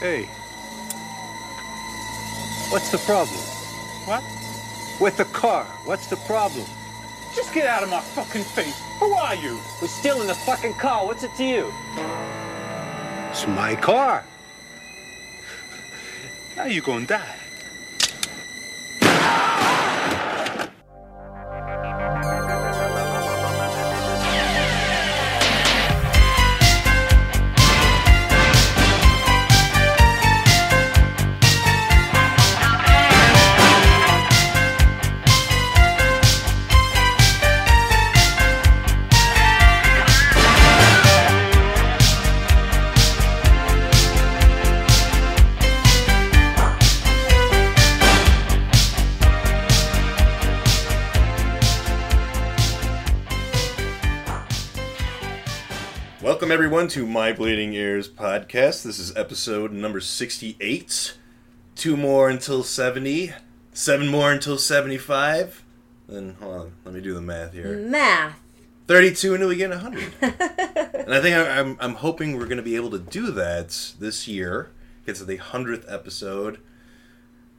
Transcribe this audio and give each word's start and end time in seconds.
Hey. 0.00 0.28
What's 2.70 2.90
the 2.90 2.98
problem? 2.98 3.40
What? 4.06 4.22
With 5.00 5.16
the 5.16 5.24
car. 5.26 5.64
What's 5.84 6.06
the 6.08 6.16
problem? 6.16 6.66
Just 7.34 7.52
get 7.52 7.66
out 7.66 7.82
of 7.82 7.88
my 7.88 8.00
fucking 8.00 8.42
face. 8.42 8.80
Who 9.00 9.12
are 9.12 9.34
you? 9.34 9.58
We're 9.80 9.88
still 9.88 10.20
in 10.20 10.26
the 10.26 10.34
fucking 10.34 10.74
car. 10.74 11.06
What's 11.06 11.24
it 11.24 11.30
to 11.36 11.44
you? 11.44 11.72
It's 13.30 13.46
my 13.46 13.74
car. 13.74 14.24
Now 16.56 16.66
you 16.66 16.80
gonna 16.80 17.06
die. 17.06 17.43
Everyone 56.54 56.86
to 56.86 57.04
My 57.04 57.32
Bleeding 57.32 57.72
Ears 57.72 58.08
podcast. 58.08 58.84
This 58.84 59.00
is 59.00 59.16
episode 59.16 59.72
number 59.72 59.98
68. 60.00 61.14
Two 61.74 61.96
more 61.96 62.30
until 62.30 62.62
70. 62.62 63.32
Seven 63.72 64.06
more 64.06 64.30
until 64.30 64.56
75. 64.56 65.64
Then 66.08 66.36
hold 66.38 66.54
on, 66.54 66.72
let 66.84 66.94
me 66.94 67.00
do 67.00 67.12
the 67.12 67.20
math 67.20 67.54
here. 67.54 67.76
Math. 67.76 68.40
32 68.86 69.34
until 69.34 69.48
we 69.48 69.56
get 69.56 69.70
100. 69.70 70.12
and 70.20 71.12
I 71.12 71.20
think 71.20 71.34
I, 71.36 71.58
I'm, 71.58 71.76
I'm 71.80 71.94
hoping 71.94 72.36
we're 72.38 72.44
going 72.44 72.58
to 72.58 72.62
be 72.62 72.76
able 72.76 72.90
to 72.90 73.00
do 73.00 73.32
that 73.32 73.94
this 73.98 74.28
year. 74.28 74.70
Get 75.06 75.16
to 75.16 75.24
the 75.24 75.38
100th 75.38 75.84
episode. 75.92 76.60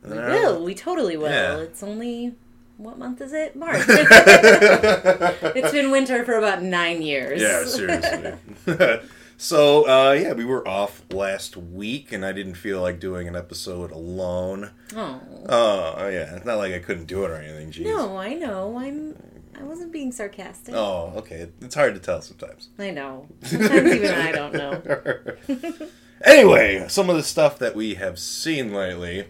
We 0.03 0.11
then 0.11 0.19
I 0.19 0.27
don't- 0.29 0.41
will. 0.41 0.63
We 0.63 0.73
totally 0.73 1.17
will. 1.17 1.29
Yeah. 1.29 1.57
It's 1.57 1.83
only 1.83 2.35
what 2.77 2.97
month 2.97 3.21
is 3.21 3.33
it? 3.33 3.55
March. 3.55 3.83
it's 3.87 5.71
been 5.71 5.91
winter 5.91 6.25
for 6.25 6.37
about 6.37 6.61
nine 6.61 7.01
years. 7.01 7.41
Yeah, 7.41 7.65
seriously. 7.65 8.33
so, 9.37 9.87
uh, 9.87 10.11
yeah, 10.13 10.33
we 10.33 10.45
were 10.45 10.67
off 10.67 11.03
last 11.09 11.55
week, 11.55 12.11
and 12.11 12.25
I 12.25 12.31
didn't 12.31 12.55
feel 12.55 12.81
like 12.81 12.99
doing 12.99 13.27
an 13.27 13.35
episode 13.35 13.91
alone. 13.91 14.71
oh. 14.95 15.21
Oh, 15.47 16.07
yeah. 16.07 16.35
It's 16.35 16.45
not 16.45 16.57
like 16.57 16.73
I 16.73 16.79
couldn't 16.79 17.05
do 17.05 17.23
it 17.23 17.31
or 17.31 17.35
anything, 17.35 17.71
jeez. 17.71 17.85
No, 17.85 18.17
I 18.17 18.33
know. 18.33 18.77
I'm. 18.77 19.15
I 19.57 19.63
wasn't 19.63 19.93
being 19.93 20.11
sarcastic. 20.11 20.75
Oh, 20.75 21.13
okay. 21.15 21.47
It's 21.61 21.75
hard 21.75 21.93
to 21.93 22.01
tell 22.01 22.21
sometimes. 22.21 22.69
I 22.77 22.91
know. 22.91 23.27
Sometimes 23.43 23.93
even 23.93 24.11
I 24.11 24.31
don't 24.33 24.53
know. 24.53 25.87
Anyway, 26.23 26.85
some 26.87 27.09
of 27.09 27.17
the 27.17 27.23
stuff 27.23 27.59
that 27.59 27.75
we 27.75 27.95
have 27.95 28.17
seen 28.17 28.73
lately. 28.73 29.25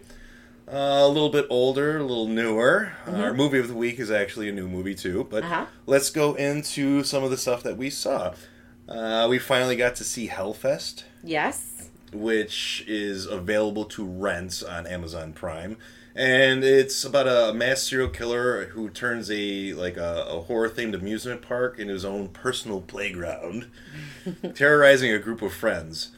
Uh, 0.68 1.00
a 1.04 1.08
little 1.08 1.28
bit 1.28 1.46
older, 1.48 1.98
a 1.98 2.02
little 2.02 2.26
newer. 2.26 2.92
Our 3.06 3.32
movie 3.32 3.58
of 3.60 3.68
the 3.68 3.74
week 3.74 4.00
is 4.00 4.10
actually 4.10 4.48
a 4.48 4.52
new 4.52 4.66
movie, 4.68 4.96
too. 4.96 5.26
But 5.30 5.44
Uh-huh. 5.44 5.66
let's 5.86 6.10
go 6.10 6.34
into 6.34 7.04
some 7.04 7.22
of 7.22 7.30
the 7.30 7.36
stuff 7.36 7.62
that 7.62 7.76
we 7.76 7.88
saw. 7.88 8.34
Uh, 8.88 9.26
we 9.30 9.38
finally 9.38 9.76
got 9.76 9.94
to 9.96 10.04
see 10.04 10.28
Hellfest. 10.28 11.04
Yes. 11.22 11.72
which 12.12 12.84
is 12.86 13.26
available 13.26 13.84
to 13.84 14.04
rent 14.04 14.62
on 14.68 14.86
Amazon 14.86 15.32
Prime. 15.32 15.76
And 16.14 16.64
it's 16.64 17.04
about 17.04 17.26
a 17.28 17.52
mass 17.52 17.82
serial 17.82 18.08
killer 18.08 18.66
who 18.68 18.88
turns 18.88 19.30
a 19.30 19.74
like 19.74 19.96
a, 19.98 20.24
a 20.30 20.40
horror 20.42 20.70
themed 20.70 20.94
amusement 20.94 21.42
park 21.42 21.78
into 21.78 21.92
his 21.92 22.04
own 22.06 22.28
personal 22.28 22.80
playground, 22.80 23.66
terrorizing 24.54 25.12
a 25.12 25.18
group 25.18 25.42
of 25.42 25.52
friends. 25.52 26.12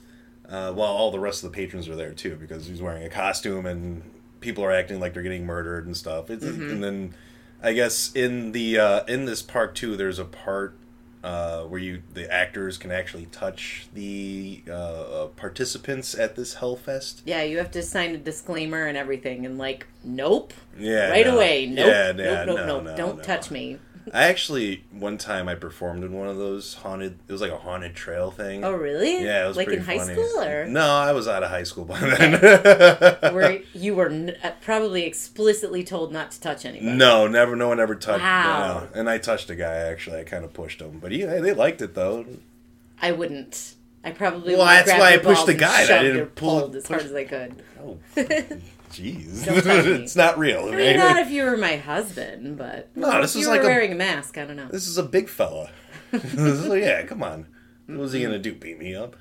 Uh, 0.48 0.72
while 0.72 0.90
all 0.92 1.10
the 1.10 1.18
rest 1.18 1.42
of 1.42 1.50
the 1.50 1.56
patrons 1.56 1.88
are 1.88 1.96
there 1.96 2.12
too, 2.14 2.36
because 2.36 2.66
he's 2.66 2.80
wearing 2.80 3.02
a 3.04 3.08
costume 3.10 3.66
and 3.66 4.02
people 4.40 4.64
are 4.64 4.72
acting 4.72 5.00
like 5.00 5.14
they're 5.14 5.22
getting 5.22 5.46
murdered 5.46 5.86
and 5.86 5.96
stuff. 5.96 6.30
It's, 6.30 6.44
And 6.44 6.82
then, 6.82 7.14
I 7.62 7.72
guess 7.72 8.12
in 8.14 8.52
the 8.52 8.78
uh, 8.78 9.04
in 9.06 9.24
this 9.24 9.42
park 9.42 9.74
too, 9.74 9.96
there's 9.96 10.18
a 10.18 10.24
part 10.24 10.78
uh, 11.22 11.64
where 11.64 11.80
you 11.80 12.02
the 12.14 12.32
actors 12.32 12.78
can 12.78 12.90
actually 12.90 13.26
touch 13.26 13.88
the 13.92 14.62
uh, 14.68 14.72
uh, 14.72 15.26
participants 15.28 16.14
at 16.14 16.36
this 16.36 16.56
Hellfest. 16.56 17.22
Yeah, 17.24 17.42
you 17.42 17.58
have 17.58 17.70
to 17.72 17.82
sign 17.82 18.14
a 18.14 18.18
disclaimer 18.18 18.86
and 18.86 18.96
everything, 18.96 19.44
and 19.44 19.58
like, 19.58 19.86
nope. 20.04 20.52
Yeah, 20.78 21.10
right 21.10 21.26
no. 21.26 21.34
away. 21.34 21.66
Nope. 21.66 21.86
Yeah, 21.86 22.12
nope. 22.12 22.18
yeah, 22.18 22.44
nope. 22.44 22.56
no, 22.58 22.66
nope. 22.66 22.84
no, 22.84 22.96
Don't 22.96 23.24
touch 23.24 23.50
me. 23.50 23.78
I 24.14 24.24
actually 24.24 24.84
one 24.92 25.18
time 25.18 25.48
I 25.48 25.54
performed 25.54 26.04
in 26.04 26.12
one 26.12 26.28
of 26.28 26.36
those 26.36 26.74
haunted. 26.74 27.18
It 27.28 27.32
was 27.32 27.40
like 27.40 27.50
a 27.52 27.58
haunted 27.58 27.94
trail 27.94 28.30
thing. 28.30 28.64
Oh, 28.64 28.72
really? 28.72 29.22
Yeah, 29.24 29.44
it 29.44 29.48
was 29.48 29.56
like 29.56 29.66
pretty 29.66 29.80
in 29.80 29.86
high 29.86 29.98
funny. 29.98 30.14
school, 30.14 30.42
or 30.42 30.66
No, 30.66 30.86
I 30.86 31.12
was 31.12 31.26
out 31.28 31.42
of 31.42 31.50
high 31.50 31.62
school 31.64 31.84
by 31.84 31.98
then. 32.00 32.40
where 33.34 33.60
you 33.74 33.94
were 33.94 34.08
n- 34.08 34.36
uh, 34.42 34.52
probably 34.60 35.04
explicitly 35.04 35.84
told 35.84 36.12
not 36.12 36.30
to 36.32 36.40
touch 36.40 36.64
anybody. 36.64 36.92
no, 36.96 37.26
never. 37.26 37.54
No 37.56 37.68
one 37.68 37.80
ever 37.80 37.94
touched. 37.94 38.22
Wow. 38.22 38.88
no. 38.94 39.00
And 39.00 39.08
I 39.10 39.18
touched 39.18 39.50
a 39.50 39.54
guy 39.56 39.74
actually. 39.76 40.18
I 40.20 40.24
kind 40.24 40.44
of 40.44 40.52
pushed 40.52 40.80
him, 40.80 40.98
but 41.00 41.12
he 41.12 41.22
they 41.24 41.52
liked 41.52 41.82
it 41.82 41.94
though. 41.94 42.24
I 43.00 43.12
wouldn't. 43.12 43.74
I 44.04 44.12
probably 44.12 44.54
Well, 44.56 44.64
that's 44.64 44.90
why 44.90 45.14
I 45.14 45.18
pushed 45.18 45.46
the 45.46 45.54
guy. 45.54 45.82
I 45.82 46.02
didn't 46.02 46.34
pull- 46.34 46.60
pulled 46.60 46.76
as 46.76 46.86
hard 46.86 47.02
as 47.02 47.12
I 47.12 47.24
could. 47.24 47.62
Oh, 47.80 47.98
jeez. 48.90 49.44
Don't 49.44 49.62
touch 49.62 49.84
me. 49.86 49.90
it's 50.02 50.16
not 50.16 50.38
real. 50.38 50.68
I 50.72 50.76
right? 50.76 50.96
not 50.96 51.16
if 51.18 51.30
you 51.30 51.44
were 51.44 51.56
my 51.56 51.76
husband, 51.76 52.56
but 52.58 52.90
No, 52.96 53.20
this 53.22 53.34
if 53.34 53.40
is 53.40 53.46
you 53.46 53.48
like 53.52 53.60
were 53.62 53.66
a- 53.68 53.70
wearing 53.70 53.92
a 53.92 53.96
mask. 53.96 54.36
I 54.38 54.44
don't 54.44 54.56
know. 54.56 54.68
This 54.68 54.86
is 54.88 54.98
a 54.98 55.02
big 55.02 55.28
fella. 55.28 55.70
so 56.34 56.74
yeah, 56.74 57.02
come 57.04 57.22
on. 57.22 57.46
What 57.86 57.98
was 57.98 58.12
he 58.12 58.22
gonna 58.22 58.38
do? 58.38 58.54
Beat 58.54 58.78
me 58.78 58.94
up? 58.94 59.16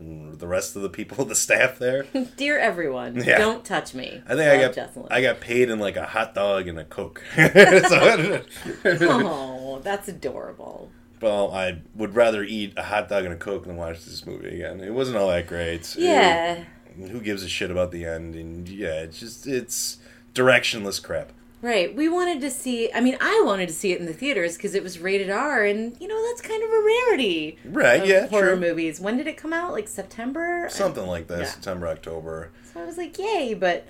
Mm, 0.00 0.38
the 0.38 0.46
rest 0.46 0.76
of 0.76 0.82
the 0.82 0.90
people, 0.90 1.24
the 1.24 1.34
staff 1.34 1.78
there. 1.78 2.04
Dear 2.36 2.58
everyone, 2.58 3.16
Yeah. 3.24 3.38
don't 3.38 3.64
touch 3.64 3.94
me. 3.94 4.22
I 4.26 4.34
think 4.34 4.40
I 4.42 4.62
Love 4.62 4.74
got 4.74 4.90
Jessalyn. 4.94 5.06
I 5.10 5.22
got 5.22 5.40
paid 5.40 5.70
in 5.70 5.78
like 5.78 5.96
a 5.96 6.04
hot 6.04 6.34
dog 6.34 6.68
and 6.68 6.78
a 6.78 6.84
coke. 6.84 7.22
so, 7.34 8.42
Oh, 8.84 9.80
that's 9.82 10.08
adorable. 10.08 10.90
well, 11.22 11.50
I 11.52 11.80
would 11.94 12.14
rather 12.14 12.42
eat 12.44 12.74
a 12.76 12.82
hot 12.82 13.08
dog 13.08 13.24
and 13.24 13.32
a 13.32 13.38
coke 13.38 13.64
than 13.64 13.76
watch 13.76 14.04
this 14.04 14.26
movie 14.26 14.48
again. 14.56 14.80
It 14.80 14.92
wasn't 14.92 15.16
all 15.16 15.28
that 15.28 15.46
great. 15.46 15.96
Yeah. 15.96 16.52
It- 16.56 16.66
who 17.10 17.20
gives 17.20 17.42
a 17.42 17.48
shit 17.48 17.70
about 17.70 17.90
the 17.92 18.04
end? 18.04 18.34
And 18.34 18.68
yeah, 18.68 19.00
it's 19.02 19.20
just 19.20 19.46
it's 19.46 19.98
directionless 20.34 21.02
crap. 21.02 21.32
Right. 21.62 21.94
We 21.96 22.08
wanted 22.08 22.40
to 22.42 22.50
see. 22.50 22.90
I 22.94 23.00
mean, 23.00 23.16
I 23.20 23.42
wanted 23.44 23.68
to 23.68 23.74
see 23.74 23.90
it 23.92 23.98
in 23.98 24.06
the 24.06 24.12
theaters 24.12 24.56
because 24.56 24.74
it 24.74 24.82
was 24.82 24.98
rated 24.98 25.30
R, 25.30 25.64
and 25.64 25.96
you 26.00 26.06
know 26.06 26.26
that's 26.28 26.42
kind 26.42 26.62
of 26.62 26.68
a 26.70 26.82
rarity. 26.84 27.58
Right, 27.64 28.06
yeah, 28.06 28.26
Horror 28.28 28.50
true. 28.56 28.60
movies. 28.60 29.00
When 29.00 29.16
did 29.16 29.26
it 29.26 29.36
come 29.36 29.52
out? 29.52 29.72
Like 29.72 29.88
September. 29.88 30.68
Something 30.70 31.06
like 31.06 31.26
that, 31.28 31.40
Yeah. 31.40 31.44
September, 31.46 31.88
October. 31.88 32.50
So 32.72 32.80
I 32.80 32.84
was 32.84 32.98
like, 32.98 33.18
yay, 33.18 33.54
but 33.54 33.86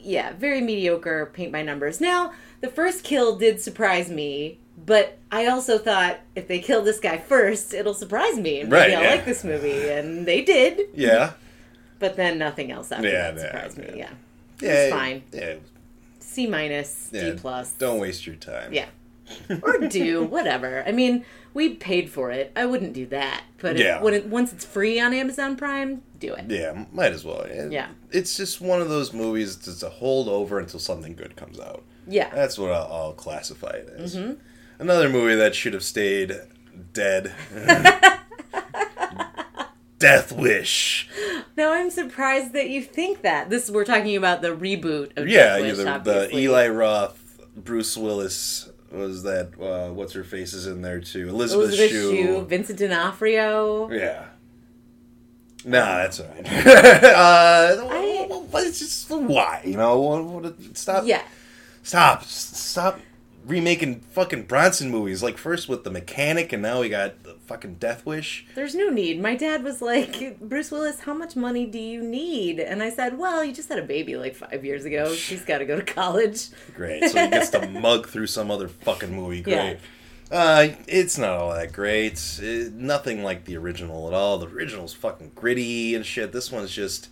yeah, 0.00 0.32
very 0.32 0.60
mediocre 0.60 1.26
paint 1.32 1.52
by 1.52 1.62
numbers. 1.62 2.00
Now, 2.00 2.32
the 2.60 2.68
first 2.68 3.02
kill 3.04 3.36
did 3.36 3.60
surprise 3.60 4.08
me, 4.08 4.58
but 4.86 5.18
I 5.30 5.46
also 5.46 5.78
thought 5.78 6.20
if 6.36 6.46
they 6.48 6.60
kill 6.60 6.82
this 6.82 7.00
guy 7.00 7.18
first, 7.18 7.74
it'll 7.74 7.94
surprise 7.94 8.36
me. 8.38 8.60
And 8.60 8.70
maybe 8.70 8.80
Right, 8.80 8.94
I'll 8.94 9.02
yeah. 9.02 9.10
like 9.10 9.24
this 9.24 9.42
movie. 9.44 9.88
And 9.90 10.24
they 10.26 10.40
did, 10.42 10.82
Yeah. 10.94 11.32
But 12.02 12.16
then 12.16 12.36
nothing 12.36 12.70
else 12.70 12.92
after 12.92 13.08
Yeah, 13.08 13.30
that 13.30 13.36
yeah, 13.40 13.46
surprised 13.46 13.78
me. 13.78 13.84
yeah. 13.96 14.10
Yeah. 14.60 14.84
Yeah, 14.86 14.90
fine. 14.90 15.22
Yeah, 15.32 15.54
C 16.20 16.46
minus, 16.46 17.08
yeah. 17.12 17.30
D 17.30 17.38
plus. 17.38 17.72
Don't 17.72 17.98
waste 17.98 18.26
your 18.26 18.36
time. 18.36 18.72
Yeah. 18.74 18.86
or 19.62 19.78
do, 19.78 20.24
whatever. 20.24 20.84
I 20.86 20.92
mean, 20.92 21.24
we 21.54 21.70
paid 21.74 22.10
for 22.10 22.30
it. 22.30 22.52
I 22.54 22.66
wouldn't 22.66 22.92
do 22.92 23.06
that. 23.06 23.44
But 23.60 23.78
Yeah. 23.78 24.02
when 24.02 24.12
it, 24.14 24.26
once 24.26 24.52
it's 24.52 24.64
free 24.64 25.00
on 25.00 25.14
Amazon 25.14 25.56
Prime, 25.56 26.02
do 26.18 26.34
it. 26.34 26.44
Yeah, 26.50 26.84
might 26.92 27.12
as 27.12 27.24
well. 27.24 27.40
It- 27.42 27.72
Yeah. 27.72 27.88
It's 28.10 28.36
just 28.36 28.60
one 28.60 28.80
of 28.82 28.88
those 28.90 29.12
movies 29.14 29.56
that's 29.56 29.82
a 29.82 29.90
holdover 29.90 30.58
until 30.60 30.80
something 30.80 31.14
good 31.14 31.34
comes 31.36 31.58
out. 31.58 31.82
Yeah. 32.06 32.28
That's 32.34 32.58
what 32.58 32.72
I'll, 32.72 32.92
I'll 32.92 33.12
classify 33.12 33.70
it 33.70 33.88
as. 33.96 34.16
Mm-hmm. 34.16 34.32
Another 34.80 35.08
movie 35.08 35.36
that 35.36 35.54
should 35.54 35.72
have 35.74 35.84
stayed 35.84 36.34
dead. 36.92 37.32
Death 40.02 40.32
Wish. 40.32 41.08
Now 41.56 41.72
I'm 41.72 41.90
surprised 41.90 42.52
that 42.54 42.68
you 42.68 42.82
think 42.82 43.22
that. 43.22 43.50
This 43.50 43.70
we're 43.70 43.84
talking 43.84 44.16
about 44.16 44.42
the 44.42 44.48
reboot 44.48 45.16
of 45.16 45.28
Yeah, 45.28 45.58
Death 45.58 45.60
Wish, 45.62 45.76
the, 45.76 46.28
the. 46.30 46.36
Eli 46.36 46.68
Roth, 46.68 47.40
Bruce 47.56 47.96
Willis 47.96 48.68
was 48.90 49.22
that. 49.22 49.52
Uh, 49.60 49.92
what's 49.92 50.12
her 50.12 50.24
face 50.24 50.52
is 50.52 50.66
in 50.66 50.82
there 50.82 51.00
too. 51.00 51.28
Elizabeth, 51.28 51.68
Elizabeth 51.68 51.90
Shue. 51.90 52.10
Shue, 52.16 52.40
Vincent 52.42 52.78
D'Onofrio. 52.78 53.90
Yeah. 53.90 54.26
Nah, 55.64 55.98
that's 55.98 56.18
all 56.20 56.26
right. 56.26 56.46
uh, 56.66 57.88
I- 57.90 58.12
it's 58.54 58.78
just 58.78 59.10
why 59.10 59.62
you 59.64 59.76
know 59.76 60.54
stop 60.74 61.04
Yeah, 61.06 61.22
stop 61.82 62.24
stop 62.24 62.98
remaking 63.46 64.00
fucking 64.00 64.44
Bronson 64.44 64.90
movies. 64.90 65.22
Like 65.22 65.38
first 65.38 65.68
with 65.68 65.84
the 65.84 65.90
mechanic, 65.90 66.52
and 66.52 66.62
now 66.62 66.80
we 66.80 66.88
got 66.88 67.22
the 67.22 67.34
fucking 67.46 67.74
Death 67.76 68.06
Wish. 68.06 68.46
There's 68.54 68.74
no 68.74 68.88
need. 68.88 69.20
My 69.20 69.34
dad 69.34 69.62
was 69.64 69.82
like, 69.82 70.38
Bruce 70.40 70.70
Willis, 70.70 71.00
how 71.00 71.14
much 71.14 71.36
money 71.36 71.66
do 71.66 71.78
you 71.78 72.02
need? 72.02 72.60
And 72.60 72.82
I 72.82 72.90
said, 72.90 73.18
Well, 73.18 73.44
you 73.44 73.52
just 73.52 73.68
had 73.68 73.78
a 73.78 73.84
baby 73.84 74.16
like 74.16 74.34
five 74.34 74.64
years 74.64 74.84
ago. 74.84 75.14
She's 75.14 75.44
got 75.44 75.58
to 75.58 75.64
go 75.66 75.76
to 75.76 75.84
college. 75.84 76.48
Great. 76.74 77.08
So 77.10 77.22
he 77.24 77.30
gets 77.30 77.50
to 77.50 77.68
mug 77.80 78.08
through 78.08 78.28
some 78.28 78.50
other 78.50 78.68
fucking 78.68 79.14
movie. 79.14 79.42
Great. 79.42 79.54
Yeah. 79.54 79.76
Uh, 80.30 80.68
it's 80.88 81.18
not 81.18 81.30
all 81.36 81.52
that 81.52 81.72
great. 81.72 82.38
It- 82.40 82.72
nothing 82.72 83.22
like 83.22 83.44
the 83.44 83.56
original 83.58 84.08
at 84.08 84.14
all. 84.14 84.38
The 84.38 84.46
original's 84.46 84.94
fucking 84.94 85.32
gritty 85.34 85.94
and 85.94 86.06
shit. 86.06 86.32
This 86.32 86.50
one's 86.50 86.70
just. 86.70 87.08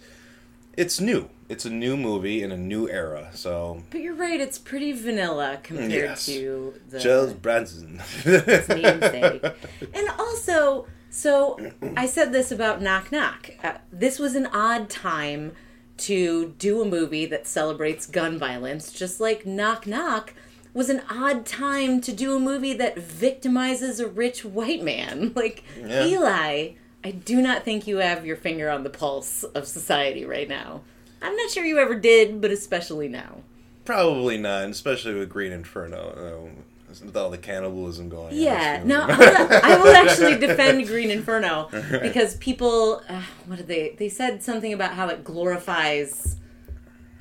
It's 0.77 1.01
new. 1.01 1.29
It's 1.49 1.65
a 1.65 1.71
new 1.71 1.97
movie 1.97 2.43
in 2.43 2.53
a 2.53 2.57
new 2.57 2.89
era. 2.89 3.31
So. 3.35 3.83
But 3.91 4.01
you're 4.01 4.15
right, 4.15 4.41
it's 4.41 4.59
pretty 4.59 4.93
vanilla 4.93 5.59
compared 5.63 5.91
Yes. 5.91 6.27
to 6.27 6.75
the 6.89 7.01
Charles 7.01 7.33
Bronson. 7.35 8.01
namesake. 8.25 9.45
and 9.95 10.09
also, 10.19 10.87
so 11.11 11.59
I 11.97 12.07
said 12.07 12.33
this 12.33 12.53
about 12.53 12.81
Knock 12.81 13.11
Knock. 13.11 13.51
Uh, 13.65 13.75
this 13.93 14.19
was 14.19 14.35
an 14.37 14.47
odd 14.47 14.89
time 14.89 15.53
to 15.99 16.55
do 16.59 16.81
a 16.81 16.85
movie 16.85 17.27
that 17.27 17.47
celebrates 17.47 18.07
gun 18.07 18.39
violence, 18.39 18.93
just 18.93 19.21
like 19.21 19.45
Knock 19.45 19.87
Knock 19.87 20.35
was 20.73 20.89
an 20.89 21.03
odd 21.11 21.45
time 21.45 22.01
to 22.01 22.13
do 22.13 22.37
a 22.37 22.39
movie 22.39 22.73
that 22.75 22.95
victimizes 22.97 23.99
a 23.99 24.07
rich 24.07 24.45
white 24.45 24.83
man. 24.85 25.33
Like, 25.41 25.65
Yeah. 25.77 26.07
Eli, 26.07 26.69
I 27.03 27.13
do 27.13 27.41
not 27.41 27.65
think 27.65 27.87
you 27.87 27.99
have 27.99 28.27
your 28.27 28.37
finger 28.37 28.69
on 28.69 28.85
the 28.85 28.91
pulse 28.91 29.43
of 29.43 29.67
society 29.67 30.25
right 30.25 30.49
now. 30.49 30.83
I'm 31.23 31.35
not 31.35 31.51
sure 31.51 31.65
you 31.65 31.79
ever 31.79 31.95
did, 31.95 32.41
but 32.41 32.51
especially 32.51 33.09
now. 33.09 33.39
Probably 33.85 34.39
not, 34.39 34.69
especially 34.69 35.15
with 35.15 35.29
Green 35.29 35.53
Inferno. 35.53 36.51
With 36.89 37.17
all 37.17 37.31
the 37.31 37.39
cannibalism 37.39 38.09
going 38.09 38.29
on. 38.29 38.35
Yeah, 38.35 38.83
no. 38.85 39.07
I 39.09 39.79
will 39.81 39.95
actually 39.95 40.39
defend 40.39 40.87
Green 40.89 41.11
Inferno 41.11 41.69
because 42.03 42.37
people, 42.37 43.03
uh, 43.09 43.23
what 43.47 43.57
did 43.57 43.69
they? 43.69 43.95
They 43.97 44.09
said 44.09 44.43
something 44.43 44.73
about 44.73 44.95
how 44.95 45.09
it 45.09 45.23
glorifies, 45.23 46.37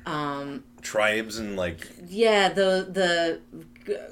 um, 0.06 0.64
Tribes 0.82 1.38
and 1.38 1.56
like. 1.56 1.86
yeah, 2.08 2.48
the 2.48 3.40
the 3.86 4.08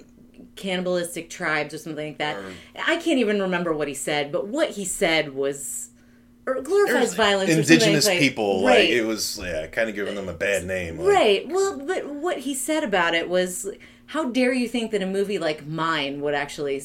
cannibalistic 0.58 1.30
tribes 1.30 1.72
or 1.72 1.78
something 1.78 2.08
like 2.08 2.18
that. 2.18 2.36
I 2.86 2.96
can't 2.96 3.18
even 3.18 3.40
remember 3.40 3.72
what 3.72 3.88
he 3.88 3.94
said, 3.94 4.30
but 4.30 4.46
what 4.48 4.70
he 4.70 4.84
said 4.84 5.34
was 5.34 5.90
or 6.46 6.60
glorifies 6.62 7.14
violence. 7.14 7.50
or 7.50 7.54
something 7.56 7.74
Indigenous 7.74 8.06
like- 8.06 8.18
people, 8.18 8.64
right? 8.66 8.80
like 8.80 8.88
it 8.88 9.04
was, 9.04 9.38
yeah, 9.42 9.66
kind 9.66 9.88
of 9.88 9.94
giving 9.94 10.14
them 10.14 10.28
a 10.28 10.34
bad 10.34 10.64
name. 10.64 10.98
like- 10.98 11.08
Right. 11.14 11.48
Well, 11.48 11.78
but 11.78 12.06
what 12.08 12.38
he 12.38 12.54
said 12.54 12.84
about 12.84 13.14
it 13.14 13.28
was, 13.28 13.68
how 14.06 14.30
dare 14.30 14.52
you 14.54 14.66
think 14.68 14.90
that 14.92 15.02
a 15.02 15.06
movie 15.06 15.38
like 15.38 15.66
mine 15.66 16.20
would 16.22 16.34
actually. 16.34 16.82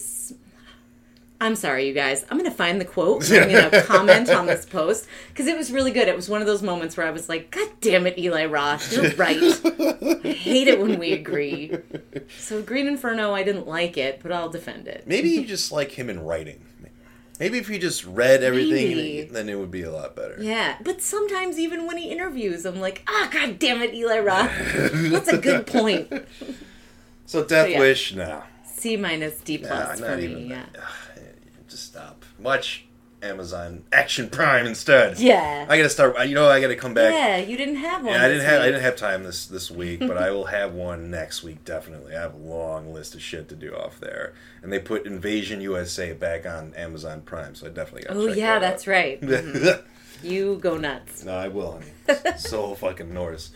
I'm 1.44 1.58
sorry, 1.58 1.88
you 1.90 1.94
guys. 1.94 2.26
I'm 2.32 2.38
going 2.38 2.50
to 2.50 2.56
find 2.56 2.80
the 2.80 2.86
quote. 2.86 3.30
and 3.30 3.44
I'm 3.44 3.50
going 3.50 3.72
to 3.72 3.82
comment 3.84 4.30
on 4.30 4.46
this 4.46 4.66
post 4.66 5.08
because 5.28 5.46
it 5.46 5.58
was 5.58 5.74
really 5.74 5.92
good. 5.92 6.08
It 6.08 6.16
was 6.16 6.30
one 6.30 6.40
of 6.40 6.48
those 6.48 6.64
moments 6.64 6.96
where 6.96 7.06
I 7.06 7.12
was 7.12 7.28
like, 7.28 7.52
God 7.52 7.70
damn 7.82 8.08
it, 8.08 8.18
Eli 8.18 8.46
Roth. 8.46 8.94
You're 8.94 9.12
right. 9.16 9.38
I 9.38 10.30
hate 10.32 10.70
it 10.70 10.80
when 10.80 10.98
we 10.98 11.12
agree. 11.12 11.76
So, 12.38 12.62
Green 12.62 12.88
Inferno, 12.88 13.34
I 13.34 13.44
didn't 13.44 13.68
like 13.68 13.98
it, 13.98 14.22
but 14.24 14.32
I'll 14.32 14.48
defend 14.48 14.88
it. 14.88 15.06
Maybe 15.06 15.32
you 15.32 15.46
just 15.46 15.70
like 15.70 15.92
him 15.92 16.10
in 16.10 16.24
writing. 16.24 16.64
Maybe 17.42 17.58
if 17.58 17.70
you 17.70 17.78
just 17.78 18.06
read 18.06 18.42
everything, 18.42 18.96
Maybe. 18.96 19.24
then 19.24 19.50
it 19.50 19.56
would 19.60 19.72
be 19.72 19.82
a 19.82 19.92
lot 19.92 20.16
better. 20.16 20.38
Yeah, 20.40 20.78
but 20.82 21.02
sometimes 21.02 21.60
even 21.60 21.86
when 21.86 21.98
he 21.98 22.10
interviews, 22.10 22.64
I'm 22.66 22.80
like, 22.80 23.04
ah, 23.08 23.28
god 23.34 23.60
damn 23.60 23.82
it, 23.82 23.94
Eli 23.94 24.20
Roth. 24.20 24.52
That's 25.12 25.28
a 25.28 25.38
good 25.38 25.68
point. 25.68 26.10
So 27.26 27.44
Death 27.44 27.70
yeah. 27.70 27.80
Wish, 27.80 28.14
no, 28.14 28.44
C 28.66 28.98
minus 28.98 29.40
D 29.40 29.58
nah, 29.58 29.68
plus 29.70 30.00
not 30.02 30.10
for 30.10 30.20
even. 30.20 30.36
me. 30.36 30.50
Yeah. 30.50 30.66
Just 31.74 31.86
stop. 31.86 32.24
Watch 32.38 32.86
Amazon 33.24 33.84
Action 33.92 34.30
Prime 34.30 34.68
instead. 34.68 35.18
Yeah. 35.18 35.66
I 35.68 35.76
gotta 35.76 35.90
start. 35.90 36.28
You 36.28 36.36
know, 36.36 36.48
I 36.48 36.62
gotta 36.62 36.76
come 36.76 36.94
back. 36.94 37.16
Yeah, 37.16 37.38
you 37.38 37.58
didn't 37.58 37.78
have 37.78 38.04
one. 38.04 38.14
Yeah, 38.14 38.24
I 38.24 38.28
didn't 38.28 38.46
have 38.46 38.62
I 38.62 38.66
didn't 38.68 38.82
have 38.84 38.96
time 38.96 39.24
this 39.24 39.48
this 39.48 39.72
week, 39.72 40.02
but 40.02 40.16
I 40.16 40.30
will 40.36 40.46
have 40.46 40.76
one 40.76 41.10
next 41.10 41.42
week 41.42 41.66
definitely. 41.66 42.16
I 42.16 42.22
have 42.22 42.36
a 42.36 42.38
long 42.38 42.94
list 42.94 43.16
of 43.16 43.24
shit 43.24 43.50
to 43.50 43.56
do 43.56 43.74
off 43.74 44.00
there, 44.00 44.36
and 44.62 44.72
they 44.72 44.78
put 44.78 45.08
Invasion 45.08 45.62
USA 45.62 46.14
back 46.14 46.46
on 46.46 46.76
Amazon 46.76 47.22
Prime, 47.22 47.56
so 47.56 47.66
I 47.66 47.70
definitely 47.70 48.04
got. 48.04 48.18
Oh 48.18 48.28
yeah, 48.28 48.60
that's 48.60 48.86
right. 48.86 49.18
right. 49.24 49.32
Mm-hmm. 49.44 50.28
You 50.28 50.58
go 50.58 50.78
nuts. 50.78 51.26
no, 51.26 51.36
I 51.36 51.48
will. 51.48 51.82
Honey. 52.08 52.38
so 52.38 52.76
fucking 52.76 53.12
Norse. 53.12 53.52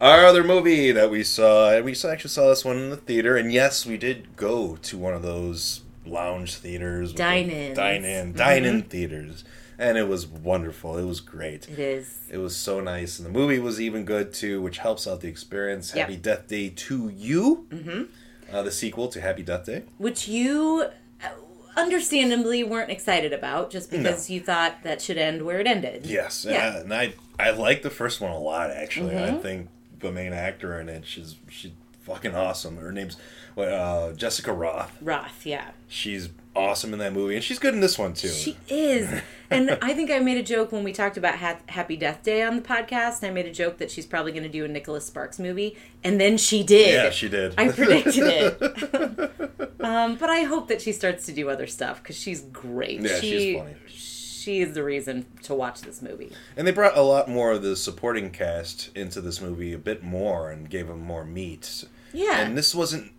Our 0.00 0.24
other 0.24 0.42
movie 0.42 0.90
that 0.90 1.10
we 1.10 1.22
saw, 1.22 1.70
and 1.70 1.84
we 1.84 1.92
actually 1.92 2.30
saw 2.30 2.48
this 2.48 2.64
one 2.64 2.78
in 2.78 2.90
the 2.90 2.96
theater, 2.96 3.36
and 3.36 3.52
yes, 3.52 3.86
we 3.86 3.98
did 3.98 4.34
go 4.36 4.76
to 4.76 4.98
one 4.98 5.12
of 5.14 5.22
those 5.22 5.81
lounge 6.06 6.54
theaters, 6.56 7.08
with 7.08 7.16
the 7.16 7.22
Dine-ins. 7.22 7.76
dine-in, 7.76 8.32
dine-in 8.32 8.82
theaters, 8.82 9.44
and 9.78 9.96
it 9.98 10.08
was 10.08 10.26
wonderful. 10.26 10.98
It 10.98 11.04
was 11.04 11.20
great. 11.20 11.68
It 11.68 11.78
is. 11.78 12.18
It 12.30 12.38
was 12.38 12.54
so 12.56 12.80
nice, 12.80 13.18
and 13.18 13.26
the 13.26 13.30
movie 13.32 13.58
was 13.58 13.80
even 13.80 14.04
good 14.04 14.32
too, 14.32 14.60
which 14.62 14.78
helps 14.78 15.06
out 15.06 15.20
the 15.20 15.28
experience. 15.28 15.94
Yep. 15.94 16.08
Happy 16.08 16.16
Death 16.20 16.48
Day 16.48 16.68
to 16.70 17.08
You, 17.08 17.66
mm-hmm. 17.70 18.54
uh, 18.54 18.62
the 18.62 18.72
sequel 18.72 19.08
to 19.08 19.20
Happy 19.20 19.42
Death 19.42 19.66
Day. 19.66 19.84
Which 19.98 20.28
you 20.28 20.86
uh, 21.22 21.28
understandably 21.76 22.62
weren't 22.64 22.90
excited 22.90 23.32
about 23.32 23.70
just 23.70 23.90
because 23.90 24.28
you 24.30 24.40
thought 24.40 24.82
that 24.82 25.00
should 25.00 25.18
end 25.18 25.42
where 25.42 25.60
it 25.60 25.66
ended. 25.66 26.06
Yes, 26.06 26.44
Yeah. 26.48 26.72
Mm-hmm. 26.72 26.92
and 26.92 26.94
I 26.94 27.14
I 27.38 27.50
like 27.50 27.82
the 27.82 27.90
first 27.90 28.20
one 28.20 28.30
a 28.30 28.38
lot. 28.38 28.70
Actually, 28.70 29.16
I 29.18 29.32
think 29.38 29.68
the 30.00 30.12
main 30.12 30.32
actor 30.32 30.78
in 30.80 30.88
it, 30.88 31.06
she's 31.06 31.36
she's 31.48 31.72
fucking 32.02 32.34
awesome. 32.34 32.76
Her 32.76 32.92
name's 32.92 33.16
what, 33.54 33.68
uh, 33.68 34.12
Jessica 34.12 34.50
Rothe. 34.50 34.90
Rothe, 35.02 35.44
yeah. 35.44 35.70
She's 35.88 36.30
awesome 36.54 36.92
in 36.92 36.98
that 36.98 37.12
movie, 37.12 37.34
and 37.34 37.44
she's 37.44 37.58
good 37.58 37.74
in 37.74 37.80
this 37.80 37.98
one 37.98 38.14
too. 38.14 38.28
She 38.28 38.56
is. 38.68 39.22
And 39.50 39.78
I 39.82 39.92
think 39.92 40.10
I 40.10 40.18
made 40.18 40.38
a 40.38 40.42
joke 40.42 40.72
when 40.72 40.82
we 40.82 40.92
talked 40.92 41.18
about 41.18 41.36
ha- 41.36 41.58
Happy 41.66 41.96
Death 41.96 42.22
Day 42.22 42.42
on 42.42 42.56
the 42.56 42.62
podcast. 42.62 43.26
I 43.26 43.30
made 43.30 43.46
a 43.46 43.52
joke 43.52 43.78
that 43.78 43.90
she's 43.90 44.06
probably 44.06 44.32
going 44.32 44.44
to 44.44 44.48
do 44.48 44.64
a 44.64 44.68
Nicholas 44.68 45.04
Sparks 45.04 45.38
movie. 45.38 45.76
And 46.02 46.18
then 46.18 46.38
she 46.38 46.62
did. 46.62 46.94
yeah, 46.94 47.10
she 47.10 47.28
did. 47.28 47.54
I 47.58 47.70
predicted 47.70 48.24
it. 48.24 49.80
um, 49.80 50.16
but 50.16 50.30
I 50.30 50.42
hope 50.44 50.68
that 50.68 50.80
she 50.80 50.92
starts 50.92 51.26
to 51.26 51.32
do 51.32 51.50
other 51.50 51.66
stuff 51.66 52.02
because 52.02 52.16
she's 52.16 52.40
great. 52.40 53.00
Yeah, 53.02 53.20
she, 53.20 53.30
she's 53.30 53.58
funny. 53.58 53.74
She 53.86 54.60
is 54.60 54.72
the 54.72 54.82
reason 54.82 55.26
to 55.42 55.54
watch 55.54 55.82
this 55.82 56.02
movie. 56.02 56.32
And 56.56 56.66
they 56.66 56.72
brought 56.72 56.96
a 56.96 57.02
lot 57.02 57.28
more 57.28 57.52
of 57.52 57.62
the 57.62 57.76
supporting 57.76 58.30
cast 58.30 58.90
into 58.96 59.20
this 59.20 59.40
movie, 59.40 59.72
a 59.72 59.78
bit 59.78 60.02
more, 60.02 60.50
and 60.50 60.68
gave 60.68 60.88
them 60.88 61.00
more 61.00 61.24
meat. 61.24 61.84
Yeah. 62.12 62.40
And 62.40 62.56
this 62.56 62.74
wasn't 62.74 63.12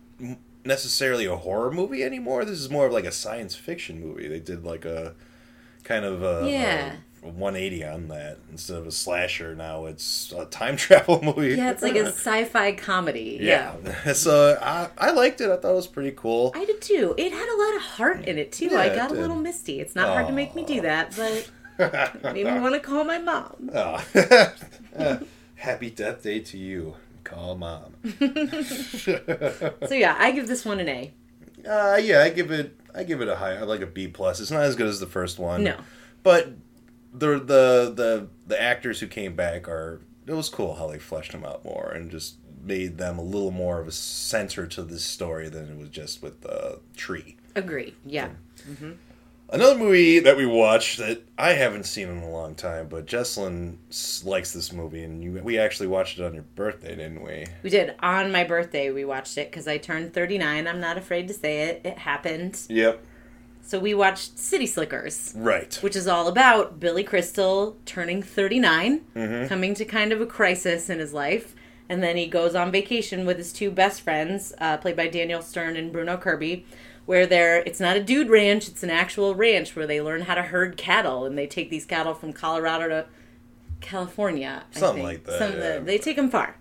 necessarily 0.64 1.26
a 1.26 1.36
horror 1.36 1.70
movie 1.70 2.02
anymore. 2.02 2.44
This 2.44 2.58
is 2.58 2.70
more 2.70 2.86
of 2.86 2.92
like 2.92 3.04
a 3.04 3.12
science 3.12 3.54
fiction 3.54 4.00
movie. 4.00 4.28
They 4.28 4.40
did 4.40 4.64
like 4.64 4.84
a 4.84 5.14
kind 5.82 6.04
of 6.04 6.22
a, 6.22 6.48
Yeah. 6.50 6.94
a 7.22 7.28
180 7.28 7.84
on 7.84 8.08
that. 8.08 8.38
Instead 8.50 8.78
of 8.78 8.86
a 8.86 8.90
slasher, 8.92 9.54
now 9.54 9.84
it's 9.86 10.32
a 10.32 10.46
time 10.46 10.76
travel 10.78 11.20
movie. 11.22 11.54
Yeah, 11.56 11.70
it's 11.70 11.82
like 11.82 11.96
a 11.96 12.06
sci-fi 12.06 12.72
comedy. 12.72 13.38
yeah. 13.40 13.74
Yeah. 13.84 14.12
so 14.14 14.58
I, 14.60 14.88
I 14.96 15.10
liked 15.10 15.40
it. 15.42 15.50
I 15.50 15.56
thought 15.56 15.72
it 15.72 15.74
was 15.74 15.86
pretty 15.86 16.12
cool. 16.12 16.52
I 16.54 16.64
did 16.64 16.80
too. 16.80 17.14
It 17.18 17.32
had 17.32 17.48
a 17.48 17.56
lot 17.62 17.76
of 17.76 17.82
heart 17.82 18.24
in 18.26 18.38
it 18.38 18.52
too. 18.52 18.66
Yeah, 18.66 18.78
I 18.80 18.94
got 18.94 19.10
a 19.10 19.14
little 19.14 19.36
misty. 19.36 19.80
It's 19.80 19.94
not 19.94 20.08
hard 20.08 20.26
to 20.28 20.32
make 20.32 20.54
me 20.54 20.64
do 20.64 20.80
that, 20.80 21.14
but 21.16 21.50
made 22.32 22.46
me 22.46 22.58
want 22.60 22.74
to 22.74 22.80
call 22.80 23.04
my 23.04 23.18
mom. 23.18 23.70
Oh. 23.74 25.20
Happy 25.56 25.90
Death 25.90 26.22
Day 26.22 26.40
to 26.40 26.58
you. 26.58 26.94
Call 27.24 27.56
mom. 27.56 27.94
So 28.20 29.94
yeah, 29.94 30.16
I 30.18 30.30
give 30.32 30.46
this 30.46 30.64
one 30.64 30.80
an 30.80 30.88
A. 30.88 31.12
Uh, 31.68 31.96
yeah, 31.96 32.22
I 32.22 32.30
give 32.30 32.50
it. 32.50 32.78
I 32.94 33.02
give 33.04 33.20
it 33.20 33.28
a 33.28 33.36
high. 33.36 33.54
I 33.56 33.62
like 33.62 33.80
a 33.80 33.86
B 33.86 34.06
plus. 34.08 34.40
It's 34.40 34.50
not 34.50 34.62
as 34.62 34.76
good 34.76 34.86
as 34.86 35.00
the 35.00 35.06
first 35.06 35.38
one. 35.38 35.64
No. 35.64 35.78
but 36.22 36.52
the 37.12 37.38
the 37.38 37.92
the 37.94 38.28
the 38.46 38.60
actors 38.60 39.00
who 39.00 39.06
came 39.06 39.34
back 39.34 39.66
are. 39.68 40.00
It 40.26 40.32
was 40.32 40.48
cool 40.48 40.76
how 40.76 40.86
they 40.86 40.98
fleshed 40.98 41.32
them 41.32 41.44
out 41.44 41.64
more 41.66 41.90
and 41.94 42.10
just 42.10 42.36
made 42.62 42.96
them 42.96 43.18
a 43.18 43.22
little 43.22 43.50
more 43.50 43.78
of 43.78 43.86
a 43.86 43.92
center 43.92 44.66
to 44.66 44.82
this 44.82 45.04
story 45.04 45.50
than 45.50 45.68
it 45.68 45.76
was 45.76 45.90
just 45.90 46.22
with 46.22 46.40
the 46.40 46.80
tree. 46.96 47.36
Agree. 47.54 47.94
Yeah. 48.06 48.30
Another 49.50 49.78
movie 49.78 50.18
that 50.20 50.36
we 50.36 50.46
watched 50.46 50.98
that 50.98 51.22
I 51.38 51.50
haven't 51.50 51.84
seen 51.84 52.08
in 52.08 52.18
a 52.18 52.30
long 52.30 52.54
time, 52.54 52.88
but 52.88 53.06
Jesslyn 53.06 53.76
likes 54.24 54.52
this 54.52 54.72
movie, 54.72 55.04
and 55.04 55.22
you, 55.22 55.32
we 55.44 55.58
actually 55.58 55.86
watched 55.86 56.18
it 56.18 56.24
on 56.24 56.34
your 56.34 56.42
birthday, 56.54 56.96
didn't 56.96 57.22
we? 57.22 57.46
We 57.62 57.70
did 57.70 57.94
on 58.00 58.32
my 58.32 58.42
birthday. 58.44 58.90
We 58.90 59.04
watched 59.04 59.36
it 59.38 59.50
because 59.50 59.68
I 59.68 59.78
turned 59.78 60.12
39. 60.14 60.66
I'm 60.66 60.80
not 60.80 60.96
afraid 60.98 61.28
to 61.28 61.34
say 61.34 61.62
it. 61.68 61.82
It 61.84 61.98
happened. 61.98 62.58
Yep. 62.68 63.04
So 63.62 63.78
we 63.78 63.94
watched 63.94 64.38
City 64.38 64.66
Slickers, 64.66 65.32
Right. 65.36 65.74
which 65.82 65.94
is 65.96 66.06
all 66.08 66.26
about 66.26 66.80
Billy 66.80 67.04
Crystal 67.04 67.76
turning 67.86 68.22
39, 68.22 69.02
coming 69.48 69.74
to 69.74 69.84
kind 69.84 70.12
of 70.12 70.20
a 70.20 70.26
crisis 70.26 70.90
in 70.90 70.98
his 70.98 71.12
life. 71.14 71.54
And 71.88 72.02
then 72.02 72.16
he 72.16 72.26
goes 72.26 72.54
on 72.54 72.72
vacation 72.72 73.24
with 73.26 73.36
his 73.36 73.52
two 73.52 73.70
best 73.70 74.00
friends, 74.02 74.52
uh, 74.58 74.78
played 74.78 74.96
by 74.96 75.06
Daniel 75.06 75.42
Stern 75.42 75.76
and 75.76 75.92
Bruno 75.92 76.16
Kirby, 76.16 76.64
where 77.06 77.26
they're, 77.26 77.58
it's 77.66 77.80
not 77.80 77.96
a 77.96 78.02
dude 78.02 78.28
ranch, 78.30 78.68
it's 78.68 78.82
an 78.82 78.90
actual 78.90 79.34
ranch 79.34 79.76
where 79.76 79.86
they 79.86 80.00
learn 80.00 80.22
how 80.22 80.34
to 80.34 80.42
herd 80.42 80.76
cattle. 80.76 81.24
And 81.26 81.36
they 81.36 81.46
take 81.46 81.70
these 81.70 81.84
cattle 81.84 82.14
from 82.14 82.32
Colorado 82.32 82.88
to 82.88 83.06
California. 83.80 84.64
I 84.74 84.78
Something 84.78 85.02
like 85.04 85.24
that, 85.24 85.38
Some 85.38 85.52
uh, 85.52 85.54
of 85.56 85.60
the- 85.60 85.82
they 85.84 85.98
take 85.98 86.16
them 86.16 86.30
far 86.30 86.56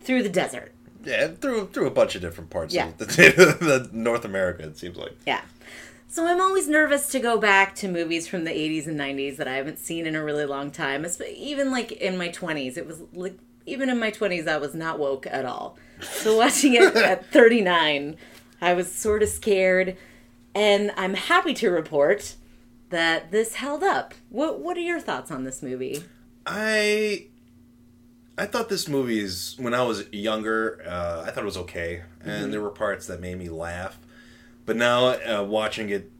through 0.00 0.22
the 0.22 0.28
desert. 0.28 0.72
Yeah, 1.04 1.28
through 1.28 1.68
through 1.68 1.86
a 1.86 1.90
bunch 1.92 2.14
of 2.16 2.20
different 2.20 2.50
parts 2.50 2.74
Yeah. 2.74 2.88
of 2.88 2.98
the, 2.98 3.04
the 3.06 3.88
North 3.92 4.24
America. 4.24 4.64
It 4.64 4.76
seems 4.76 4.96
like. 4.96 5.16
Yeah. 5.26 5.42
So 6.08 6.26
I'm 6.26 6.40
always 6.40 6.68
nervous 6.68 7.08
to 7.10 7.20
go 7.20 7.38
back 7.38 7.74
to 7.76 7.88
movies 7.88 8.26
from 8.26 8.44
the 8.44 8.50
80s 8.50 8.86
and 8.86 8.98
90s 8.98 9.36
that 9.36 9.46
I 9.46 9.54
haven't 9.54 9.78
seen 9.78 10.06
in 10.06 10.16
a 10.16 10.24
really 10.24 10.46
long 10.46 10.70
time. 10.70 11.06
Even 11.36 11.70
like 11.70 11.92
in 11.92 12.16
my 12.16 12.30
20s, 12.30 12.76
it 12.76 12.86
was 12.86 13.02
like 13.12 13.38
even 13.66 13.88
in 13.90 13.98
my 14.00 14.10
20s 14.10 14.48
I 14.48 14.56
was 14.56 14.74
not 14.74 14.98
woke 14.98 15.26
at 15.26 15.44
all. 15.44 15.76
So 16.00 16.36
watching 16.36 16.74
it 16.74 16.96
at 16.96 17.30
39, 17.30 18.16
I 18.60 18.74
was 18.74 18.90
sort 18.92 19.22
of 19.22 19.28
scared 19.28 19.96
and 20.54 20.92
I'm 20.96 21.14
happy 21.14 21.54
to 21.54 21.70
report 21.70 22.34
that 22.90 23.30
this 23.30 23.54
held 23.54 23.82
up. 23.82 24.14
What 24.30 24.60
what 24.60 24.76
are 24.76 24.80
your 24.80 25.00
thoughts 25.00 25.30
on 25.30 25.44
this 25.44 25.62
movie? 25.62 26.02
I 26.46 27.26
I 28.36 28.46
thought 28.46 28.68
this 28.68 28.88
movie's 28.88 29.56
when 29.58 29.74
I 29.74 29.82
was 29.82 30.10
younger. 30.12 30.82
Uh, 30.86 31.24
I 31.26 31.30
thought 31.30 31.42
it 31.42 31.46
was 31.46 31.56
okay, 31.58 32.02
and 32.22 32.30
Mm-hmm. 32.30 32.50
there 32.52 32.60
were 32.62 32.70
parts 32.70 33.06
that 33.08 33.20
made 33.20 33.36
me 33.38 33.48
laugh. 33.48 33.98
But 34.64 34.76
now 34.76 35.06
uh, 35.08 35.44
watching 35.44 35.90
it, 35.90 36.10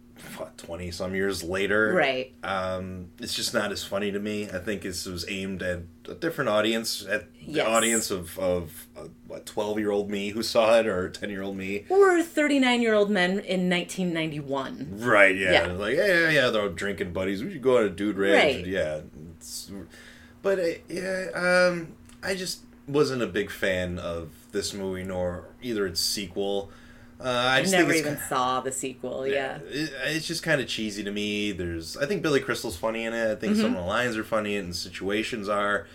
twenty 0.57 0.91
some 0.91 1.15
years 1.15 1.43
later, 1.43 1.93
Right. 1.95 2.33
Um, 2.43 3.11
it's 3.21 3.35
just 3.35 3.55
not 3.55 3.73
as 3.73 3.85
funny 3.85 4.11
to 4.13 4.19
me. 4.19 4.45
I 4.51 4.59
think 4.59 4.85
it 4.85 4.89
was 5.07 5.25
aimed 5.29 5.63
at 5.63 5.81
a 6.09 6.15
different 6.15 6.51
audience, 6.51 7.05
at 7.09 7.27
Yes. 7.41 7.65
the 7.67 7.71
audience 7.71 8.11
of 8.11 8.39
of 8.39 8.87
uh, 8.97 9.05
what 9.27 9.47
twelve 9.47 9.79
year 9.79 9.91
old 9.91 10.11
me 10.11 10.31
who 10.31 10.43
saw 10.43 10.79
it, 10.79 10.87
or 10.87 11.09
ten 11.09 11.31
year 11.31 11.43
old 11.43 11.57
me. 11.57 11.85
Or 11.89 12.19
39-year-old 12.23 13.11
men 13.11 13.39
in 13.41 13.69
1991. 13.71 14.99
Right, 15.01 15.37
yeah. 15.37 15.53
Yeah. 15.53 15.73
Like, 15.73 15.97
yeah, 15.97 16.07
yeah, 16.07 16.31
yeah, 16.31 16.51
they're 16.51 16.63
all 16.63 16.69
drinking 16.69 17.13
buddies. 17.13 17.43
We 17.43 17.53
should 17.53 17.63
go 17.63 17.79
on 17.79 17.85
a 17.85 17.91
dude 17.91 18.17
ranch. 18.17 18.57
Right. 18.57 18.67
Yeah. 18.67 19.01
It's, 19.37 19.71
but, 20.43 20.59
uh, 20.59 20.63
yeah, 20.89 21.27
um, 21.35 21.95
I 22.23 22.35
just 22.35 22.61
wasn't 22.87 23.23
a 23.23 23.27
big 23.27 23.51
fan 23.51 23.99
of 23.99 24.31
this 24.53 24.73
movie, 24.73 25.05
nor 25.05 25.45
either 25.63 25.87
its 25.87 26.01
sequel. 26.01 26.71
Uh, 27.21 27.25
I 27.29 27.57
I 27.59 27.61
just 27.63 27.73
never 27.73 27.91
think 27.93 28.01
even 28.07 28.13
kinda- 28.15 28.29
saw 28.29 28.61
the 28.61 28.71
sequel, 28.71 29.27
yeah. 29.27 29.59
It, 29.69 29.93
it's 30.07 30.27
just 30.27 30.43
kind 30.43 30.61
of 30.61 30.69
cheesy 30.69 31.03
to 31.03 31.11
me. 31.11 31.51
There's, 31.53 31.97
I 31.97 32.07
think 32.07 32.23
Billy 32.23 32.41
Crystal's 32.41 32.77
funny 32.77 33.05
in 33.05 33.13
it. 33.13 33.31
I 33.33 33.35
think 33.35 33.57
some 33.57 33.67
Mm-hmm. 33.67 33.75
of 33.77 33.83
the 33.83 33.89
lines 33.89 34.17
are 34.17 34.25
funny 34.25 34.57
and 34.57 34.75
situations 34.75 35.49
are. 35.49 35.87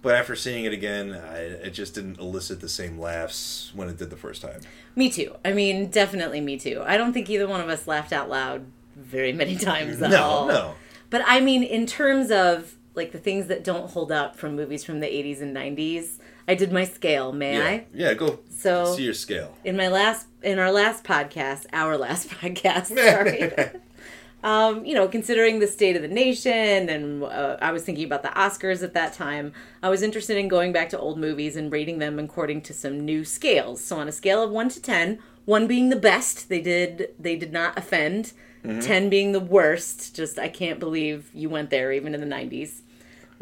But 0.00 0.14
after 0.16 0.34
seeing 0.34 0.64
it 0.64 0.72
again, 0.72 1.12
I, 1.12 1.38
it 1.38 1.70
just 1.74 1.94
didn't 1.94 2.18
elicit 2.18 2.60
the 2.60 2.68
same 2.68 2.98
laughs 2.98 3.70
when 3.74 3.88
it 3.88 3.98
did 3.98 4.10
the 4.10 4.16
first 4.16 4.42
time. 4.42 4.60
Me 4.96 5.10
too. 5.10 5.36
I 5.44 5.52
mean, 5.52 5.90
definitely 5.90 6.40
me 6.40 6.58
too. 6.58 6.82
I 6.84 6.96
don't 6.96 7.12
think 7.12 7.28
either 7.30 7.46
one 7.46 7.60
of 7.60 7.68
us 7.68 7.86
laughed 7.86 8.12
out 8.12 8.28
loud 8.28 8.64
very 8.96 9.32
many 9.32 9.54
times 9.70 10.00
at 10.02 10.10
No, 10.10 10.22
all. 10.22 10.46
no. 10.48 10.74
But 11.10 11.22
I 11.26 11.40
mean, 11.40 11.62
in 11.62 11.86
terms 11.86 12.30
of 12.30 12.74
like 12.94 13.12
the 13.12 13.18
things 13.18 13.46
that 13.46 13.62
don't 13.62 13.90
hold 13.90 14.10
up 14.10 14.36
from 14.36 14.56
movies 14.56 14.84
from 14.84 15.00
the 15.00 15.06
80s 15.06 15.40
and 15.40 15.54
90s, 15.56 16.18
I 16.48 16.54
did 16.54 16.72
my 16.72 16.84
scale, 16.84 17.32
may 17.32 17.56
Yeah, 17.58 17.64
I? 17.64 17.84
yeah 17.94 18.14
go 18.14 18.40
So- 18.50 18.94
see 18.96 19.04
your 19.04 19.14
scale. 19.14 19.56
In 19.64 19.76
my 19.76 19.88
last 19.88 20.26
in 20.42 20.58
our 20.58 20.72
last 20.72 21.04
podcast, 21.04 21.66
our 21.72 21.96
last 21.96 22.28
podcast, 22.40 22.86
sorry. 22.86 23.52
um, 24.42 24.84
you 24.84 24.94
know, 24.94 25.06
considering 25.06 25.60
the 25.60 25.68
state 25.68 25.94
of 25.94 26.02
the 26.02 26.08
nation 26.08 26.88
and 26.88 27.22
uh, 27.22 27.56
I 27.60 27.70
was 27.70 27.84
thinking 27.84 28.04
about 28.04 28.22
the 28.24 28.30
Oscars 28.30 28.82
at 28.82 28.92
that 28.94 29.12
time, 29.12 29.52
I 29.82 29.88
was 29.88 30.02
interested 30.02 30.36
in 30.36 30.48
going 30.48 30.72
back 30.72 30.88
to 30.90 30.98
old 30.98 31.18
movies 31.18 31.54
and 31.56 31.70
rating 31.70 31.98
them 31.98 32.18
according 32.18 32.62
to 32.62 32.74
some 32.74 33.00
new 33.04 33.24
scales. 33.24 33.84
So 33.84 33.98
on 33.98 34.08
a 34.08 34.12
scale 34.12 34.42
of 34.42 34.50
1 34.50 34.68
to 34.70 34.82
10, 34.82 35.20
1 35.44 35.66
being 35.68 35.90
the 35.90 35.96
best, 35.96 36.48
they 36.48 36.60
did 36.60 37.14
they 37.18 37.36
did 37.36 37.52
not 37.52 37.78
offend. 37.78 38.32
10 38.64 39.08
being 39.10 39.32
the 39.32 39.40
worst, 39.40 40.14
just 40.14 40.38
I 40.38 40.46
can't 40.46 40.78
believe 40.78 41.28
you 41.34 41.48
went 41.50 41.70
there 41.70 41.90
even 41.90 42.14
in 42.14 42.20
the 42.20 42.26
90s. 42.32 42.81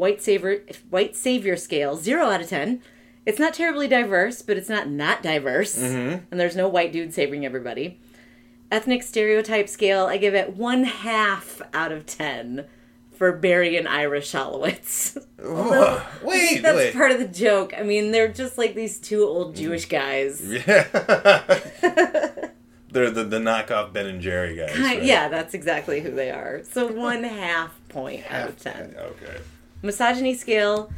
White 0.01 0.19
savior 0.19 0.63
white 0.89 1.15
savior 1.15 1.55
scale, 1.55 1.95
0 1.95 2.25
out 2.25 2.41
of 2.41 2.49
10. 2.49 2.81
It's 3.23 3.37
not 3.37 3.53
terribly 3.53 3.87
diverse, 3.87 4.41
but 4.41 4.57
it's 4.57 4.67
not 4.67 4.89
not 4.89 5.21
diverse. 5.21 5.77
Mm-hmm. 5.77 6.25
And 6.31 6.39
there's 6.39 6.55
no 6.55 6.67
white 6.67 6.91
dude 6.91 7.13
saving 7.13 7.45
everybody. 7.45 7.99
Ethnic 8.71 9.03
stereotype 9.03 9.69
scale, 9.69 10.07
I 10.07 10.17
give 10.17 10.33
it 10.33 10.57
one 10.57 10.85
half 10.85 11.61
out 11.71 11.91
of 11.91 12.07
10 12.07 12.65
for 13.11 13.31
Barry 13.31 13.77
and 13.77 13.87
Ira 13.87 14.21
Shalowitz. 14.21 15.23
Although, 15.39 16.01
Wait, 16.23 16.59
that's 16.63 16.77
wait. 16.77 16.93
part 16.95 17.11
of 17.11 17.19
the 17.19 17.27
joke. 17.27 17.71
I 17.77 17.83
mean, 17.83 18.09
they're 18.09 18.27
just 18.27 18.57
like 18.57 18.73
these 18.73 18.97
two 18.97 19.23
old 19.23 19.53
mm. 19.53 19.57
Jewish 19.57 19.85
guys. 19.85 20.41
Yeah, 20.67 21.59
They're 22.91 23.11
the, 23.11 23.23
the 23.23 23.37
knockoff 23.37 23.93
Ben 23.93 24.07
and 24.07 24.19
Jerry 24.19 24.55
guys. 24.55 24.79
Right? 24.79 25.03
Yeah, 25.03 25.29
that's 25.29 25.53
exactly 25.53 26.01
who 26.01 26.09
they 26.09 26.31
are. 26.31 26.63
So 26.63 26.87
one 26.87 27.23
half 27.23 27.79
point 27.87 28.23
out 28.31 28.49
of 28.49 28.57
10. 28.57 28.95
Okay. 28.97 29.37
Misogyny 29.81 30.33
scale 30.33 30.91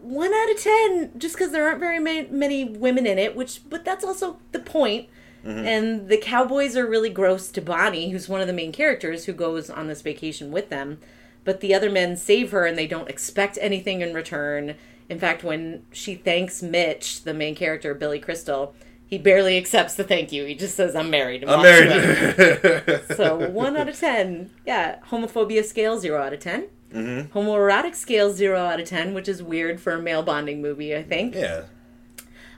one 0.00 0.34
out 0.34 0.50
of 0.50 0.58
ten 0.60 1.10
just 1.18 1.36
because 1.36 1.52
there 1.52 1.66
aren't 1.68 1.78
very 1.78 1.98
ma- 2.00 2.28
many 2.30 2.64
women 2.64 3.06
in 3.06 3.18
it 3.18 3.36
which 3.36 3.60
but 3.70 3.84
that's 3.84 4.04
also 4.04 4.38
the 4.52 4.58
point. 4.58 5.06
point 5.06 5.08
and 5.44 6.08
the 6.08 6.18
cowboys 6.18 6.76
are 6.76 6.86
really 6.86 7.08
gross 7.08 7.48
to 7.50 7.62
bonnie 7.62 8.10
who's 8.10 8.28
one 8.28 8.40
of 8.40 8.46
the 8.46 8.52
main 8.52 8.72
characters 8.72 9.24
who 9.24 9.32
goes 9.32 9.70
on 9.70 9.86
this 9.86 10.02
vacation 10.02 10.50
with 10.50 10.68
them. 10.68 10.98
But 11.44 11.60
the 11.60 11.72
other 11.74 11.88
men 11.90 12.16
save 12.16 12.50
her 12.50 12.66
and 12.66 12.76
they 12.76 12.86
don't 12.86 13.08
expect 13.08 13.56
anything 13.62 14.02
in 14.02 14.12
return. 14.12 14.74
In 15.08 15.18
fact 15.18 15.44
when 15.44 15.84
she 15.90 16.16
thanks 16.16 16.62
mitch 16.62 17.22
the 17.22 17.32
main 17.32 17.54
character 17.54 17.94
billy 17.94 18.18
crystal 18.18 18.74
he 19.06 19.16
barely 19.16 19.56
accepts 19.56 19.94
the 19.94 20.04
thank 20.04 20.32
you. 20.32 20.44
He 20.44 20.54
just 20.54 20.74
says 20.74 20.94
i'm 20.94 21.08
married. 21.08 21.44
I'm 21.48 21.62
married. 21.62 23.00
So 23.16 23.48
one 23.48 23.76
out 23.76 23.88
of 23.88 23.98
ten. 23.98 24.50
Yeah, 24.66 24.98
homophobia 25.10 25.64
scale 25.64 25.98
zero 25.98 26.20
out 26.20 26.34
of 26.34 26.40
10 26.40 26.66
Mm-hmm. 26.92 27.36
Homoerotic 27.38 27.94
scale 27.94 28.30
zero 28.32 28.60
out 28.60 28.80
of 28.80 28.88
ten, 28.88 29.12
which 29.14 29.28
is 29.28 29.42
weird 29.42 29.80
for 29.80 29.92
a 29.92 30.00
male 30.02 30.22
bonding 30.22 30.62
movie. 30.62 30.94
I 30.96 31.02
think. 31.02 31.34
yeah. 31.34 31.62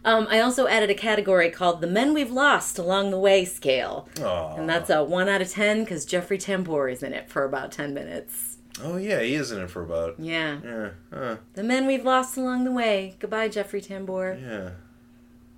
Um, 0.03 0.27
I 0.31 0.41
also 0.41 0.67
added 0.67 0.89
a 0.89 0.95
category 0.95 1.51
called 1.51 1.83
the 1.83 1.87
men 1.87 2.15
we've 2.15 2.31
lost 2.31 2.79
along 2.79 3.11
the 3.11 3.19
way 3.19 3.45
scale, 3.45 4.09
Aw. 4.23 4.55
and 4.57 4.67
that's 4.69 4.89
a 4.89 5.05
one 5.05 5.29
out 5.29 5.43
of 5.43 5.51
ten 5.51 5.81
because 5.85 6.07
Jeffrey 6.07 6.39
Tambor 6.39 6.91
is 6.91 7.03
in 7.03 7.13
it 7.13 7.29
for 7.29 7.45
about 7.45 7.71
ten 7.71 7.93
minutes. 7.93 8.57
Oh 8.83 8.97
yeah, 8.97 9.21
he 9.21 9.35
is 9.35 9.53
in 9.53 9.61
it 9.61 9.69
for 9.71 9.83
about. 9.83 10.15
Yeah, 10.19 10.59
Yeah. 10.65 10.91
Uh, 11.13 11.37
the 11.53 11.63
men 11.63 11.87
we've 11.87 12.05
lost 12.05 12.39
along 12.39 12.65
the 12.65 12.71
way. 12.73 13.17
Goodbye, 13.19 13.49
Jeffrey 13.49 13.83
Tambor. 13.83 14.41
yeah. 14.41 14.71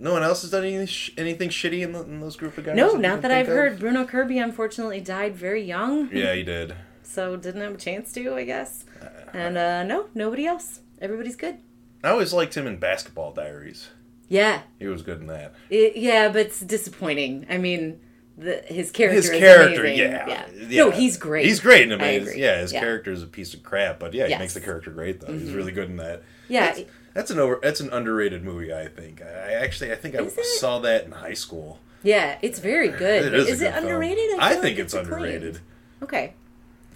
No 0.00 0.12
one 0.14 0.25
else 0.25 0.43
has 0.43 0.50
done 0.50 0.64
anything, 0.64 0.87
sh- 0.87 1.11
anything 1.17 1.49
shitty 1.50 1.83
in, 1.83 1.93
the, 1.93 2.02
in 2.02 2.19
those 2.21 2.35
group 2.37 2.59
of 2.59 2.64
guys. 2.64 2.75
No, 2.75 2.95
you 2.95 2.99
not 2.99 3.23
that 3.23 3.31
I've 3.31 3.47
of? 3.47 3.55
heard. 3.55 3.79
Bruno 3.79 4.05
Kirby 4.05 4.38
unfortunately 4.38 5.00
died 5.00 5.37
very 5.37 5.62
young. 5.62 6.09
Yeah, 6.12 6.35
he 6.35 6.43
did. 6.43 6.75
So 7.12 7.37
didn't 7.37 7.61
have 7.61 7.75
a 7.75 7.78
chance 7.78 8.12
to, 8.12 8.35
I 8.35 8.45
guess. 8.45 8.85
And 9.33 9.57
uh, 9.57 9.83
no, 9.85 10.07
nobody 10.14 10.47
else. 10.47 10.81
Everybody's 11.00 11.37
good. 11.37 11.59
I 12.04 12.11
always 12.11 12.33
liked 12.33 12.57
him 12.57 12.66
in 12.66 12.78
Basketball 12.78 13.33
Diaries. 13.33 13.88
Yeah, 14.28 14.62
He 14.78 14.87
was 14.87 15.02
good 15.02 15.21
in 15.21 15.26
that. 15.26 15.54
it, 15.69 15.95
yeah, 15.97 16.28
but 16.28 16.47
it's 16.47 16.61
disappointing. 16.61 17.47
I 17.50 17.59
mean, 17.59 18.00
the, 18.38 18.62
his 18.66 18.90
character. 18.90 19.16
His 19.16 19.28
is 19.28 19.38
character, 19.38 19.83
amazing. 19.83 20.11
yeah. 20.11 20.47
No, 20.71 20.90
he's 20.90 21.19
great. 21.19 21.45
He's 21.45 21.61
great 21.61 21.83
in 21.83 21.92
I 21.92 21.95
amazing. 21.97 22.38
Yeah, 22.38 22.59
his 22.61 22.73
Yeah. 22.73 22.81
character 22.81 23.12
is 23.12 23.23
a 23.23 23.26
piece 23.26 23.52
of 23.52 23.62
crap, 23.62 23.99
but 23.99 24.14
yeah, 24.14 24.25
he 24.25 24.31
Yes. 24.31 24.37
Mm-hmm. 24.37 24.42
makes 24.42 24.54
the 24.54 24.61
character 24.62 24.90
great 24.90 25.21
though. 25.21 25.33
He's 25.33 25.52
really 25.52 25.73
good 25.73 25.90
in 25.90 25.99
that. 25.99 26.23
Yeah, 26.49 26.66
That's, 26.73 26.81
that's 27.14 27.31
an 27.31 27.38
over. 27.40 27.61
That's 27.62 27.81
an 27.81 27.90
underrated 27.92 28.42
movie. 28.42 28.73
I 28.73 28.88
think. 28.88 29.21
I 29.21 29.52
actually, 29.52 29.92
I 29.92 29.97
think 29.97 30.14
I 30.14 30.23
it? 30.23 30.45
saw 30.45 30.78
that 30.81 31.04
in 31.04 31.12
high 31.12 31.35
school. 31.35 31.78
yeah, 32.02 32.38
it's 32.40 32.59
very 32.59 32.88
good. 32.88 33.26
It 33.26 33.35
is. 33.35 33.49
is 33.49 33.61
it 33.62 33.73
film. 33.75 33.85
underrated? 33.85 34.38
I, 34.38 34.54
feel 34.54 34.62
think 34.62 34.78
it's, 34.78 34.95
acclaimed. 34.95 35.12
underrated. 35.12 35.61
Okay. 36.02 36.35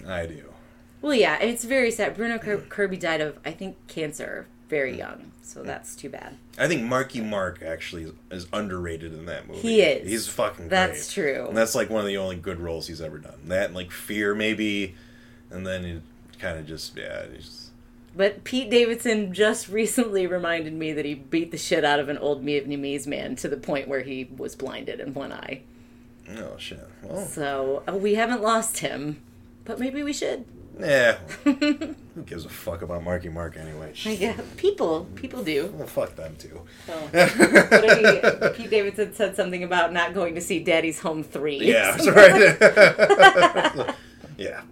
I 0.07 0.27
do. 0.27 0.53
Well, 1.03 1.15
yeah, 1.15 1.39
it's 1.39 1.65
very 1.65 1.91
sad. 1.91 2.17
Bruno 2.17 2.39
Kir- 2.39 2.65
Kirby 2.69 2.97
died 2.97 3.21
of, 3.21 3.39
I 3.45 3.53
think, 3.53 3.77
cancer 3.87 4.47
very 4.69 4.97
young, 4.97 5.31
so 5.43 5.63
that's 5.63 5.95
too 5.95 6.09
bad. 6.09 6.37
I 6.59 6.67
think 6.67 6.83
Marky 6.83 7.21
Mark 7.21 7.63
actually 7.63 8.13
is, 8.31 8.47
underrated 8.53 9.13
in 9.13 9.27
that 9.27 9.47
movie. 9.47 9.61
He 9.61 9.83
is. 9.83 10.09
He's 10.09 10.29
fucking. 10.29 10.69
That's 10.69 11.15
great. 11.15 11.35
true. 11.35 11.47
And 11.49 11.57
that's 11.57 11.75
like 11.75 11.91
one 11.91 12.01
of 12.01 12.07
the 12.07 12.17
only 12.17 12.37
good 12.37 12.59
roles 12.59 12.89
he's 12.89 13.01
ever 13.01 13.19
done. 13.19 13.39
That 13.47 13.67
and 13.67 13.75
like 13.75 13.91
Fear 13.93 14.35
maybe, 14.35 14.95
and 15.51 15.67
then 15.67 15.85
he 15.85 16.01
kind 16.39 16.59
of 16.59 16.67
just 16.67 16.97
yeah. 16.97 17.27
But 18.17 18.45
Pete 18.45 18.71
Davidson 18.71 19.35
just 19.35 19.69
recently 19.69 20.27
reminded 20.27 20.73
me 20.73 20.93
that 20.95 21.05
he 21.05 21.15
beat 21.15 21.51
the 21.51 21.59
shit 21.59 21.85
out 21.85 22.01
of 22.01 22.09
an 22.09 22.17
old 22.17 22.45
Vietnamese 22.45 23.07
man 23.07 23.37
to 23.37 23.49
the 23.49 23.59
point 23.59 23.89
where 23.89 24.01
he 24.01 24.29
was 24.37 24.57
blinded 24.57 25.01
in 25.01 25.13
one 25.13 25.33
eye. 25.33 25.61
oh 26.39 26.57
shit. 26.57 26.81
Well, 27.03 27.25
So 27.27 27.83
uh, 27.87 27.95
we 27.95 28.15
haven't 28.15 28.43
lost 28.43 28.79
him, 28.79 29.21
but 29.67 29.79
maybe 29.79 30.03
we 30.03 30.13
should. 30.13 30.45
yeah. 30.81 31.15
Who 31.45 32.23
gives 32.25 32.45
a 32.45 32.49
fuck 32.49 32.83
about 32.83 33.03
Marky 33.05 33.29
Mark 33.29 33.57
anyway? 33.57 33.93
Yeah, 34.05 34.39
people, 34.57 35.07
people 35.15 35.43
do. 35.43 35.71
Well, 35.75 35.87
fuck 35.87 36.17
them 36.17 36.37
too. 36.37 36.61
He, 37.13 38.51
Pete 38.63 38.71
Davidson 38.71 39.15
said 39.15 39.37
something 39.37 39.63
about 39.63 39.93
not 39.93 40.15
going 40.15 40.35
to 40.35 40.41
see 40.41 40.63
Daddy's 40.63 41.01
Home 41.01 41.23
three. 41.23 41.59
Yeah, 41.59 41.97
that's 41.97 42.09
right. 42.09 43.95
yeah. 44.39 44.63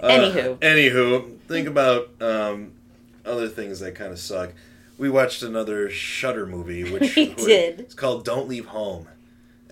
Uh, 0.00 0.08
Anywho. 0.08 0.58
anywho, 0.58 1.38
think 1.48 1.68
about 1.68 2.10
um, 2.20 2.72
other 3.24 3.48
things 3.48 3.78
that 3.80 3.94
kind 3.94 4.10
of 4.12 4.18
suck. 4.18 4.52
We 4.98 5.08
watched 5.10 5.42
another 5.42 5.88
Shudder 5.90 6.46
movie, 6.46 6.90
which 6.90 7.14
We 7.16 7.34
did. 7.34 7.80
It's 7.80 7.94
called 7.94 8.24
"Don't 8.24 8.48
Leave 8.48 8.66
Home," 8.66 9.06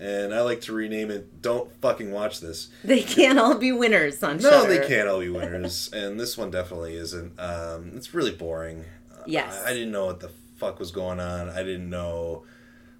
and 0.01 0.33
I 0.33 0.41
like 0.41 0.61
to 0.61 0.73
rename 0.73 1.11
it 1.11 1.41
"Don't 1.41 1.71
Fucking 1.81 2.11
Watch 2.11 2.39
This." 2.39 2.69
They 2.83 3.03
can't 3.03 3.39
all 3.39 3.55
be 3.55 3.71
winners 3.71 4.21
on 4.23 4.37
No, 4.37 4.65
they 4.65 4.85
can't 4.85 5.07
all 5.07 5.19
be 5.19 5.29
winners, 5.39 5.89
and 5.93 6.19
this 6.19 6.37
one 6.37 6.49
definitely 6.51 6.95
isn't. 6.95 7.39
Um, 7.39 7.91
it's 7.95 8.13
really 8.13 8.31
boring. 8.31 8.85
Uh, 9.11 9.23
Yes. 9.27 9.61
I, 9.65 9.69
I 9.69 9.73
didn't 9.73 9.91
know 9.91 10.07
what 10.07 10.19
the 10.19 10.31
fuck 10.57 10.79
was 10.79 10.91
going 10.91 11.19
on. 11.19 11.49
I 11.49 11.63
didn't 11.63 11.89
know 11.89 12.43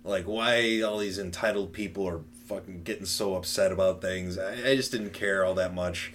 like 0.03 0.25
why 0.25 0.81
all 0.81 0.98
these 1.00 1.20
entitled 1.20 1.74
people 1.74 2.08
are 2.08 2.22
fucking 2.46 2.84
getting 2.84 3.05
so 3.05 3.36
upset 3.36 3.72
about 3.72 4.01
things. 4.01 4.38
I, 4.38 4.72
I 4.72 4.75
just 4.75 4.91
didn't 4.91 5.13
care 5.13 5.43
all 5.46 5.53
that 5.55 5.74
much. 5.74 6.13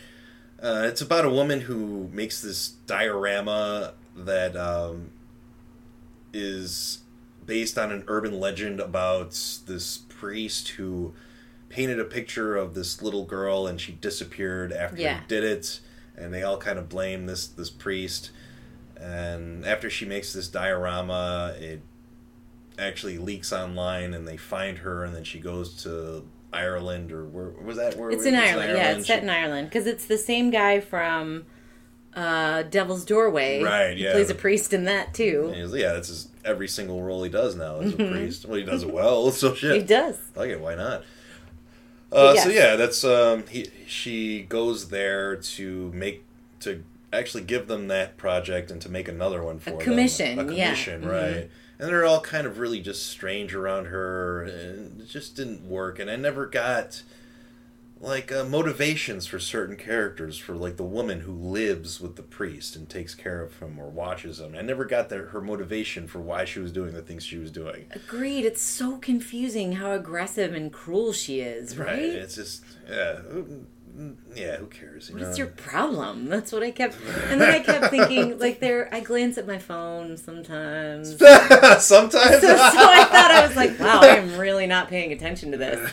Uh, 0.62 0.84
it's 0.86 1.00
about 1.00 1.24
a 1.24 1.30
woman 1.30 1.62
who 1.62 2.08
makes 2.12 2.40
this 2.40 2.68
diorama 2.86 3.92
that 4.16 4.56
um, 4.56 5.10
is 6.32 7.00
based 7.44 7.78
on 7.78 7.92
an 7.92 8.04
urban 8.08 8.40
legend 8.40 8.80
about 8.80 9.30
this 9.66 9.98
priest 10.16 10.68
who 10.70 11.12
painted 11.68 11.98
a 12.00 12.04
picture 12.04 12.56
of 12.56 12.74
this 12.74 13.02
little 13.02 13.24
girl 13.24 13.66
and 13.66 13.80
she 13.80 13.92
disappeared 13.92 14.72
after 14.72 14.96
Yeah. 15.00 15.20
he 15.20 15.26
did 15.26 15.44
it 15.44 15.80
and 16.16 16.32
they 16.32 16.42
all 16.42 16.56
kind 16.58 16.78
of 16.78 16.88
blame 16.88 17.26
this 17.26 17.46
this 17.46 17.70
priest 17.70 18.30
and 18.98 19.64
after 19.66 19.90
she 19.90 20.06
makes 20.06 20.32
this 20.32 20.48
diorama 20.48 21.54
it 21.58 21.82
actually 22.78 23.18
leaks 23.18 23.52
online 23.52 24.14
and 24.14 24.26
they 24.26 24.36
find 24.36 24.78
her 24.78 25.04
and 25.04 25.14
then 25.14 25.24
she 25.24 25.38
goes 25.38 25.82
to 25.82 26.24
Ireland 26.52 27.12
or 27.12 27.24
where 27.24 27.50
was 27.62 27.76
that 27.76 27.96
where 27.96 28.10
It's 28.10 28.24
where- 28.24 28.28
in 28.28 28.34
Ireland. 28.34 28.72
Yeah, 28.78 28.92
it's 28.96 29.06
set 29.06 29.18
She- 29.18 29.22
in 29.24 29.30
Ireland 29.30 29.68
because 29.68 29.86
it's 29.86 30.06
the 30.06 30.18
same 30.18 30.50
guy 30.50 30.80
from 30.80 31.44
uh, 32.14 32.62
Devil's 32.62 33.04
Doorway. 33.04 33.62
Right, 33.62 33.94
He 33.96 34.04
yeah. 34.04 34.12
plays 34.12 34.30
a 34.30 34.34
priest 34.34 34.72
in 34.72 34.84
that 34.84 35.12
too. 35.12 35.52
Yeah, 35.54 35.92
that's 35.92 36.08
his, 36.08 36.28
every 36.46 36.68
single 36.68 37.02
role 37.02 37.22
he 37.22 37.28
does 37.30 37.54
now 37.56 37.80
as 37.80 37.92
a 37.92 37.96
priest. 37.96 38.46
Well, 38.46 38.56
he 38.58 38.64
does 38.64 38.82
it 38.84 38.90
well, 38.92 39.30
so 39.32 39.54
shit. 39.54 39.70
Mm-hmm. 39.72 39.80
He 39.80 39.86
does. 39.86 40.18
Like 40.34 40.50
it, 40.50 40.60
why 40.60 40.74
not? 40.76 41.02
Uh, 42.12 42.32
Yes. 42.34 42.44
So 42.44 42.50
yeah, 42.50 42.76
that's 42.76 43.04
um, 43.04 43.44
he. 43.48 43.66
She 43.86 44.42
goes 44.42 44.88
there 44.90 45.36
to 45.36 45.90
make 45.92 46.24
to 46.60 46.82
actually 47.12 47.42
give 47.44 47.66
them 47.66 47.88
that 47.88 48.16
project 48.16 48.70
and 48.70 48.80
to 48.82 48.88
make 48.88 49.08
another 49.08 49.42
one 49.42 49.58
for 49.58 49.70
them. 49.70 49.80
commission, 49.80 50.38
A 50.38 50.52
yeah. 50.52 50.66
commission, 50.68 51.02
Mhm. 51.02 51.10
right? 51.10 51.50
And 51.78 51.88
they're 51.90 52.04
all 52.06 52.20
kind 52.20 52.46
of 52.46 52.58
really 52.58 52.80
just 52.80 53.06
strange 53.06 53.54
around 53.54 53.86
her, 53.86 54.42
and 54.44 55.00
it 55.02 55.08
just 55.08 55.36
didn't 55.36 55.68
work. 55.68 55.98
And 55.98 56.10
I 56.10 56.16
never 56.16 56.46
got 56.46 57.02
like 57.98 58.30
uh, 58.30 58.44
motivations 58.44 59.26
for 59.26 59.38
certain 59.38 59.74
characters 59.76 60.36
for 60.36 60.54
like 60.54 60.76
the 60.76 60.82
woman 60.84 61.20
who 61.20 61.32
lives 61.32 62.00
with 62.00 62.16
the 62.16 62.22
priest 62.22 62.76
and 62.76 62.88
takes 62.88 63.14
care 63.14 63.42
of 63.42 63.58
him 63.58 63.78
or 63.78 63.88
watches 63.88 64.38
him. 64.38 64.54
I 64.54 64.60
never 64.62 64.84
got 64.84 65.08
the, 65.08 65.16
her 65.16 65.40
motivation 65.40 66.06
for 66.06 66.20
why 66.20 66.44
she 66.44 66.60
was 66.60 66.72
doing 66.72 66.92
the 66.92 67.00
things 67.02 67.24
she 67.24 67.38
was 67.38 67.50
doing. 67.50 67.86
Agreed. 67.92 68.44
It's 68.44 68.60
so 68.60 68.98
confusing 68.98 69.72
how 69.72 69.92
aggressive 69.92 70.52
and 70.54 70.70
cruel 70.72 71.12
she 71.12 71.40
is, 71.40 71.78
right? 71.78 71.98
It's 71.98 72.34
just 72.34 72.64
yeah, 72.88 73.16
who- 73.16 73.66
yeah. 74.34 74.56
Who 74.58 74.66
cares? 74.66 75.08
You 75.08 75.16
What's 75.16 75.30
know? 75.38 75.44
your 75.44 75.46
problem? 75.54 76.26
That's 76.26 76.52
what 76.52 76.62
I 76.62 76.70
kept. 76.70 76.96
And 77.30 77.40
then 77.40 77.50
I 77.50 77.60
kept 77.60 77.86
thinking, 77.86 78.38
like, 78.38 78.60
there. 78.60 78.92
I 78.92 79.00
glance 79.00 79.38
at 79.38 79.46
my 79.46 79.56
phone 79.58 80.18
sometimes. 80.18 81.16
so, 81.18 81.26
Sometimes. 81.78 82.42
so 82.42 82.56
I 82.56 83.04
thought 83.10 83.30
I 83.30 83.46
was 83.46 83.56
like, 83.56 83.78
wow, 83.80 84.00
I 84.02 84.08
am 84.18 84.38
really 84.38 84.66
not 84.66 84.88
paying 84.88 85.12
attention 85.12 85.50
to 85.52 85.56
this. 85.56 85.90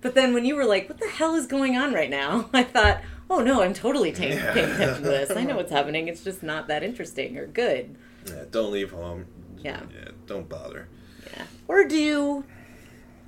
But 0.00 0.14
then 0.14 0.32
when 0.34 0.44
you 0.44 0.56
were 0.56 0.64
like, 0.64 0.88
what 0.88 0.98
the 0.98 1.08
hell 1.08 1.34
is 1.34 1.46
going 1.46 1.76
on 1.76 1.92
right 1.92 2.10
now? 2.10 2.48
I 2.54 2.62
thought, 2.62 3.02
oh 3.28 3.40
no, 3.40 3.62
I'm 3.62 3.74
totally 3.74 4.12
ta- 4.12 4.24
Yeah. 4.24 4.52
paying 4.54 4.70
attention 4.70 5.02
to 5.02 5.08
this. 5.08 5.30
I 5.30 5.44
know 5.44 5.56
what's 5.56 5.72
happening. 5.78 6.08
It's 6.08 6.24
just 6.24 6.42
not 6.42 6.68
that 6.68 6.82
interesting 6.82 7.36
or 7.38 7.46
good. 7.46 7.96
yeah, 8.26 8.44
don't 8.50 8.72
leave 8.72 8.90
home. 8.92 9.26
Yeah. 9.58 9.80
Yeah. 9.94 10.08
Don't 10.26 10.48
bother. 10.48 10.88
Yeah. 11.36 11.44
Or 11.68 11.84
do. 11.84 12.44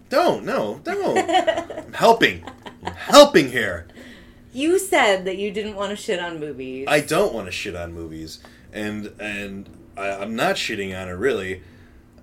Don't. 0.08 0.44
No. 0.44 0.80
Don't. 0.82 1.18
I'm 1.78 1.92
helping. 1.92 2.44
I'm 2.84 2.94
helping 2.94 3.50
here. 3.50 3.86
You 4.54 4.78
said 4.78 5.24
that 5.26 5.38
you 5.38 5.50
didn't 5.50 5.76
want 5.76 5.90
to 5.90 5.96
shit 5.96 6.20
on 6.20 6.38
movies. 6.40 6.86
I 6.88 7.00
don't 7.00 7.32
want 7.32 7.46
to 7.46 7.52
shit 7.52 7.74
on 7.74 7.92
movies, 7.94 8.40
and 8.72 9.06
and 9.18 9.68
I, 9.96 10.10
I'm 10.10 10.36
not 10.36 10.56
shitting 10.56 10.98
on 11.00 11.08
it 11.08 11.12
really. 11.12 11.62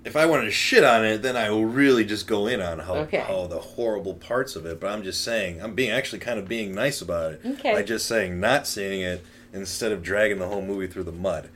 If 0.06 0.16
I 0.16 0.26
wanted 0.26 0.46
to 0.46 0.52
shit 0.52 0.84
on 0.84 1.04
it, 1.06 1.22
then 1.22 1.36
I 1.36 1.50
will 1.50 1.66
really 1.66 2.06
just 2.06 2.26
go 2.26 2.48
in 2.48 2.62
on 2.62 2.80
how, 2.80 2.96
Okay. 2.96 3.20
how 3.20 3.48
the 3.48 3.60
horrible 3.60 4.14
parts 4.14 4.56
of 4.56 4.66
it. 4.66 4.80
But 4.80 4.92
I'm 4.92 5.04
just 5.04 5.22
saying, 5.24 5.62
I'm 5.62 5.76
being 5.76 5.92
actually 5.92 6.20
kind 6.20 6.40
of 6.40 6.48
being 6.48 6.74
nice 6.74 7.02
about 7.02 7.34
it 7.34 7.42
Okay. 7.46 7.74
by 7.74 7.82
just 7.84 8.06
saying 8.08 8.40
not 8.40 8.66
seeing 8.66 9.02
it 9.02 9.24
instead 9.52 9.92
of 9.92 10.02
dragging 10.02 10.40
the 10.40 10.48
whole 10.48 10.62
movie 10.62 10.88
through 10.88 11.04
the 11.04 11.12
mud. 11.12 11.50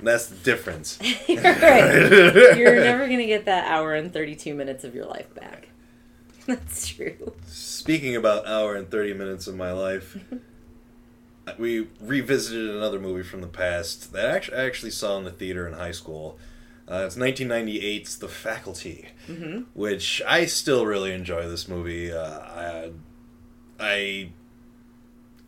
That's 0.00 0.26
the 0.26 0.36
difference. 0.36 0.98
You're 1.28 1.40
right. 1.42 2.56
You're 2.58 2.74
never 2.80 3.06
going 3.06 3.20
to 3.20 3.26
get 3.26 3.44
that 3.46 3.66
hour 3.70 3.94
and 3.94 4.12
32 4.12 4.54
minutes 4.54 4.82
of 4.84 4.94
your 4.94 5.06
life 5.06 5.32
back. 5.34 5.68
That's 6.46 6.88
true. 6.88 7.32
Speaking 7.46 8.16
about 8.16 8.46
hour 8.46 8.74
and 8.74 8.90
30 8.90 9.14
minutes 9.14 9.46
of 9.46 9.54
my 9.54 9.72
life, 9.72 10.18
we 11.58 11.88
revisited 12.00 12.70
another 12.70 12.98
movie 12.98 13.22
from 13.22 13.40
the 13.40 13.46
past 13.46 14.12
that 14.12 14.28
I 14.28 14.34
actually, 14.34 14.56
I 14.58 14.64
actually 14.66 14.90
saw 14.90 15.16
in 15.18 15.24
the 15.24 15.30
theater 15.30 15.66
in 15.66 15.74
high 15.74 15.92
school. 15.92 16.38
Uh, 16.90 17.04
it's 17.06 17.16
1998's 17.16 18.18
The 18.18 18.28
Faculty, 18.28 19.08
which 19.72 20.20
I 20.26 20.44
still 20.44 20.84
really 20.84 21.12
enjoy 21.12 21.48
this 21.48 21.66
movie. 21.66 22.12
Uh, 22.12 22.90
I, 23.80 24.28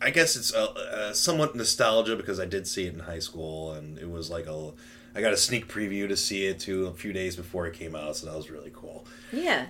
I, 0.00 0.10
guess 0.10 0.34
it's 0.36 0.54
uh, 0.54 0.64
uh, 0.64 1.12
somewhat 1.12 1.54
nostalgia 1.54 2.16
because 2.16 2.40
I 2.40 2.46
did 2.46 2.66
see 2.66 2.86
it 2.86 2.94
in 2.94 3.00
high 3.00 3.18
school, 3.18 3.72
and 3.72 3.98
it 3.98 4.10
was 4.10 4.30
like 4.30 4.46
a. 4.46 4.72
I 5.14 5.20
got 5.22 5.32
a 5.32 5.36
sneak 5.36 5.66
preview 5.66 6.06
to 6.08 6.16
see 6.16 6.46
it 6.46 6.58
too 6.60 6.86
a 6.86 6.92
few 6.92 7.12
days 7.12 7.36
before 7.36 7.66
it 7.66 7.74
came 7.74 7.94
out, 7.94 8.16
so 8.16 8.26
that 8.26 8.36
was 8.36 8.50
really 8.50 8.72
cool. 8.74 9.06
Yeah. 9.32 9.66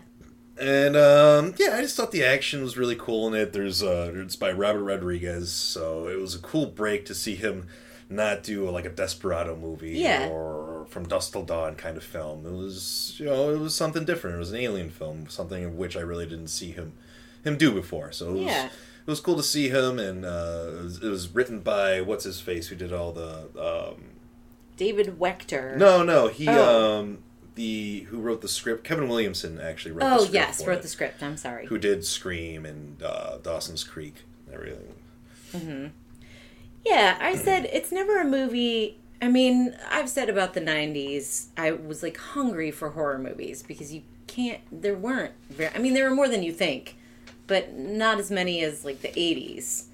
And 0.61 0.96
um, 0.96 1.55
yeah, 1.59 1.76
I 1.76 1.83
just 1.83 1.96
thought 1.96 2.11
the 2.12 2.24
action 2.24 2.62
was 2.62 2.76
really 2.76 2.96
cool 2.96 3.29
in 3.29 3.35
it. 3.35 3.52
There's 3.52 3.83
uh, 3.83 4.12
it's 4.16 4.37
by 4.37 4.50
Robert 4.52 4.83
Rodriguez, 4.85 5.52
so 5.52 6.09
it 6.09 6.18
was 6.18 6.35
a 6.35 6.38
cool 6.40 6.66
break 6.66 7.05
to 7.07 7.14
see 7.14 7.35
him 7.37 7.66
not 8.09 8.42
do 8.42 8.68
like 8.70 8.85
a 8.85 8.90
Desperado 8.90 9.57
movie 9.57 9.90
Yeah. 9.98 10.29
or 10.29 10.75
from 10.88 11.07
Dusk 11.07 11.33
Till 11.33 11.42
Dawn 11.44 11.75
kind 11.77 11.96
of 11.96 12.05
film. 12.05 12.46
It 12.46 12.53
was 12.53 13.14
you 13.18 13.27
know 13.27 13.51
it 13.55 13.59
was 13.59 13.75
something 13.75 14.05
different. 14.05 14.37
It 14.37 14.40
was 14.40 14.53
an 14.53 14.59
alien 14.59 14.90
film, 14.90 15.27
something 15.29 15.64
of 15.64 15.75
which 15.75 15.96
I 15.96 16.01
really 16.01 16.27
didn't 16.27 16.49
see 16.49 16.70
him 16.72 16.92
him 17.44 17.57
do 17.57 17.72
before. 17.72 18.12
So 18.12 18.29
it 18.31 18.33
was 18.33 18.40
Yeah. 18.42 18.66
it 18.66 19.11
was 19.11 19.20
cool 19.20 19.37
to 19.37 19.42
see 19.42 19.68
him, 19.68 19.99
and 19.99 20.25
uh, 20.25 20.64
it, 20.79 20.83
was, 20.83 21.03
it 21.03 21.09
was 21.09 21.29
written 21.35 21.61
by 21.61 22.01
what's 22.01 22.25
his 22.25 22.40
face 22.40 22.68
who 22.68 22.77
did 22.77 22.92
all 22.92 23.12
the 23.12 23.49
um, 23.59 24.03
David 24.77 25.18
Wechter. 25.18 25.77
no 25.77 26.03
no 26.03 26.29
he 26.29 26.49
Oh. 26.49 26.99
um 27.01 27.18
the 27.55 28.01
who 28.11 28.18
wrote 28.20 28.42
the 28.42 28.49
script 28.49 28.85
Kevin 28.85 29.09
Williamson 29.09 29.59
actually 29.61 29.92
wrote 29.92 30.01
the 30.01 30.14
Oh, 30.14 30.18
script 30.18 30.35
yes, 30.35 30.66
wrote 30.66 30.77
it 30.79 30.83
the 30.83 30.88
script. 30.88 31.22
I'm 31.22 31.37
sorry. 31.38 31.66
who 31.66 31.79
did 31.79 32.05
Scream 32.05 32.66
and 32.66 33.03
uh, 33.03 33.38
Dawson's 33.38 33.83
Creek 33.83 34.16
and 34.46 34.55
everything. 34.55 35.92
Yeah, 36.85 37.16
I 37.20 37.35
said 37.35 37.68
it's 37.72 37.90
never 37.90 38.20
a 38.20 38.25
movie. 38.25 38.99
I 39.20 39.29
mean, 39.29 39.74
I've 39.90 40.09
said 40.09 40.29
about 40.29 40.55
the 40.55 40.61
90s, 40.61 41.46
I 41.57 41.72
was 41.72 42.02
like 42.02 42.16
hungry 42.18 42.70
for 42.70 42.90
horror 42.90 43.18
movies 43.18 43.62
because 43.62 43.92
you 43.92 44.02
can't, 44.26 44.61
there 44.70 44.94
weren't 44.94 45.33
very, 45.50 45.74
I 45.74 45.79
mean, 45.79 45.94
there 45.94 46.09
were 46.09 46.14
more 46.14 46.29
than 46.29 46.42
you 46.42 46.52
think, 46.52 46.96
but 47.46 47.72
not 47.74 48.18
as 48.18 48.31
many 48.31 48.62
as 48.62 48.85
like 48.85 49.00
the 49.00 49.09
80s. 49.09 49.85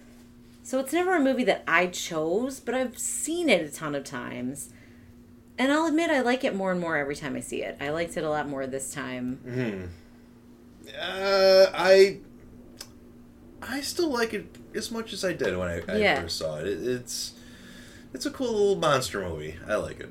So 0.64 0.78
it's 0.80 0.92
never 0.92 1.14
a 1.16 1.20
movie 1.20 1.44
that 1.44 1.62
I 1.68 1.86
chose, 1.86 2.58
but 2.60 2.74
I've 2.74 2.98
seen 2.98 3.48
it 3.48 3.62
a 3.62 3.70
ton 3.72 3.94
of 3.94 4.04
times. 4.04 4.70
And 5.58 5.70
I'll 5.70 5.86
admit, 5.86 6.10
I 6.10 6.20
like 6.20 6.44
it 6.44 6.54
more 6.54 6.72
and 6.72 6.80
more 6.80 6.96
every 6.96 7.14
time 7.14 7.36
I 7.36 7.40
see 7.40 7.62
it. 7.62 7.76
I 7.80 7.90
liked 7.90 8.16
it 8.16 8.24
a 8.24 8.30
lot 8.30 8.48
more 8.48 8.66
this 8.66 8.92
time. 8.92 9.90
Uh, 11.00 11.66
I 11.72 12.18
I 13.60 13.80
still 13.80 14.10
like 14.10 14.34
it 14.34 14.46
as 14.74 14.90
much 14.90 15.12
as 15.12 15.24
I 15.24 15.32
did 15.32 15.56
when 15.56 15.68
I, 15.68 15.82
I 15.88 15.96
Yeah. 15.98 16.20
first 16.22 16.38
saw 16.38 16.56
it. 16.58 16.66
it. 16.66 16.82
It's 16.86 17.32
it's 18.14 18.26
a 18.26 18.30
cool 18.30 18.52
little 18.52 18.76
monster 18.76 19.20
movie. 19.20 19.56
I 19.68 19.76
like 19.76 20.00
it. 20.00 20.10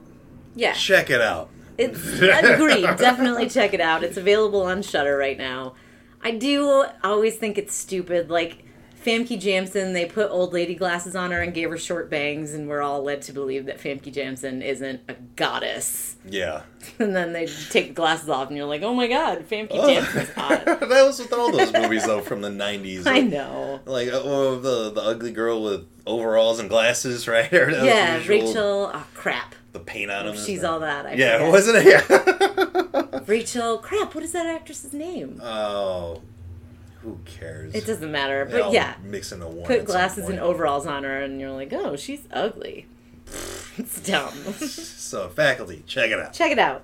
Yeah. 0.55 0.73
Check 0.73 1.09
it 1.09 1.21
out. 1.21 1.49
It's 1.77 1.97
agreed. 2.21 2.83
Definitely 2.97 3.49
check 3.49 3.73
it 3.73 3.81
out. 3.81 4.03
It's 4.03 4.17
available 4.17 4.61
on 4.63 4.81
Shudder 4.81 5.17
right 5.17 5.37
now. 5.37 5.73
I 6.21 6.31
do 6.31 6.85
always 7.03 7.37
think 7.37 7.57
it's 7.57 7.73
stupid. 7.75 8.29
Like 8.29 8.65
Famke 9.03 9.39
Janssen, 9.39 9.93
they 9.93 10.05
put 10.05 10.29
old 10.29 10.53
lady 10.53 10.75
glasses 10.75 11.15
on 11.15 11.31
her 11.31 11.39
and 11.41 11.53
gave 11.55 11.71
her 11.71 11.77
short 11.77 12.11
bangs, 12.11 12.53
and 12.53 12.67
we're 12.69 12.81
all 12.81 13.01
led 13.01 13.23
to 13.23 13.33
believe 13.33 13.65
that 13.65 13.79
Famke 13.79 14.13
Janssen 14.13 14.61
isn't 14.61 15.01
a 15.07 15.15
goddess. 15.35 16.17
Yeah. 16.25 16.61
And 16.99 17.15
then 17.15 17.31
they 17.33 17.45
take 17.69 17.89
the 17.89 17.93
glasses 17.93 18.29
off, 18.29 18.47
and 18.49 18.57
you're 18.57 18.65
like, 18.67 18.81
oh 18.83 18.93
my 18.93 19.07
god, 19.07 19.47
Famke 19.49 19.69
Oh. 19.71 19.87
Janssen's 19.87 20.29
hot. 20.33 20.65
that 20.65 20.79
was 21.05 21.17
with 21.19 21.33
all 21.33 21.51
those 21.51 21.73
movies 21.73 22.05
though 22.05 22.21
from 22.21 22.41
the 22.41 22.49
'90s. 22.49 23.07
I 23.07 23.21
know. 23.21 23.79
Like 23.85 24.09
oh, 24.11 24.59
the 24.59 24.91
the 24.91 25.01
ugly 25.01 25.31
girl 25.31 25.63
with 25.63 25.87
overalls 26.05 26.59
and 26.59 26.69
glasses, 26.69 27.27
right? 27.27 27.51
Yeah, 27.51 28.17
usual- 28.17 28.29
Rachel. 28.47 28.91
Oh 28.93 29.07
crap. 29.13 29.55
The 29.71 29.79
paint 29.79 30.11
on 30.11 30.27
him. 30.27 30.35
She's 30.35 30.63
all 30.65 30.79
that. 30.81 31.05
I 31.05 31.13
Yeah, 31.13 31.37
forget. 31.37 31.51
wasn't 31.51 31.77
it? 31.77 31.85
Yeah. 31.85 33.19
Rachel. 33.27 33.77
Crap. 33.77 34.13
What 34.13 34.23
is 34.23 34.33
that 34.33 34.45
actress's 34.45 34.91
name? 34.93 35.39
oh, 35.41 36.21
who 37.01 37.17
cares? 37.25 37.73
It 37.73 37.85
doesn't 37.87 38.11
matter. 38.11 38.45
But 38.45 38.73
yeah, 38.73 38.95
mix 39.03 39.31
into 39.31 39.47
one. 39.47 39.65
put 39.65 39.85
glasses 39.85 40.27
and 40.29 40.39
overalls 40.39 40.85
on 40.85 41.03
her, 41.03 41.21
and 41.21 41.39
you're 41.39 41.51
like, 41.51 41.71
oh, 41.73 41.95
she's 41.95 42.21
ugly. 42.33 42.85
it's 43.77 44.01
dumb. 44.01 44.33
So, 44.57 45.29
faculty, 45.29 45.83
check 45.87 46.11
it 46.11 46.19
out. 46.19 46.33
Check 46.33 46.51
it 46.51 46.59
out. 46.59 46.83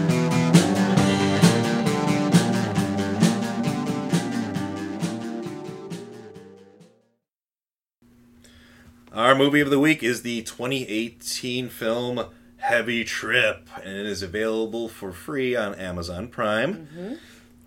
Our 9.13 9.35
movie 9.35 9.59
of 9.59 9.69
the 9.69 9.79
week 9.79 10.03
is 10.03 10.21
the 10.21 10.41
2018 10.43 11.67
film 11.67 12.27
Heavy 12.57 13.03
Trip, 13.03 13.67
and 13.83 13.97
it 13.97 14.05
is 14.05 14.23
available 14.23 14.87
for 14.87 15.11
free 15.11 15.53
on 15.53 15.75
Amazon 15.75 16.29
Prime. 16.29 17.17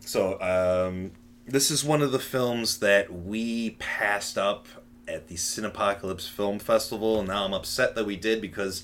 So, 0.00 0.40
um, 0.40 1.10
this 1.46 1.70
is 1.70 1.84
one 1.84 2.00
of 2.00 2.12
the 2.12 2.18
films 2.18 2.78
that 2.78 3.12
we 3.12 3.72
passed 3.78 4.38
up 4.38 4.68
at 5.06 5.28
the 5.28 5.34
Cinepocalypse 5.34 6.26
Film 6.26 6.58
Festival, 6.58 7.18
and 7.18 7.28
now 7.28 7.44
I'm 7.44 7.52
upset 7.52 7.94
that 7.94 8.06
we 8.06 8.16
did 8.16 8.40
because 8.40 8.82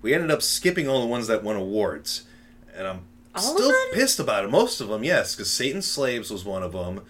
we 0.00 0.14
ended 0.14 0.30
up 0.30 0.40
skipping 0.40 0.88
all 0.88 1.02
the 1.02 1.06
ones 1.06 1.26
that 1.26 1.42
won 1.42 1.56
awards. 1.56 2.24
And 2.74 2.86
I'm 2.86 3.00
All 3.34 3.42
still 3.42 3.74
pissed 3.92 4.18
about 4.18 4.44
it. 4.44 4.50
Most 4.50 4.80
of 4.80 4.88
them, 4.88 5.04
yes, 5.04 5.34
because 5.34 5.50
Satan's 5.50 5.84
Slaves 5.84 6.30
was 6.30 6.42
one 6.42 6.62
of 6.62 6.72
them. 6.72 7.02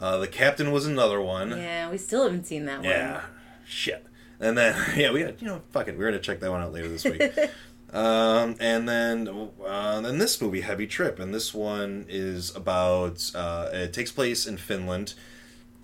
Uh, 0.00 0.18
the 0.18 0.26
Captain 0.26 0.72
was 0.72 0.84
another 0.84 1.20
one. 1.20 1.50
Yeah, 1.50 1.88
we 1.88 1.96
still 1.98 2.24
haven't 2.24 2.46
seen 2.46 2.64
that 2.64 2.78
one. 2.78 2.88
Yeah, 2.88 3.20
shit. 3.64 4.04
And 4.42 4.58
then 4.58 4.76
yeah, 4.96 5.12
we 5.12 5.22
had 5.22 5.40
you 5.40 5.46
know 5.46 5.62
fuck 5.70 5.88
it, 5.88 5.96
we're 5.96 6.06
gonna 6.06 6.18
check 6.18 6.40
that 6.40 6.50
one 6.50 6.60
out 6.60 6.72
later 6.72 6.88
this 6.88 7.04
week. 7.04 7.22
um, 7.92 8.56
and 8.60 8.86
then 8.88 9.48
uh, 9.64 10.00
then 10.02 10.18
this 10.18 10.42
movie, 10.42 10.60
Heavy 10.60 10.86
Trip, 10.86 11.18
and 11.18 11.32
this 11.32 11.54
one 11.54 12.04
is 12.08 12.54
about 12.54 13.30
uh, 13.34 13.70
it 13.72 13.92
takes 13.94 14.10
place 14.10 14.46
in 14.46 14.58
Finland, 14.58 15.14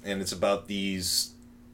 and 0.05 0.21
it's 0.21 0.33
about 0.33 0.67
these 0.67 1.31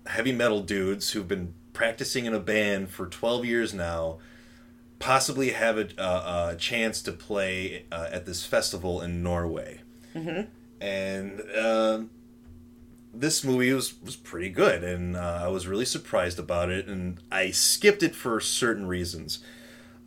heavy 0.07 0.33
metal 0.33 0.61
dudes 0.61 1.13
who've 1.13 1.27
been 1.27 1.55
practicing 1.73 2.27
in 2.27 2.35
a 2.35 2.41
band 2.41 2.91
for 2.91 3.07
twelve 3.07 3.45
years 3.45 3.75
now. 3.75 4.19
Possibly 5.01 5.51
have 5.51 5.77
a, 5.77 6.01
uh, 6.01 6.51
a 6.53 6.57
chance 6.57 7.03
to 7.03 7.13
play 7.13 7.85
uh, 7.91 8.09
at 8.11 8.25
this 8.25 8.47
festival 8.47 9.03
in 9.03 9.23
Norway, 9.23 9.81
and 10.81 11.43
uh, 11.55 12.01
this 13.15 13.45
movie 13.45 13.73
was 13.73 14.01
was 14.03 14.17
pretty 14.17 14.49
good, 14.49 14.83
and 14.85 15.17
uh, 15.17 15.41
I 15.45 15.49
was 15.49 15.67
really 15.67 15.85
surprised 15.85 16.39
about 16.39 16.71
it. 16.71 16.87
And 16.87 17.19
I 17.31 17.51
skipped 17.51 18.03
it 18.03 18.15
for 18.15 18.41
certain 18.41 18.87
reasons. 18.87 19.39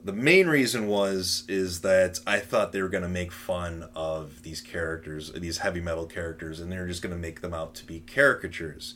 The 0.03 0.13
main 0.13 0.47
reason 0.47 0.87
was 0.87 1.43
is 1.49 1.81
that 1.81 2.19
I 2.25 2.39
thought 2.39 2.71
they 2.71 2.81
were 2.81 2.89
going 2.89 3.03
to 3.03 3.09
make 3.09 3.31
fun 3.31 3.89
of 3.95 4.43
these 4.43 4.61
characters, 4.61 5.31
these 5.33 5.59
heavy 5.59 5.81
metal 5.81 6.05
characters, 6.05 6.59
and 6.59 6.71
they 6.71 6.77
were 6.77 6.87
just 6.87 7.01
going 7.01 7.13
to 7.15 7.19
make 7.21 7.41
them 7.41 7.53
out 7.53 7.75
to 7.75 7.85
be 7.85 8.01
caricatures. 8.01 8.95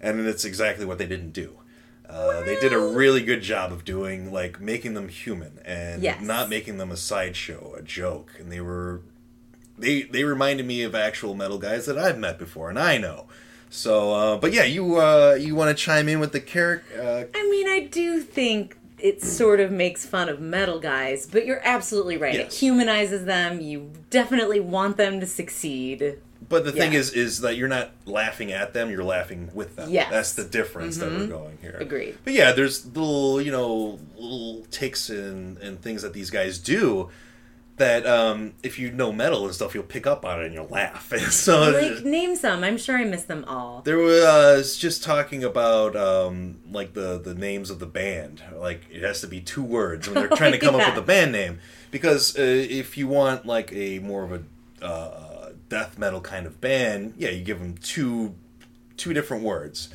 And 0.00 0.26
that's 0.26 0.44
exactly 0.44 0.84
what 0.84 0.98
they 0.98 1.06
didn't 1.06 1.32
do. 1.32 1.54
Uh, 2.06 2.42
they 2.42 2.60
did 2.60 2.74
a 2.74 2.78
really 2.78 3.22
good 3.22 3.40
job 3.40 3.72
of 3.72 3.82
doing 3.84 4.30
like 4.30 4.60
making 4.60 4.92
them 4.92 5.08
human 5.08 5.58
and 5.64 6.02
Yes. 6.02 6.20
not 6.20 6.50
making 6.50 6.76
them 6.76 6.90
a 6.90 6.96
sideshow, 6.98 7.74
a 7.78 7.82
joke. 7.82 8.32
And 8.38 8.52
they 8.52 8.60
were 8.60 9.00
they 9.78 10.02
they 10.02 10.24
reminded 10.24 10.66
me 10.66 10.82
of 10.82 10.94
actual 10.94 11.34
metal 11.34 11.58
guys 11.58 11.86
that 11.86 11.98
I've 11.98 12.18
met 12.18 12.38
before 12.38 12.70
and 12.70 12.78
I 12.78 12.98
know. 12.98 13.26
So, 13.70 14.12
uh, 14.12 14.36
but 14.38 14.52
yeah, 14.52 14.64
you 14.64 15.00
uh, 15.00 15.36
you 15.38 15.54
want 15.54 15.76
to 15.76 15.82
chime 15.82 16.08
in 16.08 16.20
with 16.20 16.32
the 16.32 16.40
character? 16.40 17.00
Uh, 17.00 17.24
I 17.38 17.50
mean, 17.50 17.68
I 17.68 17.88
do 17.90 18.20
think 18.20 18.76
it 18.98 19.20
sort 19.20 19.58
of 19.58 19.72
makes 19.72 20.06
fun 20.06 20.28
of 20.28 20.40
metal 20.40 20.78
guys, 20.78 21.26
but 21.26 21.44
you're 21.44 21.60
absolutely 21.64 22.16
right. 22.16 22.34
Yes. 22.34 22.54
It 22.54 22.58
humanizes 22.58 23.24
them. 23.24 23.60
You 23.60 23.90
definitely 24.10 24.60
want 24.60 24.96
them 24.96 25.18
to 25.20 25.26
succeed. 25.26 26.18
but 26.48 26.64
the 26.64 26.70
thing 26.72 26.92
is, 26.92 27.10
is 27.12 27.40
that 27.40 27.56
you're 27.56 27.68
not 27.68 27.90
laughing 28.06 28.52
at 28.52 28.74
them; 28.74 28.90
you're 28.90 29.02
laughing 29.02 29.50
with 29.52 29.74
them. 29.74 29.90
Yes. 29.90 30.04
Mm-hmm. 30.04 30.14
that's 30.14 30.32
the 30.34 30.44
difference 30.44 30.98
that 30.98 31.10
we're 31.10 31.26
going 31.26 31.58
here. 31.60 31.76
Agreed. 31.80 32.16
But 32.22 32.34
yeah, 32.34 32.52
there's 32.52 32.86
little 32.86 33.40
you 33.42 33.50
know 33.50 33.98
little 34.16 34.64
ticks 34.70 35.10
and 35.10 35.58
and 35.58 35.82
things 35.82 36.02
that 36.02 36.12
these 36.12 36.30
guys 36.30 36.58
do. 36.60 37.10
That 37.76 38.06
um, 38.06 38.52
if 38.62 38.78
you 38.78 38.92
know 38.92 39.12
metal 39.12 39.44
and 39.44 39.52
stuff, 39.54 39.74
you'll 39.74 39.82
pick 39.82 40.06
up 40.06 40.24
on 40.24 40.40
it 40.40 40.46
and 40.46 40.54
you'll 40.54 40.68
laugh. 40.68 41.12
And 41.12 41.32
so 41.32 41.72
Like, 41.72 42.04
name 42.04 42.36
some. 42.36 42.62
I'm 42.62 42.78
sure 42.78 42.96
I 42.96 43.04
missed 43.04 43.26
them 43.26 43.44
all. 43.48 43.82
There 43.82 43.98
was 43.98 44.76
just 44.76 45.02
talking 45.02 45.42
about 45.42 45.96
um, 45.96 46.60
like 46.70 46.94
the 46.94 47.18
the 47.18 47.34
names 47.34 47.70
of 47.70 47.80
the 47.80 47.86
band. 47.86 48.42
Like 48.54 48.82
it 48.90 49.02
has 49.02 49.20
to 49.22 49.26
be 49.26 49.40
two 49.40 49.64
words 49.64 50.06
when 50.08 50.14
they're 50.14 50.28
trying 50.36 50.52
to 50.52 50.58
come 50.58 50.76
up 50.76 50.86
with 50.86 50.98
a 51.02 51.06
band 51.06 51.32
name. 51.32 51.58
Because 51.90 52.38
uh, 52.38 52.42
if 52.42 52.96
you 52.96 53.08
want 53.08 53.44
like 53.44 53.72
a 53.72 53.98
more 53.98 54.22
of 54.22 54.32
a 54.32 54.84
uh, 54.84 55.50
death 55.68 55.98
metal 55.98 56.20
kind 56.20 56.46
of 56.46 56.60
band, 56.60 57.14
yeah, 57.16 57.30
you 57.30 57.42
give 57.42 57.58
them 57.58 57.76
two 57.78 58.36
two 58.96 59.12
different 59.12 59.42
words. 59.42 59.88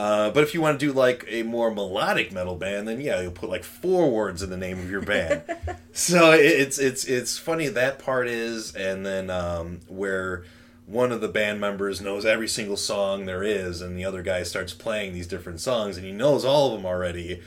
Uh, 0.00 0.30
but 0.30 0.42
if 0.42 0.54
you 0.54 0.62
want 0.62 0.80
to 0.80 0.86
do 0.86 0.92
like 0.92 1.26
a 1.28 1.42
more 1.42 1.70
melodic 1.70 2.32
metal 2.32 2.56
band, 2.56 2.88
then 2.88 3.00
yeah, 3.02 3.20
you'll 3.20 3.30
put 3.32 3.50
like 3.50 3.64
four 3.64 4.10
words 4.10 4.42
in 4.42 4.48
the 4.48 4.56
name 4.56 4.78
of 4.78 4.90
your 4.90 5.02
band. 5.02 5.42
so 5.92 6.32
it's 6.32 6.78
it's 6.78 7.04
it's 7.04 7.36
funny 7.38 7.68
that 7.68 7.98
part 7.98 8.26
is, 8.26 8.74
and 8.74 9.04
then 9.04 9.28
um, 9.28 9.80
where 9.88 10.44
one 10.86 11.12
of 11.12 11.20
the 11.20 11.28
band 11.28 11.60
members 11.60 12.00
knows 12.00 12.24
every 12.24 12.48
single 12.48 12.78
song 12.78 13.26
there 13.26 13.42
is, 13.42 13.82
and 13.82 13.96
the 13.98 14.04
other 14.06 14.22
guy 14.22 14.42
starts 14.42 14.72
playing 14.72 15.12
these 15.12 15.26
different 15.26 15.60
songs, 15.60 15.96
and 15.98 16.06
he 16.06 16.12
knows 16.12 16.44
all 16.46 16.68
of 16.68 16.72
them 16.72 16.86
already. 16.86 17.42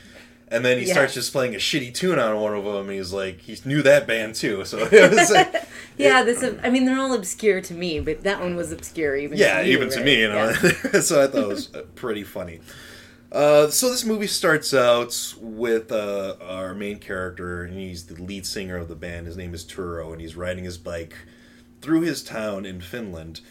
And 0.50 0.64
then 0.64 0.78
he 0.78 0.86
Yeah. 0.86 0.94
starts 0.94 1.16
just 1.16 1.32
playing 1.32 1.56
a 1.56 1.58
shitty 1.58 1.94
tune 1.96 2.20
on 2.20 2.40
one 2.40 2.54
of 2.54 2.64
them, 2.64 2.88
and 2.88 2.92
he's 2.92 3.12
like, 3.12 3.40
he 3.42 3.58
knew 3.66 3.82
that 3.82 4.06
band 4.06 4.36
too. 4.36 4.64
So 4.66 4.78
it 4.92 5.12
was 5.12 5.32
like, 5.32 5.52
Yeah, 5.98 6.24
this. 6.24 6.44
I 6.64 6.70
mean, 6.70 6.86
they're 6.86 7.00
all 7.00 7.14
obscure 7.14 7.62
to 7.62 7.74
me, 7.74 8.00
but 8.00 8.24
that 8.24 8.40
one 8.40 8.56
was 8.56 8.72
obscure 8.72 9.16
even. 9.16 9.38
yeah, 9.38 9.62
to 9.62 9.68
you, 9.68 9.74
even 9.74 9.90
to 9.90 10.04
me, 10.04 10.22
you 10.22 10.30
know. 10.30 10.54
Yeah. 10.94 11.00
so 11.02 11.24
I 11.24 11.28
thought 11.28 11.44
it 11.44 11.48
was 11.48 11.74
uh, 11.74 11.84
pretty 11.96 12.24
funny. 12.24 12.60
Uh, 13.32 13.68
so 13.70 13.90
this 13.90 14.06
movie 14.06 14.28
starts 14.28 14.74
out 14.74 15.34
with 15.42 15.92
uh, 15.92 16.36
our 16.42 16.76
main 16.76 17.00
character, 17.00 17.64
and 17.64 17.74
he's 17.74 18.06
the 18.06 18.22
lead 18.22 18.46
singer 18.46 18.78
of 18.78 18.88
the 18.88 18.96
band. 18.96 19.26
His 19.26 19.36
name 19.38 19.54
is 19.54 19.66
Turo, 19.66 20.12
and 20.12 20.22
he's 20.22 20.36
riding 20.36 20.64
his 20.64 20.78
bike 20.78 21.16
through 21.82 22.02
his 22.02 22.24
town 22.24 22.66
in 22.66 22.80
Finland. 22.80 23.42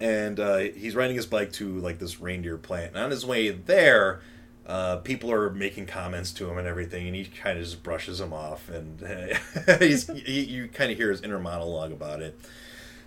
And 0.00 0.38
uh, 0.38 0.58
he's 0.58 0.94
riding 0.94 1.16
his 1.16 1.26
bike 1.26 1.52
to 1.54 1.78
like 1.78 1.98
this 1.98 2.20
reindeer 2.20 2.56
plant. 2.58 2.94
And 2.94 3.02
on 3.04 3.10
his 3.10 3.24
way 3.26 3.50
there, 3.50 4.20
uh, 4.68 4.96
people 4.98 5.32
are 5.32 5.50
making 5.50 5.86
comments 5.86 6.30
to 6.32 6.48
him 6.48 6.58
and 6.58 6.68
everything, 6.68 7.06
and 7.06 7.16
he 7.16 7.24
kind 7.24 7.58
of 7.58 7.64
just 7.64 7.82
brushes 7.82 8.18
them 8.18 8.34
off. 8.34 8.68
And 8.68 9.00
he's, 9.78 10.06
he, 10.08 10.44
you 10.44 10.68
kind 10.68 10.92
of 10.92 10.98
hear 10.98 11.10
his 11.10 11.22
inner 11.22 11.38
monologue 11.38 11.90
about 11.90 12.20
it. 12.20 12.38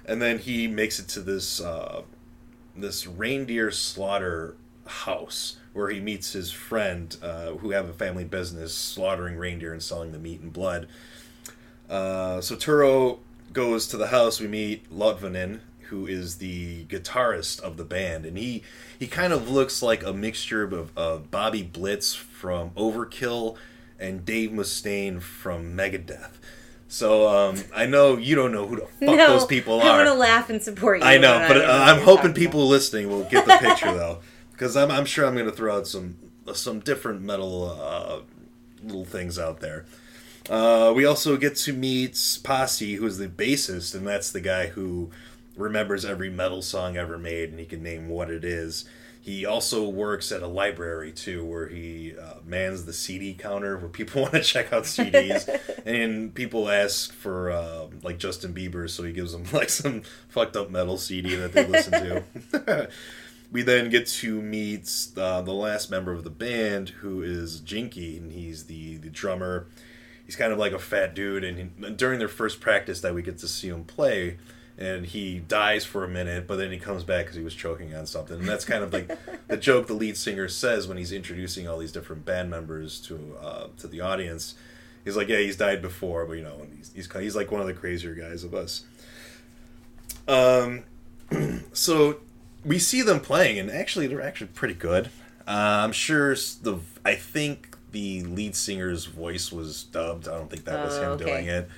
And 0.06 0.20
then 0.20 0.40
he 0.40 0.68
makes 0.68 1.00
it 1.00 1.08
to 1.10 1.22
this 1.22 1.62
uh, 1.62 2.02
this 2.76 3.06
reindeer 3.06 3.70
slaughter 3.70 4.56
house 4.88 5.58
where 5.74 5.90
he 5.90 6.00
meets 6.00 6.34
his 6.34 6.52
friend 6.52 7.16
uh, 7.22 7.52
who 7.52 7.72
have 7.72 7.88
a 7.88 7.94
family 7.94 8.24
business 8.24 8.74
slaughtering 8.74 9.38
reindeer 9.38 9.72
and 9.72 9.84
selling 9.84 10.12
the 10.12 10.20
meat 10.20 10.42
and 10.42 10.52
blood. 10.52 10.88
Uh, 11.90 12.42
so 12.42 12.56
Turo 12.56 13.20
goes 13.54 13.88
to 13.88 13.98
the 13.98 14.08
house. 14.08 14.40
We 14.40 14.48
meet 14.48 14.92
Lotvonen, 14.92 15.60
who 15.92 16.08
is 16.08 16.38
the 16.38 16.86
guitarist 16.86 17.60
of 17.60 17.78
the 17.78 17.84
band, 17.84 18.26
and 18.26 18.38
he 18.38 18.64
he 18.98 19.06
kind 19.06 19.32
of 19.32 19.50
looks 19.50 19.82
like 19.84 20.04
a 20.04 20.14
mixture 20.14 20.64
of, 20.64 20.98
of 20.98 21.30
Bobby 21.30 21.62
Blitz 21.62 22.16
from 22.16 22.72
Overkill 22.72 23.58
and 24.00 24.26
Dave 24.26 24.50
Mustaine 24.50 25.22
from 25.22 25.78
Megadeth. 25.78 26.32
So 26.88 27.28
um, 27.30 27.56
I 27.74 27.86
know 27.86 28.18
you 28.18 28.36
don't 28.36 28.52
know 28.52 28.66
who 28.66 28.78
the 28.78 28.86
fuck 28.86 29.16
no, 29.16 29.28
those 29.28 29.46
people 29.46 29.80
are. 29.80 30.00
I'm 30.00 30.06
gonna 30.06 30.20
laugh 30.20 30.50
and 30.50 30.62
support 30.62 31.00
you. 31.00 31.06
I 31.06 31.18
know, 31.18 31.46
but 31.48 31.58
I 31.58 31.64
uh, 31.64 31.94
I'm 31.94 32.02
hoping 32.02 32.34
people 32.34 32.68
listening 32.68 33.10
will 33.10 33.24
get 33.26 33.46
the 33.46 33.58
picture 33.58 33.94
though, 33.94 34.20
because 34.52 34.76
I'm, 34.76 34.90
I'm 34.90 35.06
sure 35.06 35.26
I'm 35.26 35.34
going 35.34 35.46
to 35.46 35.52
throw 35.52 35.78
out 35.78 35.88
some 35.88 36.18
some 36.54 36.80
different 36.80 37.22
metal 37.22 37.78
uh, 37.80 38.20
little 38.84 39.06
things 39.06 39.38
out 39.38 39.60
there. 39.60 39.86
Uh, 40.50 40.92
we 40.94 41.06
also 41.06 41.38
get 41.38 41.56
to 41.56 41.72
meet 41.72 42.14
Pasi, 42.44 42.96
who 42.96 43.06
is 43.06 43.18
the 43.20 43.28
bassist, 43.28 43.96
and 43.96 44.06
that's 44.06 44.32
the 44.32 44.42
guy 44.42 44.68
who 44.68 45.12
remembers 45.56 46.06
every 46.06 46.30
metal 46.30 46.62
song 46.62 46.98
ever 46.98 47.18
made, 47.18 47.50
and 47.50 47.60
he 47.60 47.66
can 47.66 47.84
name 47.84 48.10
what 48.10 48.30
it 48.30 48.44
is. 48.44 48.86
He 49.20 49.46
also 49.46 49.88
works 49.88 50.32
at 50.32 50.42
a 50.42 50.48
library 50.48 51.12
too, 51.12 51.46
where 51.46 51.68
he 51.68 52.16
uh, 52.20 52.36
mans 52.44 52.86
the 52.86 52.94
CD 52.94 53.36
counter, 53.36 53.78
where 53.78 53.90
people 53.90 54.22
want 54.24 54.34
to 54.34 54.42
check 54.42 54.74
out 54.74 54.84
CDs, 54.84 55.48
and 55.86 56.34
people 56.34 56.70
ask 56.70 57.14
for 57.14 57.52
uh, 57.52 57.88
like 58.02 58.18
Justin 58.18 58.54
Bieber, 58.54 58.90
so 58.90 59.04
he 59.04 59.14
gives 59.14 59.34
them 59.34 59.44
like 59.54 59.70
some 59.70 60.02
fucked 60.28 60.56
up 60.56 60.72
metal 60.72 60.98
CD 60.98 61.36
that 61.36 61.54
they 61.54 61.68
listen 61.68 62.24
to. 62.64 62.90
we 63.52 63.62
then 63.62 63.90
get 63.90 64.08
to 64.08 64.42
meet 64.42 64.90
uh, 65.16 65.42
the 65.42 65.54
last 65.54 65.92
member 65.92 66.12
of 66.12 66.24
the 66.24 66.32
band, 66.32 66.90
who 66.90 67.22
is 67.22 67.62
Jynkky, 67.62 68.18
and 68.18 68.32
he's 68.32 68.66
the 68.66 68.98
the 68.98 69.10
drummer. 69.10 69.68
He's 70.26 70.36
kind 70.36 70.54
of 70.54 70.58
like 70.58 70.72
a 70.72 70.80
fat 70.80 71.14
dude, 71.14 71.44
and 71.44 71.58
he, 71.58 71.90
during 71.92 72.18
their 72.18 72.28
first 72.28 72.60
practice 72.60 73.02
that 73.02 73.14
we 73.14 73.22
get 73.22 73.38
to 73.40 73.48
see 73.48 73.68
him 73.68 73.84
play, 73.84 74.38
and 74.78 75.06
he 75.06 75.40
dies 75.40 75.86
for 75.86 76.04
a 76.04 76.08
minute, 76.08 76.48
but 76.48 76.56
then 76.58 76.72
he 76.72 76.78
comes 76.80 77.04
back 77.04 77.26
because 77.26 77.38
he 77.38 77.44
was 77.44 77.54
choking 77.56 77.94
on 77.96 78.06
something. 78.06 78.40
And 78.40 78.48
that's 78.48 78.66
kind 78.66 78.84
of 78.84 78.92
like 78.94 79.10
the 79.48 79.58
joke 79.58 79.88
the 79.88 79.94
lead 79.94 80.18
singer 80.18 80.48
says 80.48 80.88
when 80.88 80.98
he's 80.98 81.12
introducing 81.12 81.68
all 81.68 81.78
these 81.78 81.92
different 81.92 82.26
band 82.26 82.50
members 82.50 83.00
to 83.02 83.36
uh, 83.42 83.68
to 83.78 83.88
the 83.88 84.02
audience. 84.02 84.56
He's 85.04 85.18
like, 85.18 85.30
yeah, 85.30 85.40
he's 85.40 85.58
died 85.58 85.82
before, 85.82 86.26
but 86.26 86.34
you 86.34 86.44
know, 86.44 86.66
he's 86.78 86.92
he's, 86.94 87.12
he's 87.12 87.36
like 87.36 87.52
one 87.52 87.62
of 87.62 87.68
the 87.68 87.74
crazier 87.74 88.14
guys 88.16 88.44
of 88.44 88.54
us. 88.54 88.84
Um, 90.28 90.84
so 91.74 92.18
we 92.64 92.80
see 92.80 93.02
them 93.02 93.20
playing, 93.20 93.60
and 93.60 93.72
actually, 93.72 94.08
they're 94.08 94.22
actually 94.22 94.48
pretty 94.48 94.76
good. 94.76 95.08
Uh, 95.48 95.82
I'm 95.84 95.92
sure 95.92 96.36
the 96.36 96.80
I 97.04 97.16
think 97.16 97.78
the 97.92 98.24
lead 98.24 98.56
singer's 98.56 99.06
voice 99.06 99.52
was 99.52 99.84
dubbed. 99.84 100.28
I 100.28 100.38
don't 100.38 100.50
think 100.50 100.66
that 100.66 100.86
was 100.86 100.98
Oh, 100.98 101.02
him 101.04 101.10
okay. 101.14 101.26
doing 101.26 101.48
it. 101.48 101.70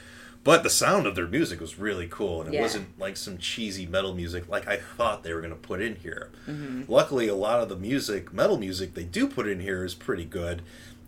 But 0.43 0.63
the 0.63 0.69
sound 0.69 1.07
of 1.07 1.15
their 1.15 1.27
music 1.27 1.61
was 1.61 1.79
really 1.79 2.07
cool, 2.09 2.41
and 2.41 2.53
it 2.53 2.55
Yeah. 2.57 2.61
wasn't 2.63 2.99
like 2.99 3.15
some 3.15 3.37
cheesy 3.37 3.85
metal 3.85 4.13
music 4.13 4.49
like 4.49 4.67
I 4.67 4.75
thought 4.77 5.23
they 5.23 5.33
were 5.33 5.39
going 5.39 5.53
to 5.53 5.59
put 5.59 5.81
in 5.81 5.95
here. 5.95 6.31
Mm-hmm. 6.49 6.91
Luckily, 6.91 7.27
a 7.29 7.35
lot 7.35 7.61
of 7.61 7.69
the 7.69 7.77
music, 7.77 8.33
metal 8.33 8.57
music 8.57 8.93
they 8.93 9.05
do 9.05 9.27
put 9.27 9.47
in 9.47 9.61
here 9.61 9.85
is 9.85 9.93
pretty 9.95 10.25
good, 10.25 10.61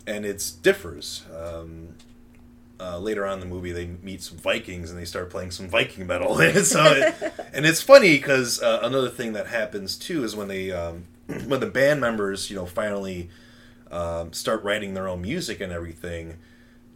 and 0.06 0.24
it 0.24 0.52
differs. 0.62 1.24
Um, 1.36 1.88
uh, 2.80 2.98
later 2.98 3.26
on 3.26 3.34
in 3.34 3.40
the 3.40 3.46
movie, 3.54 3.72
they 3.72 3.86
meet 4.02 4.22
some 4.22 4.36
Vikings 4.38 4.90
and 4.90 4.98
they 4.98 5.04
start 5.06 5.30
playing 5.30 5.50
some 5.50 5.68
Viking 5.68 6.06
metal, 6.06 6.38
and 6.40 6.64
so 6.64 6.84
it, 6.84 7.14
and 7.52 7.66
it's 7.66 7.82
funny 7.82 8.16
because 8.16 8.62
uh, 8.62 8.80
another 8.82 9.08
thing 9.10 9.34
that 9.34 9.48
happens 9.48 9.96
too 9.96 10.24
is 10.24 10.34
when 10.34 10.48
they 10.48 10.72
um, 10.72 11.04
when 11.46 11.60
the 11.60 11.66
band 11.66 12.00
members, 12.00 12.48
you 12.50 12.56
know, 12.56 12.66
finally 12.66 13.28
um, 13.90 14.32
start 14.32 14.62
writing 14.64 14.94
their 14.94 15.08
own 15.08 15.20
music 15.22 15.60
and 15.60 15.72
everything. 15.72 16.38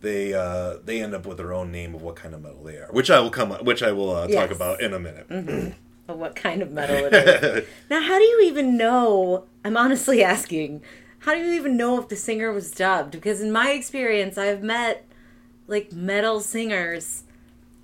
They 0.01 0.33
uh, 0.35 0.77
they 0.85 1.03
end 1.03 1.15
up 1.15 1.27
with 1.27 1.37
their 1.37 1.53
own 1.53 1.71
name 1.71 1.95
of 1.95 2.03
what 2.03 2.17
kind 2.17 2.35
of 2.35 2.43
metal 2.43 2.65
they 2.65 2.77
are, 2.77 2.89
which 2.91 3.11
I 3.11 3.21
will 3.21 3.31
come 3.31 3.51
which 3.65 3.83
I 3.83 3.93
will 3.93 4.11
uh, 4.11 4.27
talk 4.27 4.49
Yes. 4.49 4.57
about 4.57 4.81
in 4.81 4.95
a 4.95 4.99
minute. 4.99 5.75
Of 6.09 6.19
what 6.19 6.35
kind 6.35 6.61
of 6.61 6.73
metal 6.73 6.97
it 7.05 7.13
is. 7.15 7.69
now, 7.91 8.03
how 8.03 8.19
do 8.19 8.25
you 8.25 8.41
even 8.47 8.77
know? 8.77 9.45
I'm 9.65 9.77
honestly 9.77 10.25
asking. 10.35 10.83
How 11.21 11.35
do 11.35 11.41
you 11.41 11.53
even 11.53 11.77
know 11.77 12.01
if 12.01 12.09
the 12.09 12.17
singer 12.17 12.51
was 12.51 12.73
dubbed? 12.73 13.13
Because 13.13 13.41
in 13.41 13.53
my 13.53 13.71
experience, 13.71 14.37
I've 14.37 14.61
met 14.61 15.07
like 15.69 15.93
metal 15.93 16.41
singers, 16.41 17.23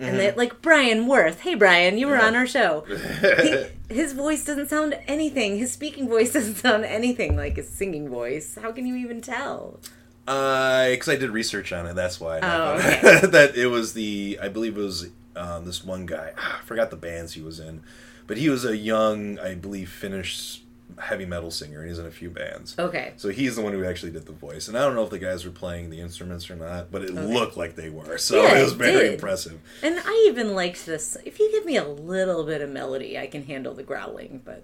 and 0.00 0.18
they 0.18 0.32
like 0.32 0.60
Brian 0.60 1.06
Worth. 1.06 1.40
Hey, 1.42 1.54
Brian, 1.54 1.98
you 1.98 2.08
were 2.08 2.20
on 2.20 2.34
our 2.34 2.48
show. 2.48 2.84
he, 2.88 3.66
his 3.94 4.12
voice 4.12 4.44
doesn't 4.44 4.70
sound 4.70 4.98
anything. 5.06 5.58
His 5.58 5.70
speaking 5.72 6.08
voice 6.08 6.32
doesn't 6.32 6.56
sound 6.56 6.84
anything 6.84 7.36
like 7.36 7.54
his 7.54 7.68
singing 7.68 8.08
voice. 8.08 8.58
How 8.60 8.72
can 8.72 8.86
you 8.88 8.96
even 8.96 9.20
tell? 9.20 9.78
Because 10.26 11.08
I 11.08 11.16
did 11.16 11.30
research 11.30 11.72
on 11.72 11.86
it. 11.86 11.94
That's 11.94 12.20
why. 12.20 12.38
I 12.40 12.56
Oh, 12.56 12.76
it. 13.22 13.30
that 13.32 13.56
it 13.56 13.66
was 13.68 13.94
the 13.94 14.38
I 14.42 14.48
believe 14.48 14.76
it 14.76 14.80
was 14.82 15.08
um, 15.36 15.64
this 15.64 15.84
one 15.84 16.04
guy. 16.06 16.32
I 16.36 16.64
forgot 16.64 16.90
the 16.90 16.96
bands 16.96 17.34
he 17.34 17.40
was 17.42 17.60
in, 17.60 17.82
but 18.26 18.36
he 18.36 18.48
was 18.48 18.64
a 18.64 18.76
young, 18.76 19.38
I 19.38 19.54
believe, 19.54 19.88
Finnish 19.90 20.62
heavy 20.98 21.26
metal 21.26 21.50
singer, 21.50 21.80
and 21.80 21.88
he's 21.88 21.98
in 21.98 22.06
a 22.06 22.10
few 22.12 22.30
bands. 22.30 22.76
Okay. 22.78 23.12
So 23.16 23.28
he's 23.28 23.56
the 23.56 23.62
one 23.62 23.72
who 23.72 23.84
actually 23.84 24.12
did 24.12 24.24
the 24.24 24.32
voice, 24.32 24.68
and 24.68 24.78
I 24.78 24.82
don't 24.82 24.94
know 24.94 25.02
if 25.04 25.10
the 25.10 25.18
guys 25.18 25.44
were 25.44 25.50
playing 25.50 25.90
the 25.90 26.00
instruments 26.00 26.48
or 26.48 26.54
not, 26.56 26.90
but 26.92 27.02
it 27.02 27.12
looked 27.12 27.56
like 27.56 27.74
they 27.74 27.90
were. 27.90 28.18
So 28.18 28.40
Yeah, 28.42 28.58
it 28.60 28.62
was 28.62 28.72
very 28.72 29.00
did. 29.04 29.14
impressive. 29.14 29.60
And 29.82 29.98
I 30.04 30.26
even 30.28 30.54
liked 30.54 30.86
this. 30.86 31.16
If 31.24 31.38
you 31.40 31.50
give 31.50 31.66
me 31.66 31.76
a 31.76 31.86
little 31.86 32.44
bit 32.44 32.62
of 32.62 32.70
melody, 32.70 33.18
I 33.18 33.26
can 33.26 33.44
handle 33.44 33.74
the 33.74 33.82
growling. 33.82 34.40
But 34.44 34.62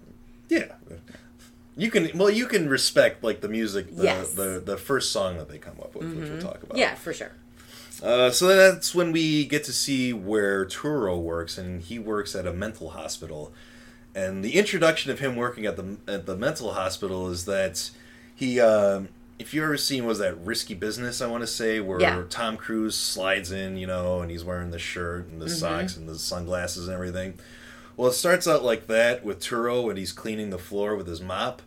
Yeah. 0.49 0.73
You 1.77 1.91
can 1.91 2.11
well, 2.17 2.29
you 2.31 2.47
can 2.47 2.69
respect 2.69 3.25
like 3.25 3.41
the 3.41 3.49
music, 3.49 3.97
the 3.97 4.05
Yes. 4.05 4.33
the, 4.35 4.63
the 4.65 4.77
first 4.77 5.11
song 5.13 5.39
that 5.39 5.49
they 5.49 5.59
come 5.59 5.77
up 5.81 5.95
with, 5.95 6.15
which 6.15 6.29
we'll 6.29 6.41
talk 6.41 6.63
about. 6.63 6.77
yeah, 6.77 6.95
for 6.95 7.13
sure. 7.13 7.33
Uh, 8.03 8.31
so 8.31 8.47
that's 8.49 8.95
when 8.95 9.13
we 9.13 9.45
get 9.47 9.63
to 9.65 9.73
see 9.73 10.13
where 10.13 10.65
Turo 10.67 11.21
works, 11.21 11.57
and 11.57 11.81
he 11.83 11.99
works 11.99 12.35
at 12.35 12.47
a 12.47 12.53
mental 12.53 12.91
hospital. 12.91 13.53
And 14.15 14.45
the 14.45 14.57
introduction 14.57 15.11
of 15.11 15.21
him 15.21 15.37
working 15.37 15.65
at 15.67 15.77
the 15.77 15.97
at 16.07 16.27
the 16.27 16.37
mental 16.37 16.73
hospital 16.75 17.31
is 17.31 17.45
that 17.47 17.91
he, 18.35 18.61
um, 18.61 19.09
if 19.39 19.55
you 19.55 19.63
ever 19.65 19.77
seen 19.79 20.05
was 20.05 20.19
that 20.19 20.37
Risky 20.45 20.75
Business, 20.75 21.23
I 21.23 21.27
want 21.27 21.43
to 21.43 21.47
say, 21.47 21.81
where 21.81 22.01
Yeah. 22.01 22.23
Tom 22.29 22.57
Cruise 22.59 22.95
slides 22.97 23.51
in, 23.53 23.77
you 23.79 23.87
know, 23.87 24.21
and 24.21 24.31
he's 24.31 24.45
wearing 24.45 24.71
the 24.71 24.79
shirt 24.79 25.29
and 25.29 25.41
the 25.41 25.49
socks 25.49 25.97
and 25.97 26.07
the 26.09 26.19
sunglasses 26.19 26.87
and 26.89 26.95
everything. 26.95 27.35
Well, 27.97 28.11
it 28.11 28.15
starts 28.15 28.49
out 28.49 28.63
like 28.63 28.87
that 28.87 29.25
with 29.25 29.41
Turo, 29.41 29.89
and 29.89 29.99
he's 29.99 30.13
cleaning 30.13 30.51
the 30.51 30.59
floor 30.59 30.97
with 30.97 31.07
his 31.07 31.21
mop 31.21 31.63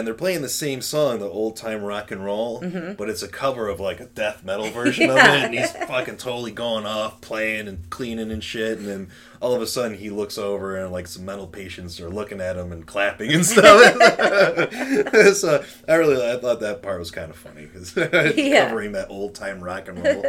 and 0.00 0.06
they're 0.06 0.14
playing 0.14 0.40
the 0.40 0.48
same 0.48 0.80
song, 0.80 1.18
the 1.18 1.28
old 1.28 1.56
time 1.56 1.82
rock 1.82 2.10
and 2.10 2.24
roll, 2.24 2.62
mm-hmm. 2.62 2.94
but 2.94 3.10
it's 3.10 3.22
a 3.22 3.28
cover 3.28 3.68
of 3.68 3.80
like 3.80 4.00
a 4.00 4.06
death 4.06 4.42
metal 4.42 4.70
version 4.70 5.10
of 5.10 5.18
it, 5.18 5.22
and 5.22 5.52
he's 5.54 5.70
fucking 5.72 6.16
totally 6.16 6.52
going 6.52 6.86
off, 6.86 7.20
playing 7.20 7.68
and 7.68 7.88
cleaning 7.90 8.30
and 8.30 8.42
shit, 8.42 8.78
and 8.78 8.88
then 8.88 9.08
all 9.40 9.54
of 9.54 9.60
a 9.60 9.66
sudden 9.66 9.98
he 9.98 10.08
looks 10.08 10.38
over 10.38 10.74
and 10.78 10.90
like 10.90 11.06
some 11.06 11.26
mental 11.26 11.46
patients 11.46 12.00
are 12.00 12.08
looking 12.08 12.40
at 12.40 12.56
him 12.56 12.72
and 12.72 12.86
clapping 12.86 13.30
and 13.30 13.44
stuff. 13.44 13.94
so 15.36 15.62
I 15.86 15.94
really 15.94 16.26
I 16.26 16.38
thought 16.38 16.60
that 16.60 16.80
part 16.82 16.98
was 16.98 17.10
kind 17.10 17.30
of 17.30 17.36
funny 17.36 17.66
because 17.66 17.94
Yeah. 18.36 18.68
covering 18.68 18.92
that 18.92 19.10
old 19.10 19.34
time 19.34 19.62
rock 19.62 19.86
and 19.88 20.02
roll 20.02 20.24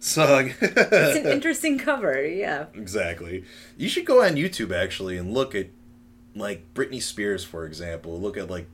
song. 0.00 0.52
It's 0.60 1.16
an 1.16 1.26
interesting 1.26 1.78
cover. 1.78 2.24
Yeah. 2.26 2.66
Exactly. 2.74 3.44
You 3.76 3.88
should 3.88 4.04
go 4.04 4.22
on 4.24 4.32
YouTube 4.34 4.72
actually 4.76 5.16
and 5.16 5.32
look 5.32 5.54
at 5.54 5.68
like 6.36 6.74
Britney 6.74 7.02
Spears, 7.02 7.44
for 7.44 7.66
example. 7.66 8.20
Look 8.20 8.36
at 8.36 8.50
like 8.50 8.68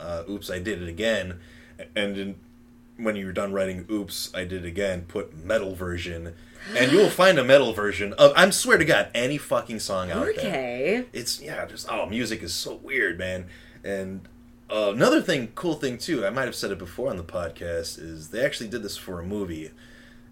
uh, 0.00 0.24
"Oops, 0.28 0.50
I 0.50 0.58
Did 0.58 0.82
It 0.82 0.88
Again," 0.88 1.40
and 1.94 2.16
in, 2.16 2.34
when 2.96 3.16
you're 3.16 3.32
done 3.32 3.52
writing 3.52 3.86
"Oops, 3.90 4.34
I 4.34 4.44
Did 4.44 4.64
It 4.64 4.68
Again," 4.68 5.04
put 5.08 5.36
metal 5.36 5.74
version, 5.74 6.34
and 6.76 6.92
you 6.92 6.98
will 6.98 7.10
find 7.10 7.38
a 7.38 7.44
metal 7.44 7.72
version 7.72 8.12
of. 8.14 8.32
I'm 8.36 8.52
swear 8.52 8.78
to 8.78 8.84
God, 8.84 9.08
any 9.14 9.38
fucking 9.38 9.80
song 9.80 10.10
out 10.10 10.26
there. 10.26 10.34
Okay. 10.34 11.04
It's 11.12 11.40
yeah, 11.40 11.66
just 11.66 11.90
oh, 11.90 12.06
music 12.06 12.42
is 12.42 12.54
so 12.54 12.76
weird, 12.76 13.18
man. 13.18 13.46
And 13.84 14.28
uh, 14.70 14.92
another 14.94 15.20
thing, 15.20 15.48
cool 15.54 15.74
thing 15.74 15.98
too. 15.98 16.24
I 16.26 16.30
might 16.30 16.44
have 16.44 16.54
said 16.54 16.70
it 16.70 16.78
before 16.78 17.10
on 17.10 17.16
the 17.16 17.24
podcast. 17.24 17.98
Is 17.98 18.30
they 18.30 18.44
actually 18.44 18.68
did 18.68 18.82
this 18.82 18.96
for 18.96 19.20
a 19.20 19.24
movie. 19.24 19.70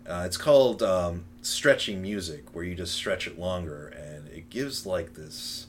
Uh, 0.07 0.22
it's 0.24 0.38
called 0.38 0.83
um, 0.83 1.24
stretching 1.42 2.00
music, 2.00 2.54
where 2.54 2.64
you 2.64 2.74
just 2.74 2.94
stretch 2.94 3.26
it 3.26 3.38
longer, 3.38 3.88
and 3.88 4.26
it 4.28 4.48
gives 4.50 4.87
like 4.87 5.14
this 5.14 5.66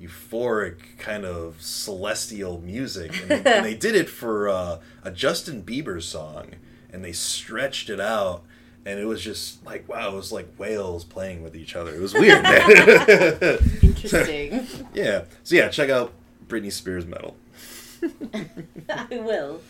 euphoric 0.00 0.98
kind 0.98 1.24
of 1.24 1.60
celestial 1.60 2.60
music. 2.60 3.12
And 3.22 3.30
they, 3.30 3.52
and 3.52 3.64
they 3.64 3.74
did 3.74 3.94
it 3.94 4.08
for 4.08 4.48
uh, 4.48 4.78
a 5.02 5.10
Justin 5.10 5.62
Bieber 5.62 6.02
song, 6.02 6.52
and 6.92 7.04
they 7.04 7.12
stretched 7.12 7.90
it 7.90 8.00
out. 8.00 8.42
And 8.84 9.00
it 9.00 9.06
was 9.06 9.22
just 9.22 9.64
like 9.66 9.88
wow, 9.88 10.12
it 10.12 10.16
was 10.16 10.30
like 10.30 10.48
whales 10.58 11.04
playing 11.04 11.42
with 11.42 11.56
each 11.56 11.74
other. 11.74 11.92
It 11.92 12.00
was 12.00 12.14
weird, 12.14 12.42
man. 12.42 12.70
Interesting. 13.82 14.66
yeah. 14.94 15.24
So 15.42 15.56
yeah, 15.56 15.68
check 15.68 15.90
out 15.90 16.12
Britney 16.46 16.70
Spears 16.70 17.04
metal. 17.04 17.36
I 18.88 19.06
will. 19.10 19.60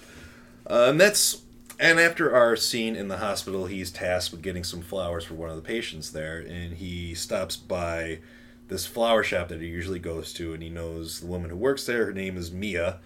Uh, 0.68 0.88
and 0.90 1.00
that's 1.00 1.42
and 1.78 1.98
after 1.98 2.34
our 2.34 2.56
scene 2.56 2.96
in 2.96 3.08
the 3.08 3.18
hospital, 3.18 3.66
he's 3.66 3.90
tasked 3.90 4.32
with 4.32 4.42
getting 4.42 4.64
some 4.64 4.82
flowers 4.82 5.24
for 5.24 5.34
one 5.34 5.50
of 5.50 5.56
the 5.56 5.62
patients 5.62 6.10
there, 6.10 6.38
and 6.38 6.74
he 6.74 7.14
stops 7.14 7.56
by 7.56 8.18
this 8.68 8.86
flower 8.86 9.22
shop 9.22 9.48
that 9.48 9.60
he 9.60 9.68
usually 9.68 9.98
goes 9.98 10.32
to, 10.34 10.52
and 10.52 10.62
he 10.62 10.68
knows 10.68 11.20
the 11.20 11.26
woman 11.26 11.50
who 11.50 11.56
works 11.56 11.86
there. 11.86 12.06
Her 12.06 12.12
name 12.12 12.36
is 12.36 12.50
Mia, 12.50 12.98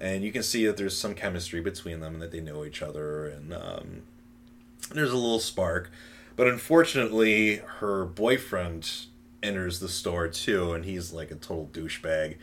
and 0.00 0.24
you 0.24 0.32
can 0.32 0.42
see 0.42 0.66
that 0.66 0.76
there's 0.76 0.96
some 0.96 1.14
chemistry 1.14 1.60
between 1.60 2.00
them, 2.00 2.14
and 2.14 2.22
that 2.22 2.32
they 2.32 2.40
know 2.40 2.64
each 2.64 2.82
other, 2.82 3.26
and 3.26 3.54
um, 3.54 4.02
there's 4.92 5.12
a 5.12 5.16
little 5.16 5.38
spark. 5.40 5.90
But 6.36 6.48
unfortunately, 6.48 7.56
her 7.78 8.04
boyfriend 8.04 8.90
enters 9.42 9.78
the 9.78 9.88
store 9.88 10.26
too, 10.28 10.72
and 10.72 10.84
he's 10.84 11.12
like 11.12 11.30
a 11.30 11.36
total 11.36 11.70
douchebag. 11.72 12.36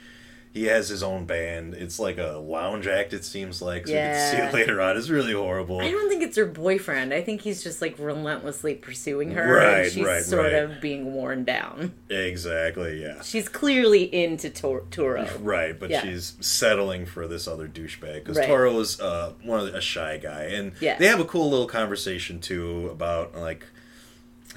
He 0.53 0.65
has 0.65 0.89
his 0.89 1.01
own 1.01 1.25
band. 1.25 1.75
It's 1.75 1.97
like 1.97 2.17
a 2.17 2.33
lounge 2.37 2.85
act. 2.85 3.13
It 3.13 3.23
seems 3.23 3.61
like. 3.61 3.87
So 3.87 3.93
you 3.93 3.99
can 3.99 4.31
see 4.31 4.37
it 4.37 4.53
later 4.53 4.81
on. 4.81 4.97
It's 4.97 5.07
really 5.09 5.31
horrible. 5.31 5.79
I 5.79 5.89
don't 5.89 6.09
think 6.09 6.23
it's 6.23 6.35
her 6.35 6.45
boyfriend. 6.45 7.13
I 7.13 7.21
think 7.21 7.39
he's 7.39 7.63
just 7.63 7.81
like 7.81 7.95
relentlessly 7.97 8.75
pursuing 8.75 9.31
her. 9.31 9.53
Right, 9.53 9.83
and 9.85 9.91
she's 9.93 10.05
right, 10.05 10.21
sort 10.23 10.51
right. 10.51 10.55
of 10.63 10.81
being 10.81 11.13
worn 11.13 11.45
down. 11.45 11.93
Exactly. 12.09 13.01
Yeah. 13.01 13.21
She's 13.21 13.47
clearly 13.47 14.03
into 14.13 14.49
Tor- 14.49 14.83
Turo. 14.91 15.29
Right, 15.41 15.79
but 15.79 15.89
Yeah. 15.89 16.01
she's 16.01 16.35
settling 16.41 17.05
for 17.05 17.27
this 17.29 17.47
other 17.47 17.67
douchebag 17.69 18.15
because 18.15 18.37
Right. 18.37 18.49
Turo 18.49 18.77
is 18.81 18.99
uh, 18.99 19.33
one 19.43 19.61
of 19.61 19.67
the, 19.67 19.77
a 19.77 19.81
shy 19.81 20.17
guy, 20.17 20.43
and 20.43 20.73
Yeah. 20.81 20.97
they 20.97 21.07
have 21.07 21.21
a 21.21 21.25
cool 21.25 21.49
little 21.49 21.67
conversation 21.67 22.39
too 22.41 22.89
about 22.91 23.35
like. 23.35 23.65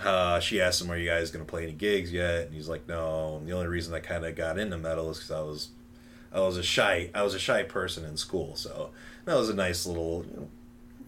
Uh, 0.04 0.40
she 0.40 0.61
asked 0.61 0.83
him, 0.83 0.90
"Are 0.90 0.96
you 0.96 1.09
guys 1.09 1.30
gonna 1.30 1.44
play 1.44 1.62
any 1.62 1.72
gigs 1.72 2.11
yet?" 2.12 2.46
And 2.46 2.54
he's 2.54 2.68
like, 2.68 2.88
"No." 2.88 3.37
And 3.37 3.46
the 3.48 3.52
only 3.52 3.68
reason 3.68 3.94
I 3.94 4.00
kind 4.00 4.24
of 4.24 4.35
got 4.35 4.59
into 4.59 4.76
metal 4.76 5.09
is 5.11 5.18
because 5.18 5.30
I 5.30 5.40
was, 5.40 5.68
I 6.35 6.40
was 6.40 6.57
a 6.57 6.62
shy, 6.62 7.11
I 7.14 7.23
was 7.23 7.35
a 7.35 7.38
shy 7.38 7.62
person 7.62 8.05
in 8.05 8.16
school, 8.16 8.57
so 8.57 8.90
that 9.25 9.37
was 9.37 9.49
a 9.49 9.55
nice 9.55 9.87
little, 9.87 10.25
you 10.29 10.37
know, 10.37 10.49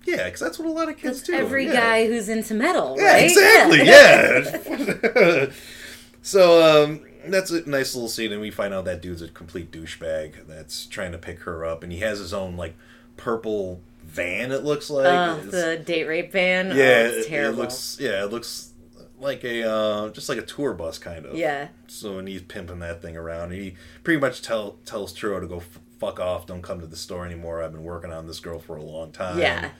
yeah, 0.06 0.24
because 0.26 0.40
that's 0.40 0.58
what 0.58 0.68
a 0.68 0.70
lot 0.70 0.88
of 0.88 0.96
kids 0.96 1.22
do. 1.22 1.32
Every 1.34 1.66
yeah. 1.66 1.72
guy 1.72 2.06
who's 2.06 2.28
into 2.28 2.54
metal, 2.54 2.94
Yeah, 2.96 3.12
right? 3.12 3.24
exactly. 3.24 3.82
Yeah. 3.84 5.50
so 6.22 6.84
um, 6.84 7.00
that's 7.26 7.50
a 7.50 7.68
nice 7.68 7.94
little 7.94 8.08
scene, 8.08 8.30
and 8.32 8.40
we 8.40 8.50
find 8.52 8.72
out 8.72 8.84
that 8.84 9.02
dude's 9.02 9.22
a 9.22 9.28
complete 9.28 9.72
douchebag 9.72 10.46
that's 10.46 10.86
trying 10.86 11.10
to 11.12 11.18
pick 11.18 11.40
her 11.40 11.64
up, 11.64 11.82
and 11.82 11.90
he 11.92 11.98
has 12.00 12.20
his 12.20 12.32
own 12.32 12.56
like 12.56 12.76
purple 13.16 13.80
van. 14.04 14.52
It 14.52 14.62
looks 14.62 14.90
like. 14.90 15.06
It's- 15.38 15.50
the 15.50 15.82
date 15.84 16.04
rape 16.06 16.30
van. 16.30 16.68
yeah, 16.68 16.74
oh, 17.12 17.18
it- 17.18 17.26
terrible. 17.26 17.58
It 17.58 17.62
looks 17.62 17.98
yeah, 18.00 18.22
it 18.24 18.30
looks 18.30 18.72
like 19.18 19.44
a 19.44 19.68
uh, 19.68 20.08
just 20.10 20.28
like 20.28 20.38
a 20.38 20.42
tour 20.42 20.72
bus 20.74 20.98
kind 20.98 21.24
of. 21.26 21.34
Yeah. 21.34 21.68
So 21.86 22.18
and 22.18 22.28
he's 22.28 22.42
pimping 22.42 22.80
that 22.80 23.02
thing 23.02 23.16
around. 23.16 23.52
He 23.52 23.74
pretty 24.04 24.20
much 24.20 24.42
tell 24.42 24.72
tells 24.84 25.12
Turo 25.16 25.40
to 25.40 25.46
go 25.46 25.58
f- 25.58 25.78
fuck 25.98 26.20
off. 26.20 26.46
Don't 26.46 26.62
come 26.62 26.80
to 26.80 26.86
the 26.86 26.96
store 26.96 27.24
anymore. 27.26 27.62
I've 27.62 27.72
been 27.72 27.84
working 27.84 28.12
on 28.12 28.26
this 28.26 28.40
girl 28.40 28.58
for 28.58 28.76
a 28.76 28.82
long 28.82 29.12
time. 29.12 29.38
Yeah. 29.38 29.70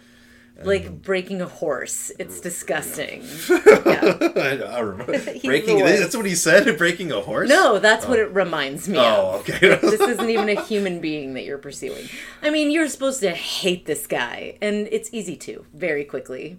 Like 0.65 1.03
breaking 1.03 1.43
a 1.43 1.47
horse. 1.47 2.11
It's 2.19 2.41
disgusting. 2.41 3.23
yeah. 3.51 4.17
I, 4.37 4.63
I 4.77 4.79
remember 4.79 5.13
breaking. 5.45 5.81
That's 5.81 6.17
what 6.17 6.25
he 6.25 6.35
said. 6.35 6.79
Breaking 6.79 7.13
a 7.13 7.21
horse. 7.21 7.51
No, 7.51 7.79
that's 7.79 8.07
what 8.07 8.19
it 8.19 8.33
reminds 8.33 8.89
me 8.89 8.97
Oh, 8.97 9.33
of. 9.35 9.41
okay. 9.41 9.77
this 9.77 10.01
isn't 10.01 10.31
even 10.31 10.49
a 10.49 10.59
human 10.63 11.01
being 11.03 11.35
that 11.35 11.45
you're 11.45 11.59
pursuing. 11.59 12.09
I 12.43 12.49
mean, 12.49 12.71
you're 12.71 12.89
supposed 12.89 13.21
to 13.21 13.33
hate 13.33 13.85
this 13.85 14.07
guy, 14.07 14.57
and 14.63 14.89
it's 14.91 15.13
easy 15.13 15.37
to 15.37 15.67
very 15.75 16.05
quickly. 16.07 16.59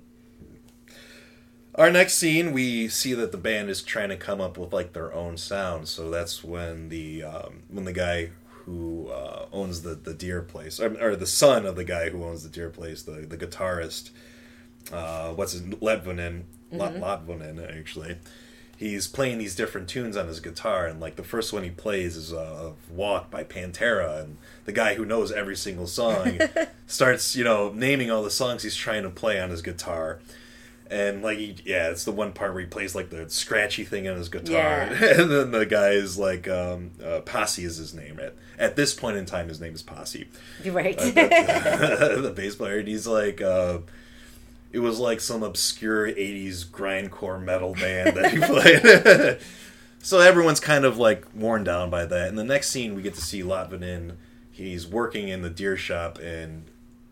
Our 1.77 1.91
next 1.91 2.15
scene, 2.15 2.53
we 2.53 2.87
see 2.87 3.13
that 3.13 3.31
the 3.31 3.37
band 3.37 3.69
is 3.69 3.83
trying 3.83 4.09
to 4.09 4.17
come 4.17 4.41
up 4.41 4.57
with 4.57 4.73
like 4.73 4.93
their 4.93 5.13
own 5.13 5.37
sound. 5.37 5.87
So 5.87 6.09
that's 6.09 6.43
when 6.43 6.89
the 6.89 7.23
um, 7.23 7.63
when 7.69 7.85
the 7.85 7.93
guy 7.93 8.31
who 8.65 9.09
uh, 9.09 9.45
owns 9.53 9.83
the 9.83 9.93
the 9.93 10.15
deer 10.15 10.41
place, 10.41 10.79
or, 10.79 10.97
or 10.99 11.15
the 11.15 11.27
son 11.27 11.67
of 11.67 11.75
the 11.75 11.83
guy 11.83 12.09
who 12.09 12.23
owns 12.23 12.41
the 12.41 12.49
deer 12.49 12.71
place, 12.71 13.03
the 13.03 13.27
the 13.27 13.37
guitarist, 13.37 14.09
uh, 14.91 15.33
what's 15.33 15.51
his 15.51 15.61
Lotvonen, 15.61 16.43
Lot 16.71 16.95
Lotvonen 16.95 17.77
actually. 17.77 18.17
He's 18.75 19.07
playing 19.07 19.39
these 19.39 19.55
different 19.55 19.87
tunes 19.87 20.17
on 20.17 20.27
his 20.27 20.39
guitar, 20.39 20.87
and 20.87 20.99
like 20.99 21.15
the 21.15 21.23
first 21.23 21.53
one 21.53 21.63
he 21.63 21.69
plays 21.69 22.15
is 22.15 22.33
uh, 22.33 22.71
"Walk" 22.89 23.29
by 23.29 23.43
Pantera, 23.43 24.23
and 24.23 24.37
the 24.65 24.71
guy 24.71 24.95
who 24.95 25.05
knows 25.05 25.31
every 25.31 25.55
single 25.55 25.87
song 25.87 26.39
starts, 26.87 27.35
you 27.35 27.43
know, 27.43 27.71
naming 27.71 28.09
all 28.09 28.23
the 28.23 28.31
songs 28.31 28.63
he's 28.63 28.75
trying 28.75 29.03
to 29.03 29.09
play 29.11 29.39
on 29.39 29.51
his 29.51 29.61
guitar 29.61 30.19
and 30.89 31.21
like 31.21 31.37
he, 31.37 31.55
yeah 31.65 31.89
it's 31.89 32.03
the 32.03 32.11
one 32.11 32.31
part 32.31 32.53
where 32.53 32.61
he 32.61 32.67
plays 32.67 32.95
like 32.95 33.09
the 33.09 33.29
scratchy 33.29 33.83
thing 33.83 34.07
on 34.07 34.17
his 34.17 34.29
guitar. 34.29 34.53
Yeah. 34.53 34.89
and 35.21 35.31
then 35.31 35.51
the 35.51 35.65
guy 35.65 35.89
is 35.89 36.17
like 36.17 36.47
um, 36.47 36.91
uh, 37.03 37.21
Pasi 37.21 37.63
is 37.63 37.77
his 37.77 37.93
name. 37.93 38.19
At, 38.19 38.35
at 38.57 38.75
this 38.75 38.93
point 38.93 39.17
in 39.17 39.25
time 39.25 39.49
his 39.49 39.59
name 39.61 39.73
is 39.73 39.83
Pasi. 39.83 40.27
Right. 40.65 40.97
the 40.99 42.33
bass 42.35 42.55
player. 42.55 42.79
And 42.79 42.87
he's 42.87 43.07
like 43.07 43.41
uh, 43.41 43.79
it 44.71 44.79
was 44.79 44.99
like 44.99 45.21
some 45.21 45.43
obscure 45.43 46.07
80s 46.07 46.65
grindcore 46.65 47.41
metal 47.41 47.73
band 47.73 48.17
that 48.17 48.31
he 48.31 48.39
played. 49.37 49.39
So 50.01 50.19
everyone's 50.19 50.59
kind 50.59 50.85
of 50.85 50.97
like 50.97 51.25
worn 51.35 51.63
down 51.63 51.89
by 51.89 52.05
that. 52.05 52.29
And 52.29 52.37
the 52.37 52.43
next 52.43 52.69
scene 52.69 52.95
we 52.95 53.01
get 53.01 53.15
to 53.15 53.21
see 53.21 53.41
Lotvonen 53.41 54.15
he's 54.57 54.87
working 54.87 55.27
in 55.27 55.43
the 55.43 55.49
deer 55.51 55.77
shop 55.77 56.17
and 56.17 56.65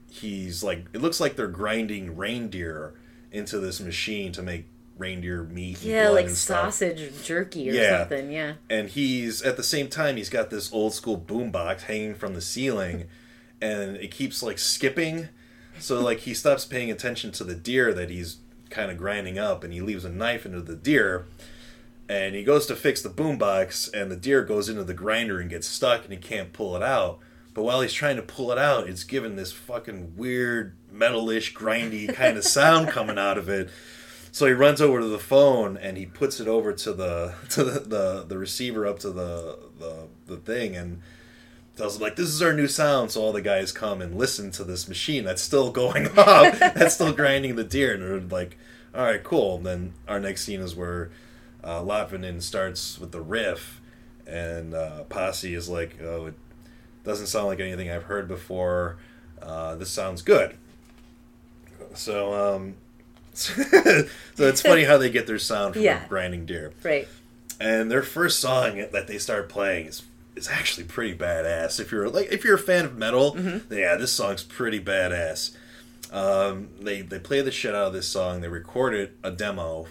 he's 0.10 0.64
like 0.64 0.86
it 0.94 1.02
looks 1.02 1.20
like 1.20 1.36
they're 1.36 1.48
grinding 1.48 2.16
reindeer 2.16 2.94
into 3.36 3.60
this 3.60 3.80
machine 3.80 4.32
to 4.32 4.42
make 4.42 4.66
reindeer 4.98 5.44
meat 5.44 5.82
yeah, 5.84 6.08
like 6.10 6.30
sausage 6.30 7.12
jerky 7.24 7.70
or 7.70 7.74
Yeah. 7.74 8.00
something. 8.00 8.32
Yeah. 8.32 8.54
and 8.70 8.88
he's 8.90 9.42
at 9.42 9.58
the 9.58 9.64
same 9.64 9.90
time 9.90 10.16
he's 10.16 10.30
got 10.30 10.50
this 10.50 10.72
old 10.72 10.94
school 10.94 11.20
boombox 11.20 11.82
hanging 11.82 12.16
from 12.16 12.34
the 12.34 12.40
ceiling 12.42 13.06
and 13.62 13.98
it 13.98 14.10
keeps 14.12 14.42
like 14.42 14.58
skipping 14.58 15.28
so 15.80 16.00
like 16.00 16.20
he 16.20 16.34
stops 16.34 16.64
paying 16.64 16.90
attention 16.90 17.32
to 17.34 17.44
the 17.44 17.56
deer 17.56 17.94
that 17.94 18.10
he's 18.10 18.38
kind 18.70 18.90
of 18.90 18.98
grinding 18.98 19.38
up 19.38 19.66
and 19.66 19.74
he 19.74 19.82
leaves 19.82 20.06
a 20.06 20.10
knife 20.10 20.46
into 20.46 20.62
the 20.62 20.76
deer 20.78 21.26
and 22.08 22.34
he 22.36 22.44
goes 22.44 22.66
to 22.66 22.76
fix 22.76 23.02
the 23.02 23.10
boombox 23.10 23.92
and 23.94 24.10
the 24.10 24.16
deer 24.16 24.44
goes 24.46 24.70
into 24.70 24.84
the 24.86 24.94
grinder 24.94 25.42
and 25.42 25.50
gets 25.50 25.68
stuck 25.68 26.04
and 26.06 26.14
he 26.14 26.20
can't 26.20 26.54
pull 26.54 26.74
it 26.76 26.82
out 26.84 27.20
but 27.56 27.64
while 27.64 27.82
he's 27.82 27.94
trying 27.94 28.16
to 28.16 28.22
pull 28.22 28.52
it 28.52 28.60
out 28.60 28.88
it's 28.88 29.04
giving 29.04 29.36
this 29.36 29.52
fucking 29.52 30.14
weird 30.16 30.76
metalish 30.94 31.54
grindy 31.54 32.14
kind 32.14 32.38
of 32.38 32.44
sound 32.46 32.88
coming 32.88 33.18
out 33.18 33.40
of 33.40 33.50
it 33.50 33.70
so 34.32 34.46
he 34.46 34.52
runs 34.52 34.82
over 34.82 35.00
to 35.00 35.08
the 35.08 35.18
phone 35.18 35.78
and 35.78 35.98
he 35.98 36.06
puts 36.06 36.40
it 36.40 36.48
over 36.48 36.74
to 36.74 36.94
the 36.94 37.34
to 37.50 37.64
the, 37.64 37.80
the, 37.80 38.26
the 38.28 38.38
receiver 38.38 38.86
up 38.86 39.00
to 39.00 39.10
the, 39.10 39.58
the 39.80 40.08
the 40.28 40.38
thing 40.38 40.76
and 40.76 41.02
tells 41.76 41.96
him 41.98 42.02
like 42.02 42.16
this 42.16 42.28
is 42.28 42.42
our 42.42 42.54
new 42.54 42.68
sound. 42.68 43.12
So 43.12 43.22
all 43.22 43.32
the 43.32 43.42
guys 43.42 43.72
come 43.72 44.02
and 44.02 44.16
listen 44.18 44.52
to 44.52 44.64
this 44.64 44.88
machine 44.88 45.24
that's 45.24 45.42
still 45.42 45.72
going 45.72 46.08
off, 46.18 46.60
that's 46.60 46.96
still 46.96 47.14
grinding 47.14 47.56
the 47.56 47.64
deer, 47.64 47.94
and 47.94 48.04
they're 48.04 48.20
like, 48.20 48.58
all 48.94 49.04
right, 49.04 49.24
cool. 49.24 49.58
And 49.58 49.66
then 49.66 49.94
our 50.08 50.20
next 50.20 50.44
scene 50.44 50.62
is 50.62 50.76
where 50.76 51.12
uh, 51.64 51.84
starts 52.40 53.00
with 53.00 53.12
the 53.12 53.22
riff, 53.22 53.82
and 54.28 54.74
uh, 54.74 55.04
Pasi 55.04 55.56
is 55.56 55.70
like, 55.70 55.98
oh, 56.02 56.28
it 56.28 56.34
doesn't 57.06 57.28
sound 57.28 57.48
like 57.48 57.60
anything 57.60 57.90
I've 57.90 58.04
heard 58.04 58.28
before. 58.28 58.98
Uh, 59.42 59.76
this 59.76 59.90
sounds 59.92 60.22
good. 60.22 60.56
So 61.94 62.34
um, 62.56 62.76
so 63.34 63.58
it's 64.38 64.62
funny 64.62 64.84
how 64.84 64.98
they 64.98 65.10
get 65.10 65.28
their 65.28 65.40
sound 65.40 65.74
from 65.76 65.84
Yeah. 65.84 66.06
grinding 66.08 66.46
deer. 66.46 66.74
Right. 66.84 67.08
And 67.60 67.90
their 67.90 68.04
first 68.04 68.40
song 68.40 68.78
that 68.92 69.08
they 69.08 69.18
start 69.18 69.50
playing 69.50 69.88
is 69.88 70.04
is 70.36 70.50
actually 70.50 70.84
pretty 70.86 71.18
badass. 71.18 71.80
If 71.80 71.92
you're 71.92 72.10
like 72.10 72.32
if 72.32 72.44
you're 72.44 72.56
a 72.56 72.60
fan 72.60 72.86
of 72.86 72.98
metal, 72.98 73.32
then 73.32 73.64
yeah, 73.72 73.96
this 73.96 74.12
song's 74.12 74.44
pretty 74.44 74.80
badass. 74.80 75.56
Um, 76.12 76.70
they 76.82 77.02
they 77.02 77.20
play 77.20 77.42
the 77.42 77.52
shit 77.52 77.74
out 77.74 77.88
of 77.88 77.94
this 77.94 78.08
song. 78.08 78.42
They 78.42 78.48
recorded 78.50 79.12
a 79.24 79.32
demo, 79.32 79.88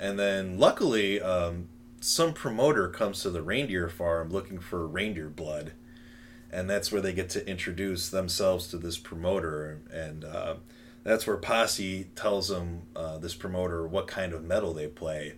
and 0.00 0.18
then 0.18 0.58
luckily, 0.58 1.20
um, 1.20 1.68
some 2.00 2.32
promoter 2.32 2.88
comes 2.88 3.20
to 3.22 3.30
the 3.30 3.42
reindeer 3.42 3.88
farm 3.88 4.30
looking 4.30 4.58
for 4.58 4.86
reindeer 4.86 5.28
blood, 5.28 5.72
and 6.54 6.70
that's 6.70 6.92
where 6.92 7.00
they 7.00 7.12
get 7.12 7.28
to 7.30 7.46
introduce 7.48 8.08
themselves 8.08 8.68
to 8.68 8.78
this 8.78 8.96
promoter, 8.96 9.80
and 9.92 10.24
uh, 10.24 10.54
that's 11.02 11.26
where 11.26 11.36
Pasi 11.36 12.04
tells 12.14 12.48
them 12.48 12.82
uh, 12.94 13.18
this 13.18 13.34
promoter 13.34 13.86
what 13.86 14.06
kind 14.06 14.32
of 14.32 14.44
metal 14.44 14.72
they 14.72 14.86
play, 14.86 15.34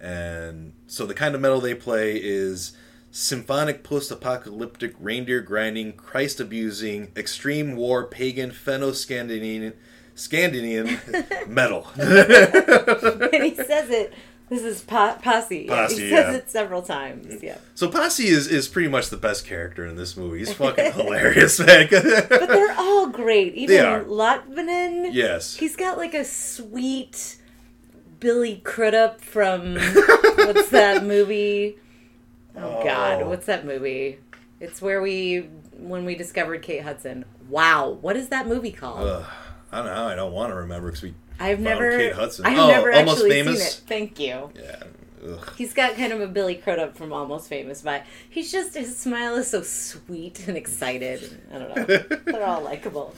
and 0.00 0.72
so 0.86 1.04
the 1.06 1.14
kind 1.14 1.34
of 1.34 1.40
metal 1.40 1.60
they 1.60 1.74
play 1.74 2.16
is 2.16 2.76
symphonic 3.10 3.84
post-apocalyptic 3.84 4.92
reindeer 4.98 5.40
grinding 5.40 5.92
christ 5.92 6.40
abusing 6.40 7.12
extreme 7.16 7.76
war 7.76 8.04
pagan 8.08 8.50
fenno-scandinavian 8.50 9.72
Scandinavian 10.14 10.98
metal. 11.48 11.86
and 11.96 13.44
he 13.44 13.54
says 13.54 13.90
it. 13.90 14.12
This 14.48 14.62
is 14.62 14.82
po- 14.82 15.16
Pasi. 15.22 15.64
Pasi, 15.68 15.94
he 16.02 16.10
says 16.10 16.32
yeah. 16.32 16.32
it 16.32 16.50
several 16.50 16.82
times. 16.82 17.42
Yeah. 17.42 17.58
so 17.74 17.88
Pasi 17.90 18.26
is, 18.26 18.46
is 18.46 18.68
pretty 18.68 18.88
much 18.88 19.08
the 19.08 19.16
best 19.16 19.46
character 19.46 19.86
in 19.86 19.96
this 19.96 20.16
movie. 20.16 20.40
He's 20.40 20.52
fucking 20.52 20.92
hilarious, 20.92 21.58
man. 21.60 21.88
But 21.90 22.28
they're 22.48 22.74
all 22.78 23.08
great. 23.08 23.54
Even 23.54 23.76
They 23.76 23.80
are. 23.80 24.04
Yes. 25.12 25.56
He's 25.56 25.76
got 25.76 25.96
like 25.96 26.14
a 26.14 26.24
sweet 26.24 27.36
Billy 28.20 28.60
Crudup 28.64 29.20
from 29.20 29.74
what's 29.76 30.68
that 30.70 31.04
movie? 31.04 31.76
Oh, 32.56 32.60
oh. 32.80 32.84
God, 32.84 33.22
Oh. 33.22 33.28
what's 33.28 33.46
that 33.46 33.64
movie? 33.66 34.18
It's 34.60 34.80
where 34.80 35.02
we 35.02 35.48
when 35.76 36.04
we 36.04 36.14
discovered 36.14 36.62
Kate 36.62 36.82
Hudson. 36.82 37.24
Wow, 37.48 37.90
what 38.00 38.16
is 38.16 38.28
that 38.28 38.46
movie 38.46 38.72
called? 38.72 39.06
Ugh, 39.06 39.26
I 39.72 39.76
don't 39.78 39.86
know. 39.86 40.06
I 40.08 40.14
don't 40.14 40.32
want 40.32 40.50
to 40.52 40.56
remember 40.56 40.88
because 40.88 41.02
we. 41.02 41.14
I've 41.40 41.56
found 41.56 41.64
never 41.64 41.98
Kate 41.98 42.12
Hudson. 42.12 42.46
I've 42.46 42.58
Oh, 42.58 42.66
never 42.68 42.92
actually 42.92 43.30
Famous? 43.30 43.58
seen 43.58 43.66
it. 43.66 43.88
Thank 43.88 44.18
you. 44.20 44.50
Yeah. 44.56 44.82
Ugh. 45.26 45.52
He's 45.56 45.72
got 45.72 45.96
kind 45.96 46.12
of 46.12 46.20
a 46.20 46.26
Billy 46.26 46.54
Crudup 46.54 46.96
from 46.96 47.12
Almost 47.12 47.48
Famous 47.48 47.82
vibe. 47.82 48.02
He's 48.28 48.52
just 48.52 48.74
his 48.74 48.96
smile 48.96 49.34
is 49.36 49.48
so 49.48 49.62
sweet 49.62 50.46
and 50.46 50.56
excited. 50.56 51.40
I 51.52 51.58
don't 51.58 51.76
know. 51.76 51.84
They're 52.26 52.44
all 52.44 52.62
likable. 52.62 53.14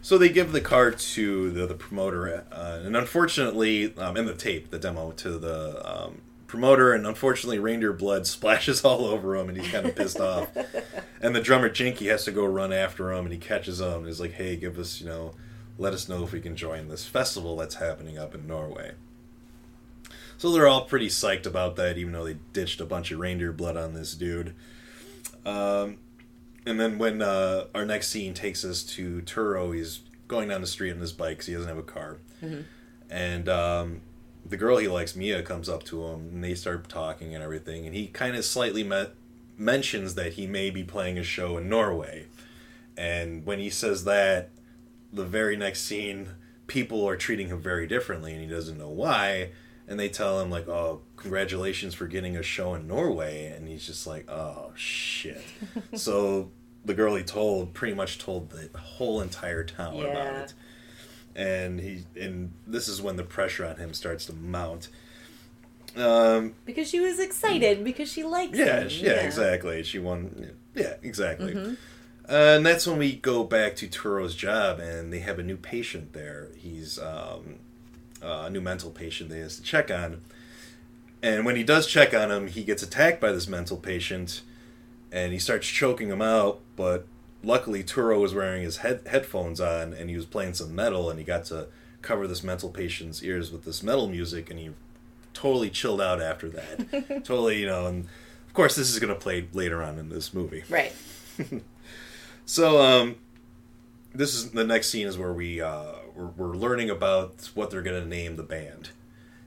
So 0.00 0.16
they 0.16 0.28
give 0.28 0.52
the 0.52 0.60
car 0.60 0.92
to 0.92 1.50
the, 1.50 1.66
the 1.66 1.74
promoter, 1.74 2.44
uh, 2.52 2.80
and 2.84 2.96
unfortunately, 2.96 3.94
um, 3.98 4.16
in 4.16 4.26
the 4.26 4.34
tape, 4.34 4.70
the 4.70 4.78
demo 4.78 5.10
to 5.12 5.38
the 5.38 5.82
um, 5.84 6.22
promoter, 6.46 6.92
and 6.94 7.04
unfortunately, 7.04 7.58
reindeer 7.58 7.92
blood 7.92 8.24
splashes 8.28 8.84
all 8.84 9.04
over 9.04 9.34
him, 9.36 9.48
and 9.48 9.58
he's 9.60 9.70
kind 9.70 9.84
of 9.86 9.96
pissed 9.96 10.20
off. 10.20 10.48
And 11.20 11.34
the 11.34 11.40
drummer 11.40 11.68
Jynkky 11.68 12.08
has 12.12 12.24
to 12.26 12.30
go 12.30 12.44
run 12.44 12.72
after 12.72 13.10
him, 13.12 13.24
and 13.24 13.32
he 13.32 13.40
catches 13.40 13.80
him, 13.80 13.92
and 13.94 14.06
he's 14.06 14.20
like, 14.20 14.34
"Hey, 14.34 14.54
give 14.54 14.78
us, 14.78 15.00
you 15.00 15.08
know, 15.08 15.34
let 15.78 15.94
us 15.94 16.08
know 16.08 16.22
if 16.24 16.32
we 16.32 16.40
can 16.40 16.56
join 16.56 16.88
this 16.88 17.06
festival 17.06 17.56
that's 17.56 17.76
happening 17.76 18.18
up 18.18 18.34
in 18.34 18.46
Norway." 18.46 18.92
So 20.36 20.52
they're 20.52 20.68
all 20.68 20.84
pretty 20.84 21.08
psyched 21.08 21.46
about 21.46 21.76
that, 21.76 21.98
even 21.98 22.12
though 22.12 22.24
they 22.24 22.36
ditched 22.52 22.80
a 22.80 22.86
bunch 22.86 23.10
of 23.10 23.18
reindeer 23.18 23.52
blood 23.52 23.76
on 23.76 23.94
this 23.94 24.14
dude. 24.14 24.54
Um, 25.44 25.98
and 26.64 26.78
then 26.78 26.98
when 26.98 27.22
uh, 27.22 27.64
our 27.74 27.84
next 27.84 28.08
scene 28.08 28.34
takes 28.34 28.64
us 28.64 28.82
to 28.84 29.22
Turo, 29.22 29.74
he's 29.74 30.00
going 30.28 30.48
down 30.48 30.60
the 30.60 30.66
street 30.66 30.92
on 30.92 30.98
his 30.98 31.12
bike 31.12 31.38
because 31.38 31.46
he 31.46 31.54
doesn't 31.54 31.68
have 31.68 31.78
a 31.78 31.82
car. 31.82 32.18
And 33.10 33.48
um, 33.48 34.02
the 34.46 34.56
girl 34.56 34.76
he 34.76 34.86
likes, 34.86 35.16
Mia, 35.16 35.42
comes 35.42 35.68
up 35.68 35.82
to 35.84 36.04
him 36.04 36.28
and 36.34 36.44
they 36.44 36.54
start 36.54 36.88
talking 36.88 37.34
and 37.34 37.42
everything. 37.42 37.86
And 37.86 37.94
he 37.94 38.06
kind 38.06 38.36
of 38.36 38.44
slightly 38.44 38.84
met, 38.84 39.14
mentions 39.56 40.14
that 40.14 40.34
he 40.34 40.46
may 40.46 40.70
be 40.70 40.84
playing 40.84 41.18
a 41.18 41.24
show 41.24 41.56
in 41.56 41.68
Norway. 41.68 42.26
And 42.96 43.44
when 43.46 43.58
he 43.58 43.70
says 43.70 44.04
that, 44.04 44.50
the 45.12 45.24
very 45.24 45.56
next 45.56 45.82
scene, 45.82 46.28
people 46.66 47.08
are 47.08 47.16
treating 47.16 47.48
him 47.48 47.60
very 47.60 47.86
differently 47.86 48.32
and 48.32 48.40
he 48.40 48.46
doesn't 48.46 48.78
know 48.78 48.88
why. 48.90 49.50
And 49.86 49.98
they 49.98 50.10
tell 50.10 50.40
him, 50.40 50.50
like, 50.50 50.68
oh, 50.68 51.00
congratulations 51.16 51.94
for 51.94 52.06
getting 52.06 52.36
a 52.36 52.42
show 52.42 52.74
in 52.74 52.86
Norway. 52.86 53.46
And 53.46 53.66
he's 53.66 53.86
just 53.86 54.06
like, 54.06 54.28
oh, 54.30 54.70
shit. 54.76 55.42
so 55.94 56.50
the 56.84 56.92
girl 56.92 57.14
he 57.14 57.22
told 57.22 57.72
pretty 57.72 57.94
much 57.94 58.18
told 58.18 58.50
the 58.50 58.68
whole 58.78 59.20
entire 59.22 59.64
town 59.64 59.98
about 60.00 60.34
it. 60.34 60.54
And 61.34 61.80
he 61.80 62.04
and 62.20 62.52
this 62.66 62.88
is 62.88 63.00
when 63.00 63.16
the 63.16 63.22
pressure 63.22 63.64
on 63.64 63.76
him 63.76 63.94
starts 63.94 64.26
to 64.26 64.34
mount. 64.34 64.88
Um, 65.96 66.54
Because 66.66 66.88
she 66.88 67.00
was 67.00 67.18
excited 67.18 67.82
because 67.82 68.10
she 68.12 68.24
likes 68.24 68.56
yeah, 68.58 68.80
him. 68.80 68.88
sh- 68.88 69.02
yeah, 69.02 69.24
exactly. 69.24 69.82
She 69.84 69.98
won. 69.98 70.50
Yeah, 70.74 70.94
exactly. 71.02 71.54
Mm-hmm. 71.54 71.74
Uh, 72.28 72.56
and 72.56 72.66
that's 72.66 72.86
when 72.86 72.98
we 72.98 73.14
go 73.16 73.42
back 73.42 73.74
to 73.76 73.88
Turo's 73.88 74.34
job, 74.34 74.80
and 74.80 75.12
they 75.12 75.20
have 75.20 75.38
a 75.38 75.42
new 75.42 75.56
patient 75.56 76.12
there. 76.12 76.48
He's 76.56 76.98
um, 76.98 77.56
uh, 78.22 78.44
a 78.46 78.50
new 78.50 78.60
mental 78.60 78.90
patient 78.90 79.30
they 79.30 79.38
has 79.38 79.56
to 79.56 79.62
check 79.62 79.90
on. 79.90 80.20
And 81.22 81.44
when 81.46 81.56
he 81.56 81.64
does 81.64 81.86
check 81.86 82.12
on 82.12 82.30
him, 82.30 82.48
he 82.48 82.64
gets 82.64 82.82
attacked 82.82 83.20
by 83.20 83.32
this 83.32 83.48
mental 83.48 83.78
patient, 83.78 84.42
and 85.10 85.32
he 85.32 85.38
starts 85.38 85.66
choking 85.66 86.10
him 86.10 86.20
out. 86.20 86.60
But 86.76 87.06
luckily, 87.42 87.82
Turo 87.82 88.20
was 88.20 88.34
wearing 88.34 88.62
his 88.62 88.78
head- 88.78 89.06
headphones 89.06 89.60
on, 89.60 89.94
and 89.94 90.10
he 90.10 90.16
was 90.16 90.26
playing 90.26 90.54
some 90.54 90.74
metal, 90.74 91.08
and 91.08 91.18
he 91.18 91.24
got 91.24 91.46
to 91.46 91.68
cover 92.02 92.26
this 92.28 92.44
mental 92.44 92.68
patient's 92.68 93.22
ears 93.22 93.50
with 93.50 93.64
this 93.64 93.82
metal 93.82 94.06
music, 94.06 94.50
and 94.50 94.58
he 94.58 94.70
totally 95.32 95.70
chilled 95.70 96.00
out 96.00 96.20
after 96.20 96.48
that. 96.50 97.24
totally, 97.24 97.60
you 97.60 97.66
know, 97.66 97.86
and 97.86 98.04
of 98.46 98.52
course, 98.52 98.76
this 98.76 98.90
is 98.90 98.98
going 98.98 99.12
to 99.12 99.18
play 99.18 99.48
later 99.54 99.82
on 99.82 99.98
in 99.98 100.10
this 100.10 100.34
movie. 100.34 100.64
Right. 100.68 100.92
So, 102.48 102.80
um, 102.80 103.16
this 104.14 104.34
is 104.34 104.52
the 104.52 104.64
next 104.64 104.88
scene 104.88 105.06
is 105.06 105.18
where 105.18 105.34
we 105.34 105.60
uh, 105.60 105.92
we're, 106.14 106.28
we're 106.28 106.56
learning 106.56 106.88
about 106.88 107.50
what 107.54 107.70
they're 107.70 107.82
gonna 107.82 108.06
name 108.06 108.36
the 108.36 108.42
band, 108.42 108.88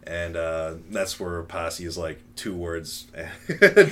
and 0.04 0.36
uh, 0.36 0.76
that's 0.91 1.20
where 1.20 1.41
Pasi 1.41 1.86
is 1.86 1.97
like 1.97 2.22
two 2.36 2.56
words. 2.56 3.08
Did 3.47 3.91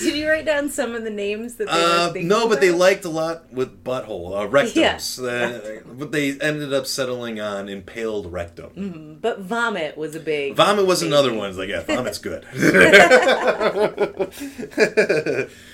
you 0.00 0.30
write 0.30 0.46
down 0.46 0.70
some 0.70 0.94
of 0.94 1.04
the 1.04 1.10
names 1.10 1.56
that 1.56 1.66
they 1.66 1.74
were 1.74 2.20
uh, 2.20 2.26
no, 2.26 2.48
but 2.48 2.62
they 2.62 2.70
liked 2.70 3.04
a 3.04 3.10
lot 3.10 3.52
with 3.52 3.84
butthole 3.84 4.34
uh, 4.34 4.48
rectums, 4.48 5.22
uh, 5.22 5.82
but 5.92 6.10
they 6.10 6.40
ended 6.40 6.72
up 6.72 6.86
settling 6.86 7.38
on 7.38 7.68
impaled 7.68 8.32
rectum. 8.32 9.18
But 9.20 9.40
vomit 9.40 9.98
was 9.98 10.14
a 10.14 10.20
big. 10.20 10.54
Vomit 10.54 10.86
was 10.86 11.02
big- 11.02 11.08
another 11.08 11.34
one. 11.34 11.50
It's 11.50 11.58
like, 11.58 11.68
yeah, 11.68 11.82
vomit's 11.82 12.16
good. 12.16 12.46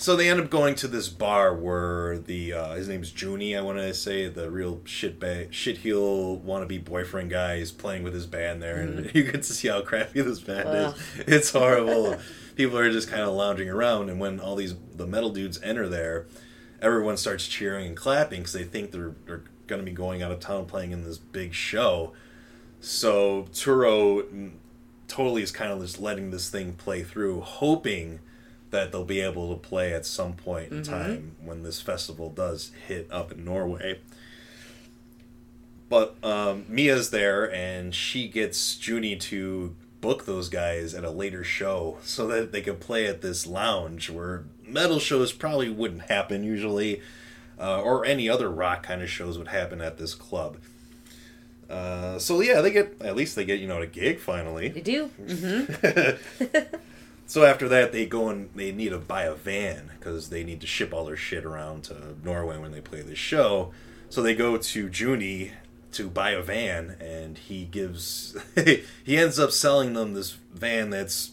so 0.00 0.16
they 0.16 0.30
end 0.30 0.40
up 0.40 0.48
going 0.48 0.74
to 0.76 0.88
this 0.88 1.10
bar 1.10 1.54
where 1.54 2.16
the 2.16 2.54
uh, 2.54 2.74
his 2.74 2.88
name's 2.88 3.12
Jouni. 3.12 3.56
I 3.56 3.60
want 3.60 3.76
to 3.76 3.92
say 3.92 4.28
the 4.28 4.50
real 4.50 4.80
shit 4.84 5.20
ba- 5.20 5.52
shit 5.52 5.78
heel 5.78 6.38
wannabe 6.38 6.82
boyfriend 6.82 7.28
guy 7.28 7.56
is 7.56 7.70
playing 7.70 8.02
with 8.02 8.14
his 8.14 8.26
band 8.26 8.62
there, 8.62 8.76
and 8.76 9.10
you 9.14 9.24
get 9.24 9.42
to 9.42 9.52
see 9.52 9.68
how 9.68 9.82
crappy 9.82 10.22
this 10.22 10.40
band 10.40 10.68
Ugh. 10.68 10.96
is. 11.16 11.24
It's 11.26 11.50
horrible. 11.50 12.16
People 12.56 12.78
are 12.78 12.90
just 12.90 13.10
kind 13.10 13.20
of 13.20 13.34
lounging 13.34 13.68
around, 13.68 14.08
and 14.08 14.18
when 14.18 14.40
all 14.40 14.56
these 14.56 14.74
the 14.94 15.06
metal 15.06 15.28
dudes 15.28 15.60
enter 15.62 15.86
there, 15.86 16.26
everyone 16.80 17.18
starts 17.18 17.46
cheering 17.46 17.86
and 17.86 17.96
clapping 17.96 18.40
because 18.40 18.54
they 18.54 18.64
think 18.64 18.92
they're 18.92 19.14
they're 19.26 19.44
going 19.66 19.80
to 19.80 19.84
be 19.84 19.92
going 19.92 20.22
out 20.22 20.32
of 20.32 20.40
town 20.40 20.64
playing 20.64 20.92
in 20.92 21.04
this 21.04 21.18
big 21.18 21.52
show. 21.52 22.14
So 22.80 23.48
Turo 23.52 24.22
mm, 24.22 24.52
totally 25.08 25.42
is 25.42 25.52
kind 25.52 25.70
of 25.70 25.82
just 25.82 26.00
letting 26.00 26.30
this 26.30 26.48
thing 26.48 26.72
play 26.72 27.02
through, 27.02 27.42
hoping 27.42 28.20
that 28.70 28.92
they'll 28.92 29.04
be 29.04 29.20
able 29.20 29.54
to 29.54 29.60
play 29.60 29.92
at 29.92 30.06
some 30.06 30.34
point 30.34 30.70
in 30.72 30.82
time 30.82 31.36
when 31.42 31.62
this 31.62 31.80
festival 31.80 32.30
does 32.30 32.70
hit 32.86 33.08
up 33.10 33.32
in 33.32 33.44
Norway. 33.44 33.98
But 35.88 36.14
um, 36.22 36.64
Mia's 36.68 37.10
there, 37.10 37.52
and 37.52 37.92
she 37.94 38.28
gets 38.28 38.76
Jouni 38.76 39.18
to 39.20 39.74
book 40.00 40.24
those 40.24 40.48
guys 40.48 40.94
at 40.94 41.04
a 41.04 41.10
later 41.10 41.42
show 41.42 41.98
so 42.02 42.26
that 42.28 42.52
they 42.52 42.60
can 42.60 42.76
play 42.76 43.06
at 43.06 43.22
this 43.22 43.46
lounge 43.46 44.08
where 44.08 44.44
metal 44.64 45.00
shows 45.00 45.32
probably 45.32 45.68
wouldn't 45.68 46.02
happen 46.02 46.44
usually, 46.44 47.02
uh, 47.58 47.82
or 47.82 48.04
any 48.04 48.28
other 48.28 48.48
rock 48.48 48.84
kind 48.84 49.02
of 49.02 49.10
shows 49.10 49.36
would 49.36 49.48
happen 49.48 49.80
at 49.80 49.98
this 49.98 50.14
club. 50.14 50.58
Uh, 51.68 52.18
so 52.18 52.40
yeah, 52.40 52.60
they 52.60 52.70
get 52.70 52.96
at 53.00 53.14
least 53.14 53.36
they 53.36 53.44
get 53.44 53.60
you 53.60 53.68
know 53.68 53.80
a 53.80 53.86
gig 53.86 54.18
finally. 54.18 54.68
They 54.68 54.80
do. 54.80 55.10
So 57.30 57.44
after 57.44 57.68
that, 57.68 57.92
they 57.92 58.06
go 58.06 58.28
and 58.28 58.50
they 58.56 58.72
need 58.72 58.88
to 58.88 58.98
buy 58.98 59.22
a 59.22 59.34
van 59.34 59.92
because 59.96 60.30
they 60.30 60.42
need 60.42 60.60
to 60.62 60.66
ship 60.66 60.92
all 60.92 61.04
their 61.04 61.16
shit 61.16 61.44
around 61.44 61.84
to 61.84 62.16
Norway 62.24 62.58
when 62.58 62.72
they 62.72 62.80
play 62.80 63.02
this 63.02 63.20
show. 63.20 63.70
So 64.08 64.20
they 64.20 64.34
go 64.34 64.56
to 64.56 64.88
Jouni 64.88 65.52
to 65.92 66.10
buy 66.10 66.30
a 66.30 66.42
van, 66.42 66.96
and 66.98 67.38
he 67.38 67.66
gives 67.66 68.36
he 69.04 69.16
ends 69.16 69.38
up 69.38 69.52
selling 69.52 69.92
them 69.92 70.14
this 70.14 70.32
van 70.52 70.90
that's 70.90 71.30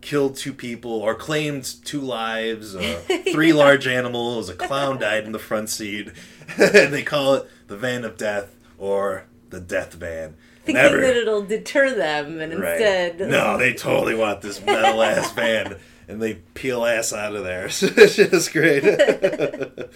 killed 0.00 0.34
two 0.34 0.52
people 0.52 0.90
or 0.90 1.14
claimed 1.14 1.72
two 1.84 2.00
lives, 2.00 2.74
uh, 2.74 3.00
three 3.30 3.52
large 3.52 3.86
animals, 3.86 4.48
a 4.48 4.54
clown 4.54 4.98
died 4.98 5.24
in 5.24 5.30
the 5.30 5.38
front 5.38 5.68
seat, 5.68 6.10
and 6.58 6.92
they 6.92 7.04
call 7.04 7.34
it 7.34 7.48
the 7.68 7.76
van 7.76 8.04
of 8.04 8.16
death 8.16 8.56
or 8.76 9.26
the 9.50 9.60
death 9.60 9.94
van. 9.94 10.34
Thinking 10.68 10.82
Never- 10.82 11.00
that 11.00 11.16
it'll 11.16 11.46
deter 11.46 11.94
them, 11.94 12.40
and 12.40 12.60
Right. 12.60 12.72
instead, 12.72 13.20
No, 13.20 13.56
they 13.56 13.72
totally 13.72 14.14
want 14.14 14.42
this 14.42 14.60
metal 14.62 15.02
ass 15.02 15.32
band, 15.32 15.76
and 16.08 16.20
they 16.20 16.34
peel 16.52 16.84
ass 16.84 17.10
out 17.10 17.34
of 17.34 17.42
there. 17.42 17.64
It's 17.80 18.16
just 18.16 18.52
great. 18.52 18.84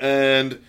and 0.00 0.60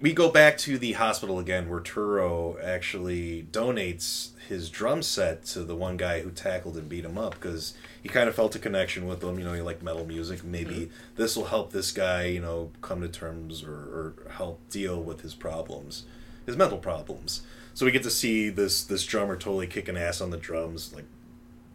we 0.00 0.14
go 0.14 0.30
back 0.30 0.56
to 0.58 0.78
the 0.78 0.92
hospital 0.92 1.38
again, 1.38 1.68
where 1.68 1.80
Turo 1.80 2.56
actually 2.64 3.46
donates 3.52 4.30
his 4.48 4.70
drum 4.70 5.02
set 5.02 5.44
to 5.44 5.62
the 5.62 5.76
one 5.76 5.98
guy 5.98 6.20
who 6.20 6.30
tackled 6.30 6.78
and 6.78 6.88
beat 6.88 7.04
him 7.04 7.18
up 7.18 7.34
because 7.34 7.74
he 8.02 8.08
kind 8.08 8.30
of 8.30 8.34
felt 8.34 8.54
a 8.54 8.58
connection 8.58 9.06
with 9.06 9.22
him. 9.22 9.38
You 9.38 9.44
know, 9.44 9.52
he 9.52 9.60
liked 9.60 9.82
metal 9.82 10.06
music. 10.06 10.42
Maybe 10.42 10.74
mm-hmm. 10.74 11.16
this 11.16 11.36
will 11.36 11.46
help 11.46 11.72
this 11.72 11.92
guy, 11.92 12.26
you 12.26 12.40
know, 12.40 12.70
come 12.80 13.02
to 13.02 13.08
terms 13.08 13.62
or, 13.62 13.74
or 13.74 14.14
help 14.30 14.66
deal 14.70 15.02
with 15.02 15.20
his 15.20 15.34
problems, 15.34 16.04
his 16.46 16.56
mental 16.56 16.78
problems. 16.78 17.42
So 17.76 17.84
we 17.84 17.92
get 17.92 18.04
to 18.04 18.10
see 18.10 18.48
this 18.48 18.82
this 18.84 19.04
drummer 19.04 19.36
totally 19.36 19.66
kicking 19.66 19.98
ass 19.98 20.22
on 20.22 20.30
the 20.30 20.38
drums, 20.38 20.94
like 20.94 21.04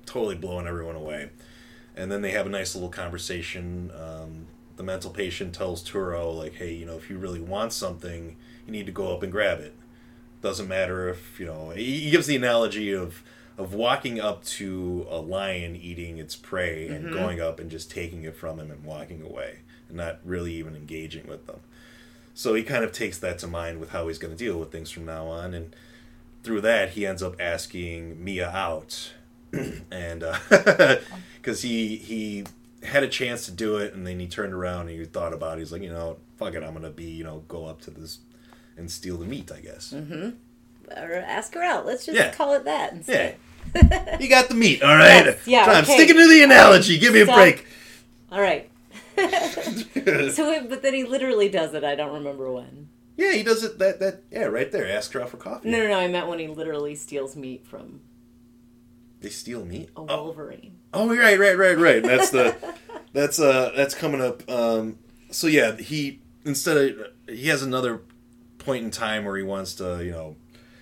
totally 0.08 0.34
blowing 0.34 0.66
everyone 0.66 0.96
away. 0.96 1.30
And 1.96 2.12
then 2.12 2.24
they 2.24 2.32
have 2.32 2.48
a 2.48 2.50
nice 2.50 2.74
little 2.74 2.90
conversation. 2.90 3.92
Um, 3.96 4.48
the 4.78 4.84
mental 4.84 5.12
patient 5.12 5.54
tells 5.54 5.88
Turo, 5.88 6.36
like, 6.36 6.56
hey, 6.56 6.74
you 6.74 6.88
know, 6.88 6.96
if 6.96 7.12
you 7.12 7.20
really 7.20 7.40
want 7.40 7.72
something, 7.72 8.36
you 8.66 8.72
need 8.72 8.88
to 8.88 8.92
go 8.92 9.14
up 9.14 9.22
and 9.22 9.32
grab 9.32 9.60
it. 9.60 9.76
Doesn't 10.42 10.68
matter 10.68 11.08
if, 11.08 11.40
you 11.40 11.46
know, 11.46 11.70
he 11.70 12.10
gives 12.10 12.26
the 12.26 12.36
analogy 12.36 12.92
of 12.92 13.22
of 13.56 13.76
walking 13.76 14.20
up 14.20 14.44
to 14.44 15.06
a 15.08 15.18
lion 15.18 15.76
eating 15.76 16.18
its 16.18 16.36
prey 16.36 16.88
and 16.88 17.14
going 17.14 17.40
up 17.40 17.60
and 17.60 17.70
just 17.70 17.92
taking 17.92 18.24
it 18.24 18.36
from 18.36 18.60
him 18.60 18.72
and 18.72 18.84
walking 18.84 19.22
away 19.22 19.60
and 19.88 19.98
not 19.98 20.18
really 20.26 20.56
even 20.56 20.76
engaging 20.76 21.28
with 21.28 21.46
them. 21.46 21.60
So 22.34 22.56
he 22.56 22.64
kind 22.64 22.84
of 22.84 22.92
takes 22.92 23.20
that 23.20 23.38
to 23.40 23.48
mind 23.48 23.80
with 23.80 23.92
how 23.92 24.08
he's 24.08 24.18
going 24.18 24.36
to 24.36 24.44
deal 24.44 24.58
with 24.58 24.72
things 24.72 24.90
from 24.90 25.06
now 25.06 25.28
on. 25.28 25.54
And 25.54 25.76
through 26.44 26.62
that, 26.62 26.92
he 26.92 27.06
ends 27.06 27.22
up 27.24 27.36
asking 27.40 28.24
Mia 28.24 28.50
out. 28.50 29.14
and 29.92 30.24
uh, 30.24 30.38
because 31.36 31.62
he 31.62 31.98
he 31.98 32.46
had 32.84 33.04
a 33.04 33.08
chance 33.08 33.46
to 33.46 33.52
do 33.52 33.78
it, 33.78 33.94
and 33.94 34.08
then 34.08 34.20
he 34.20 34.28
turned 34.28 34.54
around 34.54 34.88
and 34.90 34.98
he 34.98 35.06
thought 35.06 35.34
about 35.34 35.58
it. 35.58 35.60
He's 35.62 35.72
like, 35.72 35.82
you 35.82 35.92
know, 35.92 36.18
fuck 36.38 36.54
it, 36.54 36.64
I'm 36.64 36.74
gonna 36.74 36.90
be, 36.90 37.06
you 37.06 37.24
know, 37.24 37.44
go 37.48 37.66
up 37.66 37.82
to 37.82 37.92
this 37.92 38.20
and 38.78 38.90
steal 38.90 39.18
the 39.18 39.26
meat, 39.26 39.52
I 39.52 39.60
guess. 39.60 39.94
Mm-hmm. 39.94 40.30
or 40.98 41.14
ask 41.16 41.54
her 41.54 41.62
out. 41.62 41.86
Let's 41.86 42.06
just 42.06 42.18
Yeah. 42.18 42.32
call 42.34 42.54
it 42.54 42.64
that 42.64 42.96
Yeah, 43.08 44.18
you 44.20 44.30
got 44.30 44.48
the 44.48 44.56
meat, 44.56 44.82
all 44.82 44.96
right. 44.96 45.26
Yes, 45.26 45.48
yeah, 45.48 45.80
okay. 45.84 45.94
sticking 45.96 46.16
to 46.16 46.28
the 46.30 46.44
analogy. 46.44 46.98
Give 46.98 47.14
me 47.14 47.22
a 47.22 47.26
break. 47.26 47.66
All 48.32 48.42
right. 48.42 48.70
so, 49.18 50.52
it, 50.52 50.70
but 50.70 50.82
then 50.82 50.94
he 50.94 51.04
literally 51.04 51.50
does 51.50 51.74
it. 51.74 51.84
I 51.84 51.96
don't 51.96 52.14
remember 52.14 52.52
when. 52.52 52.88
Yeah, 53.18 53.34
he 53.34 53.44
does 53.44 53.64
it. 53.64 53.78
That 53.80 54.00
that 54.00 54.24
yeah, 54.32 54.46
right 54.46 54.72
there. 54.72 54.88
Ask 54.88 55.12
her 55.14 55.22
out 55.22 55.30
for 55.30 55.38
coffee. 55.38 55.70
No, 55.70 55.78
no, 55.80 55.88
no. 55.90 56.00
I 56.00 56.08
meant 56.08 56.28
when 56.28 56.40
he 56.40 56.48
literally 56.48 56.96
steals 56.96 57.36
meat 57.36 57.66
from 57.68 58.02
They 59.20 59.30
steal 59.30 59.66
meat. 59.66 59.90
a 59.96 60.00
Oh, 60.00 60.24
Wolverine. 60.26 60.78
Oh, 60.94 61.08
right, 61.16 61.40
right, 61.40 61.58
right, 61.58 61.78
right. 61.78 62.04
That's 62.12 62.30
the 62.32 62.56
that's 63.14 63.40
uh 63.40 63.72
that's 63.76 63.94
coming 63.94 64.22
up. 64.22 64.50
Um, 64.50 64.98
so 65.30 65.48
yeah, 65.48 65.76
he 65.76 66.22
instead 66.46 66.78
of 66.78 67.08
he 67.30 67.48
has 67.50 67.62
another 67.62 68.02
point 68.58 68.86
in 68.86 68.92
time 68.92 69.26
where 69.26 69.36
he 69.38 69.44
wants 69.44 69.76
to 69.76 70.04
you 70.04 70.12
know 70.12 70.36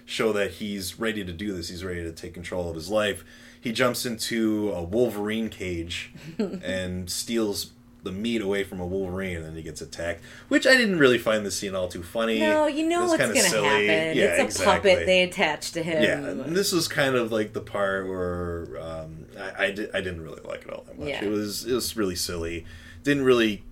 show 0.06 0.32
that 0.34 0.52
he's 0.52 1.00
ready 1.00 1.24
to 1.26 1.34
do 1.34 1.54
this. 1.54 1.70
He's 1.70 1.84
ready 1.84 2.04
to 2.04 2.12
take 2.12 2.34
control 2.34 2.70
of 2.70 2.76
his 2.76 2.90
life. 2.90 3.24
He 3.62 3.72
jumps 3.74 4.06
into 4.06 4.72
a 4.72 4.82
Wolverine 4.84 5.50
cage 5.50 6.14
and 6.38 7.10
steals 7.10 7.72
the 8.04 8.12
meat 8.12 8.42
away 8.42 8.64
from 8.64 8.80
a 8.80 8.86
Wolverine, 8.86 9.38
and 9.38 9.46
then 9.46 9.56
he 9.56 9.62
gets 9.62 9.82
attacked. 9.82 10.22
Which 10.48 10.66
I 10.66 10.76
didn't 10.76 11.00
really 11.00 11.18
find 11.18 11.46
the 11.46 11.52
scene 11.52 11.76
all 11.76 11.88
too 11.88 12.04
funny. 12.04 12.40
No, 12.40 12.68
you 12.68 12.88
know 12.88 13.06
what's 13.06 13.18
going 13.18 13.34
to 13.34 13.42
happen. 13.42 13.86
Yeah, 13.86 14.14
it's 14.14 14.40
a 14.40 14.44
exactly. 14.46 14.92
puppet 14.92 15.06
they 15.06 15.24
attach 15.24 15.72
to 15.74 15.84
him. 15.84 16.04
Yeah, 16.04 16.18
and 16.18 16.56
this 16.56 16.72
was 16.72 16.88
kind 16.88 17.16
of 17.16 17.32
like 17.32 17.54
the 17.54 17.62
part 17.62 18.08
where 18.08 18.78
um, 18.80 19.26
I, 19.38 19.66
I, 19.66 19.72
did, 19.72 19.90
I 19.94 20.02
didn't 20.02 20.22
really 20.22 20.42
like 20.44 20.64
it 20.64 20.70
all 20.70 20.84
that 20.88 20.98
much. 20.98 21.10
Yeah. 21.10 21.24
It 21.26 21.30
was 21.30 21.66
it 21.66 21.74
was 21.74 21.96
really 21.98 22.16
silly. 22.16 22.66
Didn't 23.04 23.24
really 23.24 23.64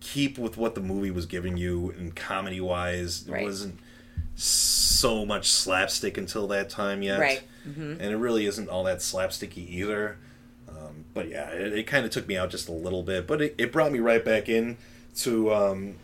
keep 0.00 0.38
with 0.38 0.56
what 0.56 0.74
the 0.74 0.80
movie 0.80 1.10
was 1.10 1.26
giving 1.26 1.56
you 1.56 1.94
and 1.98 2.14
comedy 2.14 2.60
wise. 2.60 3.26
It 3.26 3.32
Right. 3.32 3.44
wasn't 3.44 3.78
so 4.34 5.26
much 5.26 5.50
slapstick 5.50 6.16
until 6.16 6.46
that 6.48 6.70
time 6.70 7.02
yet. 7.02 7.20
Right. 7.20 7.42
Mm-hmm. 7.68 7.92
And 8.00 8.02
it 8.02 8.16
really 8.16 8.46
isn't 8.46 8.68
all 8.68 8.84
that 8.84 8.98
slapsticky 8.98 9.68
either. 9.68 10.16
But 11.12 11.28
yeah, 11.28 11.50
it, 11.50 11.72
it 11.72 11.86
kind 11.86 12.04
of 12.04 12.10
took 12.10 12.28
me 12.28 12.36
out 12.36 12.50
just 12.50 12.68
a 12.68 12.72
little 12.72 13.02
bit, 13.02 13.26
but 13.26 13.42
it, 13.42 13.54
it 13.58 13.72
brought 13.72 13.90
me 13.92 13.98
right 13.98 14.24
back 14.24 14.48
in 14.48 14.76
to 15.16 15.52
um, 15.52 15.94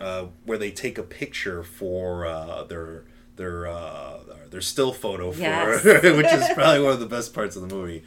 uh, 0.00 0.26
where 0.44 0.58
they 0.58 0.70
take 0.70 0.98
a 0.98 1.02
picture 1.02 1.62
for 1.62 2.26
uh, 2.26 2.64
their 2.64 3.04
their 3.36 3.66
uh, 3.68 4.18
their 4.50 4.60
still 4.60 4.92
photo 4.92 5.30
for 5.32 5.40
Yes. 5.40 5.84
which 5.84 6.26
is 6.32 6.48
probably 6.54 6.82
one 6.82 6.92
of 6.92 7.00
the 7.00 7.06
best 7.06 7.32
parts 7.32 7.54
of 7.56 7.62
the 7.66 7.74
movie. 7.74 8.02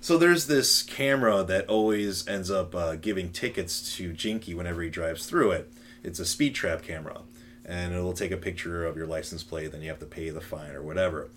So 0.00 0.16
there's 0.16 0.46
this 0.46 0.82
camera 0.82 1.42
that 1.44 1.66
always 1.68 2.28
ends 2.28 2.50
up 2.50 2.74
uh, 2.74 2.94
giving 2.96 3.32
tickets 3.32 3.96
to 3.96 4.12
Jynkky 4.12 4.54
whenever 4.54 4.82
he 4.82 4.90
drives 4.90 5.26
through 5.26 5.50
it. 5.52 5.72
It's 6.04 6.20
a 6.20 6.24
speed 6.24 6.54
trap 6.54 6.82
camera, 6.82 7.22
and 7.64 7.92
it'll 7.94 8.12
take 8.12 8.30
a 8.30 8.36
picture 8.36 8.86
of 8.86 8.96
your 8.96 9.06
license 9.06 9.42
plate. 9.42 9.72
Then 9.72 9.82
you 9.82 9.88
have 9.88 9.98
to 9.98 10.06
pay 10.06 10.30
the 10.30 10.40
fine 10.40 10.70
or 10.70 10.82
whatever. 10.82 11.30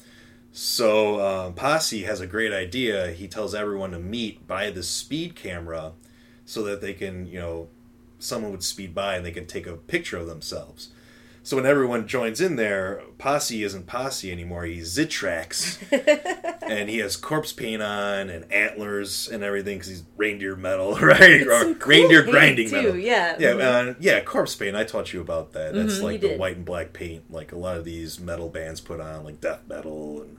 So 0.52 1.22
um, 1.22 1.54
Pasi 1.54 2.04
has 2.04 2.20
a 2.20 2.28
great 2.28 2.52
idea. 2.52 3.12
He 3.12 3.28
tells 3.28 3.56
everyone 3.56 3.92
to 3.92 4.00
meet 4.00 4.48
by 4.48 4.70
the 4.70 4.84
speed 4.84 5.36
camera, 5.36 5.94
so 6.46 6.64
that 6.64 6.82
they 6.82 6.94
can, 6.94 7.28
you 7.28 7.40
know, 7.40 7.70
someone 8.20 8.52
would 8.52 8.64
speed 8.64 8.94
by 8.94 9.16
and 9.16 9.26
they 9.26 9.32
can 9.32 9.48
take 9.48 9.66
a 9.66 9.78
picture 9.78 10.18
of 10.18 10.28
themselves. 10.28 10.90
So 11.44 11.56
when 11.56 11.66
everyone 11.66 12.08
joins 12.08 12.40
in 12.40 12.56
there, 12.56 13.02
Pasi 13.18 13.64
isn't 13.64 13.88
Pasi 13.88 14.32
anymore. 14.32 14.64
He's 14.66 14.96
Zitrax, 14.96 15.80
and 16.62 16.88
he 16.88 17.00
has 17.00 17.16
corpse 17.18 17.52
paint 17.52 17.82
on 17.82 18.30
and 18.30 18.52
antlers 18.54 19.28
and 19.28 19.44
everything 19.44 19.78
because 19.78 19.88
he's 19.90 20.04
reindeer 20.18 20.56
metal, 20.56 20.96
right? 21.02 21.44
cool 21.48 21.74
reindeer 21.88 22.22
grinding 22.24 22.70
too, 22.70 22.76
metal. 22.76 22.96
yeah. 22.98 23.36
yeah, 23.40 23.50
uh, 23.54 23.94
yeah. 24.00 24.20
Corpse 24.22 24.54
paint. 24.56 24.76
I 24.76 24.84
taught 24.84 25.14
you 25.14 25.22
about 25.22 25.54
that. 25.54 25.74
That's 25.74 25.96
Mhm, 25.98 26.04
like 26.04 26.22
the 26.22 26.28
did. 26.30 26.40
white 26.40 26.58
and 26.58 26.66
black 26.66 26.94
paint, 26.94 27.32
like 27.32 27.52
a 27.52 27.58
lot 27.58 27.76
of 27.76 27.86
these 27.86 28.20
metal 28.20 28.48
bands 28.50 28.80
put 28.80 29.00
on, 29.00 29.24
like 29.24 29.42
death 29.42 29.62
metal 29.68 30.22
and 30.22 30.38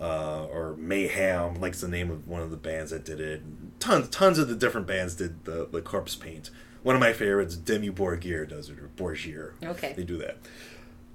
uh, 0.00 0.46
or 0.46 0.74
Mayhem, 0.76 1.60
like 1.60 1.76
the 1.76 1.88
name 1.88 2.10
of 2.10 2.26
one 2.26 2.42
of 2.42 2.50
the 2.50 2.56
bands 2.56 2.90
that 2.90 3.04
did 3.04 3.20
it. 3.20 3.42
Tons, 3.80 4.08
tons 4.08 4.38
of 4.38 4.48
the 4.48 4.54
different 4.56 4.86
bands 4.88 5.14
did 5.14 5.44
the, 5.44 5.68
the 5.70 5.80
corpse 5.80 6.14
paint. 6.16 6.50
One 6.82 6.94
of 6.94 7.00
my 7.00 7.12
favorites, 7.12 7.56
Dimmu 7.56 7.92
Borgir, 7.92 8.48
does 8.48 8.68
it, 8.70 8.78
or 8.78 8.88
Borgir. 8.96 9.52
Okay. 9.62 9.92
They 9.96 10.04
do 10.04 10.16
that. 10.18 10.36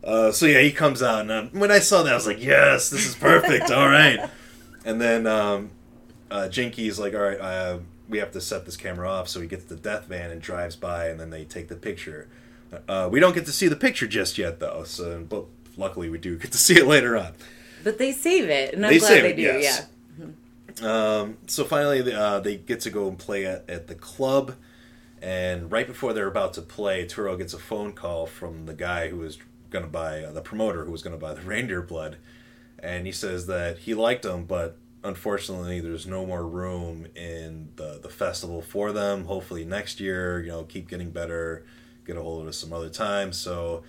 Uh, 0.04 0.32
so 0.32 0.46
yeah, 0.46 0.60
he 0.60 0.72
comes 0.72 1.02
out, 1.02 1.22
and 1.22 1.32
um, 1.32 1.50
when 1.54 1.72
I 1.72 1.80
saw 1.80 2.04
that, 2.04 2.12
I 2.12 2.16
was 2.16 2.28
like, 2.28 2.44
"Yes, 2.44 2.90
this 2.90 3.06
is 3.06 3.16
perfect. 3.16 3.72
All 3.72 3.88
right." 3.88 4.20
And 4.86 5.00
then 5.00 5.26
um, 5.28 5.70
uh, 6.30 6.50
Jynkky's 6.52 7.00
like, 7.00 7.14
"All 7.14 7.22
right, 7.22 7.40
uh, 7.40 7.78
we 8.10 8.18
have 8.18 8.32
to 8.34 8.42
set 8.42 8.66
this 8.66 8.76
camera 8.76 9.10
off." 9.10 9.30
So 9.30 9.40
he 9.40 9.48
gets 9.48 9.64
the 9.64 9.78
death 9.78 10.08
van 10.08 10.30
and 10.30 10.42
drives 10.42 10.76
by, 10.76 11.08
and 11.08 11.18
then 11.18 11.30
they 11.30 11.46
take 11.46 11.70
the 11.70 11.78
picture. 11.78 12.28
Uh, 12.90 13.08
we 13.10 13.22
don't 13.22 13.34
get 13.34 13.46
to 13.46 13.54
see 13.54 13.70
the 13.70 13.78
picture 13.78 14.08
just 14.08 14.38
yet, 14.38 14.60
though. 14.60 14.84
So, 14.84 15.24
but 15.30 15.46
luckily, 15.78 16.10
we 16.10 16.18
do 16.18 16.38
get 16.38 16.52
to 16.52 16.58
see 16.68 16.76
it 16.76 16.86
later 16.86 17.16
on. 17.16 17.32
But 17.86 17.98
they 17.98 18.12
save 18.12 18.50
it, 18.50 18.74
and 18.74 18.86
I'm 18.86 18.92
They 18.92 19.00
glad 19.00 19.24
they 19.24 19.32
it, 19.32 19.36
do. 19.38 19.42
yes. 19.42 19.88
Yeah. 20.82 21.20
Um, 21.22 21.38
so 21.48 21.64
finally, 21.64 22.12
uh, 22.14 22.42
they 22.42 22.58
get 22.58 22.82
to 22.82 22.90
go 22.90 23.08
and 23.08 23.18
play 23.18 23.46
at, 23.46 23.70
at 23.70 23.88
the 23.88 23.96
club, 23.96 24.56
and 25.24 25.72
right 25.72 25.88
before 25.88 26.12
they're 26.12 26.28
about 26.28 26.54
to 26.56 26.62
play, 26.62 27.06
Turo 27.06 27.38
gets 27.38 27.54
a 27.54 27.58
phone 27.58 27.94
call 27.94 28.26
from 28.26 28.66
the 28.66 28.74
guy 28.74 29.08
who 29.08 29.20
was 29.20 29.38
going 29.70 29.86
to 29.86 29.90
buy 29.90 30.22
uh, 30.22 30.34
the 30.34 30.42
promoter 30.42 30.84
who 30.84 30.92
was 30.92 31.02
going 31.02 31.18
to 31.18 31.20
buy 31.20 31.34
the 31.34 31.42
reindeer 31.48 31.82
blood, 31.82 32.18
and 32.78 33.06
he 33.06 33.14
says 33.14 33.48
that 33.48 33.80
he 33.80 33.94
liked 33.94 34.24
them, 34.24 34.44
but 34.44 34.78
unfortunately, 35.02 35.80
there's 35.80 36.06
no 36.06 36.26
more 36.26 36.46
room 36.46 37.08
in 37.16 37.70
the 37.78 38.00
the 38.04 38.10
festival 38.10 38.62
for 38.62 38.92
them. 38.92 39.24
Hopefully 39.24 39.64
next 39.64 40.02
year, 40.02 40.42
you 40.42 40.50
know, 40.50 40.66
keep 40.66 40.90
getting 40.90 41.12
better, 41.12 41.66
get 42.06 42.18
a 42.18 42.22
hold 42.22 42.42
of 42.42 42.50
us 42.50 42.58
some 42.58 42.74
other 42.74 42.90
time. 42.90 43.32
So 43.32 43.84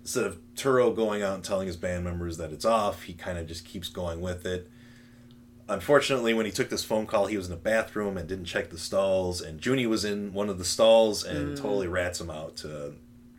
instead 0.00 0.24
of 0.24 0.38
Turo 0.54 0.96
going 0.96 1.22
out 1.22 1.34
and 1.34 1.44
telling 1.44 1.66
his 1.66 1.76
band 1.76 2.04
members 2.04 2.38
that 2.38 2.50
it's 2.50 2.64
off, 2.64 3.02
he 3.02 3.12
kind 3.12 3.36
of 3.36 3.46
just 3.46 3.66
keeps 3.66 3.88
going 3.88 4.22
with 4.22 4.46
it 4.46 4.70
unfortunately, 5.68 6.34
when 6.34 6.46
he 6.46 6.52
took 6.52 6.70
this 6.70 6.84
phone 6.84 7.06
call, 7.06 7.26
he 7.26 7.36
was 7.36 7.46
in 7.46 7.52
a 7.52 7.56
bathroom 7.56 8.16
and 8.16 8.28
didn't 8.28 8.46
check 8.46 8.70
the 8.70 8.78
stalls, 8.78 9.40
and 9.40 9.60
Jouni 9.60 9.86
was 9.86 10.04
in 10.04 10.32
one 10.32 10.48
of 10.48 10.58
the 10.58 10.64
stalls 10.64 11.24
and 11.24 11.56
mm. 11.56 11.60
totally 11.60 11.86
rats 11.86 12.20
him 12.20 12.30
out 12.30 12.56
to 12.58 12.94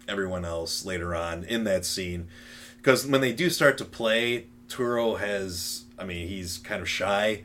everyone 0.07 0.45
else 0.45 0.85
later 0.85 1.15
on 1.15 1.43
in 1.43 1.63
that 1.65 1.85
scene. 1.85 2.27
Because 2.77 3.05
when 3.05 3.21
they 3.21 3.33
do 3.33 3.49
start 3.49 3.77
to 3.79 3.85
play, 3.85 4.47
Turo 4.67 5.19
has, 5.19 5.85
I 5.97 6.05
mean, 6.05 6.27
he's 6.27 6.57
kind 6.59 6.81
of 6.81 6.89
shy, 6.89 7.43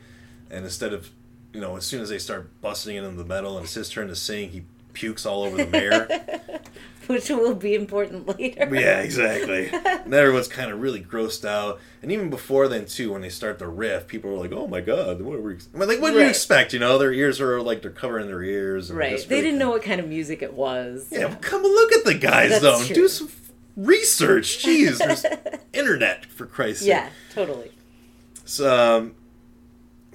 and 0.51 0.65
instead 0.65 0.93
of, 0.93 1.11
you 1.53 1.61
know, 1.61 1.77
as 1.77 1.85
soon 1.85 2.01
as 2.01 2.09
they 2.09 2.19
start 2.19 2.61
busting 2.61 2.97
into 2.97 3.11
the 3.11 3.25
metal 3.25 3.57
and 3.57 3.65
it's 3.65 3.75
his 3.75 3.89
turn 3.89 4.09
to 4.09 4.17
sing, 4.17 4.51
he 4.51 4.65
pukes 4.95 5.27
all 5.27 5.43
over 5.45 5.59
the 5.59 5.67
mayor. 5.67 6.09
Which 7.07 7.29
will 7.29 7.55
be 7.55 7.75
important 7.75 8.27
later. 8.39 8.75
Yeah, 8.75 9.01
exactly. 9.01 9.69
and 9.71 10.15
everyone's 10.15 10.49
kind 10.49 10.71
of 10.71 10.81
really 10.81 11.03
grossed 11.03 11.45
out. 11.45 11.79
And 12.01 12.11
even 12.11 12.31
before 12.31 12.67
then, 12.67 12.87
too, 12.87 13.13
when 13.13 13.21
they 13.21 13.29
start 13.29 13.59
the 13.59 13.69
riff, 13.69 14.07
people 14.07 14.31
are 14.31 14.39
like, 14.39 14.53
"Oh 14.53 14.67
my 14.67 14.81
god, 14.81 15.21
what 15.21 15.37
are 15.37 15.43
we?" 15.43 15.57
I 15.75 15.77
mean, 15.79 15.87
like, 15.87 16.01
what 16.01 16.15
do 16.15 16.21
you 16.21 16.25
expect? 16.27 16.73
You 16.73 16.79
know, 16.79 16.97
their 16.97 17.13
ears 17.13 17.43
are 17.43 17.61
like 17.61 17.83
they're 17.83 17.91
covering 17.91 18.27
their 18.27 18.43
ears. 18.43 18.89
And 18.89 18.99
Right. 18.99 19.11
just 19.11 19.29
They 19.29 19.35
really 19.35 19.49
didn't 19.49 19.59
kind 19.61 19.69
know 19.69 19.71
what 19.75 19.83
kind 19.83 20.01
of 20.01 20.09
music 20.09 20.41
it 20.41 20.55
was. 20.55 21.09
Yeah, 21.11 21.29
but 21.29 21.43
come 21.43 21.63
look 21.63 21.93
at 21.93 22.05
the 22.07 22.15
guys 22.15 22.49
That's 22.53 22.63
though. 22.63 22.83
true. 22.87 22.95
Do 22.95 23.09
some 23.09 23.29
research. 23.77 24.65
Jeez, 24.65 24.97
there's 24.97 25.27
internet 25.75 26.25
for 26.25 26.47
Christ's 26.47 26.81
sake. 26.85 26.89
Yeah, 26.89 27.11
totally. 27.35 27.71
So, 28.47 29.13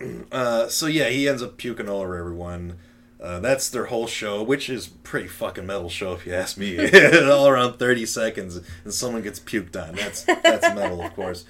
um, 0.01 0.25
uh, 0.31 0.67
so 0.69 0.87
yeah, 0.87 1.09
he 1.09 1.29
ends 1.29 1.43
up 1.43 1.57
puking 1.57 1.87
all 1.87 2.01
over 2.01 2.15
everyone. 2.17 2.77
Uh, 3.21 3.39
that's 3.39 3.69
their 3.69 3.85
whole 3.85 4.07
show, 4.07 4.41
which 4.41 4.69
is 4.69 4.87
pretty 4.87 5.27
fucking 5.27 5.65
metal 5.65 5.89
show 5.89 6.13
if 6.13 6.25
you 6.25 6.33
ask 6.33 6.57
me. 6.57 6.77
all 7.29 7.47
around 7.49 7.77
thirty 7.77 8.05
seconds, 8.05 8.61
and 8.83 8.93
someone 8.93 9.21
gets 9.21 9.39
puked 9.39 9.75
on. 9.75 9.95
That's 9.95 10.23
that's 10.23 10.73
metal, 10.73 11.01
of 11.01 11.13
course. 11.13 11.45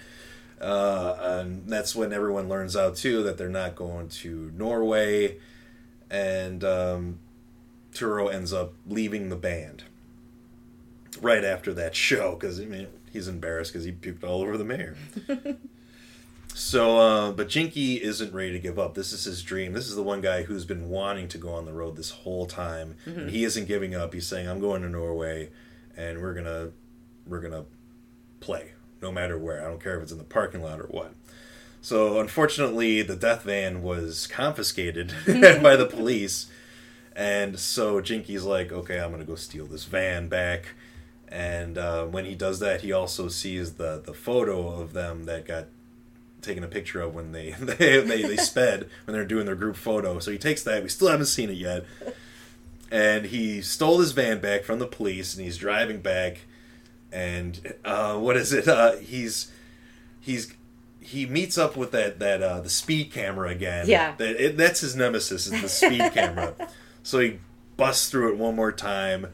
Uh, 0.59 1.15
and 1.21 1.67
that's 1.67 1.95
when 1.95 2.11
everyone 2.11 2.49
learns 2.49 2.75
out 2.75 2.95
too 2.95 3.23
that 3.23 3.37
they're 3.37 3.49
not 3.49 3.75
going 3.75 4.09
to 4.09 4.51
Norway, 4.55 5.37
and 6.09 6.63
um, 6.63 7.19
Turo 7.93 8.33
ends 8.33 8.51
up 8.51 8.73
leaving 8.87 9.29
the 9.29 9.35
band 9.35 9.83
right 11.21 11.43
after 11.43 11.73
that 11.73 11.95
show 11.95 12.31
because 12.33 12.59
I 12.59 12.65
mean 12.65 12.87
he's 13.11 13.27
embarrassed 13.27 13.73
because 13.73 13.85
he 13.85 13.91
puked 13.91 14.23
all 14.23 14.41
over 14.41 14.57
the 14.57 14.65
mayor. 14.65 14.95
So, 16.59 16.97
uh, 16.97 17.31
but 17.31 17.47
Jynkky 17.47 18.01
isn't 18.01 18.33
ready 18.33 18.51
to 18.51 18.59
give 18.59 18.77
up. 18.77 18.93
This 18.93 19.13
is 19.13 19.23
his 19.23 19.41
dream. 19.41 19.71
This 19.71 19.87
is 19.87 19.95
the 19.95 20.03
one 20.03 20.19
guy 20.19 20.43
who's 20.43 20.65
been 20.65 20.89
wanting 20.89 21.29
to 21.29 21.37
go 21.37 21.53
on 21.53 21.63
the 21.63 21.71
road 21.71 21.95
this 21.95 22.11
whole 22.11 22.45
time, 22.45 22.97
and 23.05 23.29
he 23.29 23.45
isn't 23.45 23.65
giving 23.65 23.95
up. 23.95 24.13
He's 24.13 24.27
saying, 24.27 24.45
"I'm 24.45 24.59
going 24.59 24.81
to 24.81 24.89
Norway, 24.89 25.51
and 25.95 26.21
we're 26.21 26.33
gonna, 26.33 26.71
we're 27.25 27.39
gonna 27.39 27.63
play, 28.41 28.73
no 29.01 29.09
matter 29.09 29.37
where. 29.37 29.63
I 29.63 29.69
don't 29.69 29.81
care 29.81 29.95
if 29.95 30.03
it's 30.03 30.11
in 30.11 30.17
the 30.17 30.25
parking 30.25 30.61
lot 30.61 30.81
or 30.81 30.87
what." 30.87 31.13
So, 31.81 32.19
unfortunately, 32.19 33.03
the 33.03 33.15
death 33.15 33.43
van 33.43 33.81
was 33.81 34.27
confiscated 34.27 35.13
by 35.25 35.77
the 35.77 35.87
police, 35.89 36.51
and 37.15 37.57
so 37.57 38.01
Jynkky's 38.01 38.43
like, 38.43 38.73
"Okay, 38.73 38.99
I'm 38.99 39.11
gonna 39.11 39.23
go 39.23 39.35
steal 39.35 39.65
this 39.65 39.85
van 39.85 40.27
back." 40.27 40.75
And 41.29 41.77
uh, 41.77 42.05
when 42.05 42.25
he 42.25 42.35
does 42.35 42.59
that, 42.59 42.81
he 42.81 42.91
also 42.91 43.29
sees 43.29 43.75
the 43.75 44.01
the 44.05 44.13
photo 44.13 44.67
of 44.67 44.91
them 44.91 45.23
that 45.23 45.45
got 45.47 45.67
taken 46.41 46.63
a 46.63 46.67
picture 46.67 47.01
of 47.01 47.13
when 47.13 47.31
they 47.31 47.51
they, 47.59 48.01
they, 48.01 48.21
they 48.21 48.37
sped 48.37 48.89
when 49.05 49.13
they're 49.13 49.25
doing 49.25 49.45
their 49.45 49.55
group 49.55 49.75
photo. 49.75 50.19
So 50.19 50.31
he 50.31 50.37
takes 50.37 50.63
that. 50.63 50.83
We 50.83 50.89
still 50.89 51.09
haven't 51.09 51.27
seen 51.27 51.49
it 51.49 51.57
yet. 51.57 51.85
And 52.91 53.25
he 53.25 53.61
stole 53.61 53.99
his 53.99 54.13
van 54.13 54.39
back 54.39 54.63
from 54.63 54.79
the 54.79 54.87
police, 54.87 55.35
and 55.35 55.45
he's 55.45 55.57
driving 55.57 56.01
back. 56.01 56.39
And 57.11 57.75
uh, 57.85 58.17
what 58.17 58.35
is 58.35 58.51
it? 58.51 58.67
Uh, 58.67 58.95
he's 58.97 59.51
he's 60.19 60.53
he 60.99 61.25
meets 61.25 61.57
up 61.57 61.75
with 61.75 61.91
that 61.91 62.19
that 62.19 62.41
uh, 62.41 62.61
the 62.61 62.69
speed 62.69 63.11
camera 63.11 63.49
again. 63.49 63.87
Yeah. 63.87 64.15
that 64.17 64.43
it, 64.43 64.57
that's 64.57 64.81
his 64.81 64.95
nemesis 64.95 65.47
is 65.47 65.61
the 65.61 65.69
speed 65.69 65.99
camera. 66.13 66.55
So 67.03 67.19
he 67.19 67.39
busts 67.77 68.09
through 68.09 68.33
it 68.33 68.37
one 68.37 68.55
more 68.55 68.71
time. 68.71 69.27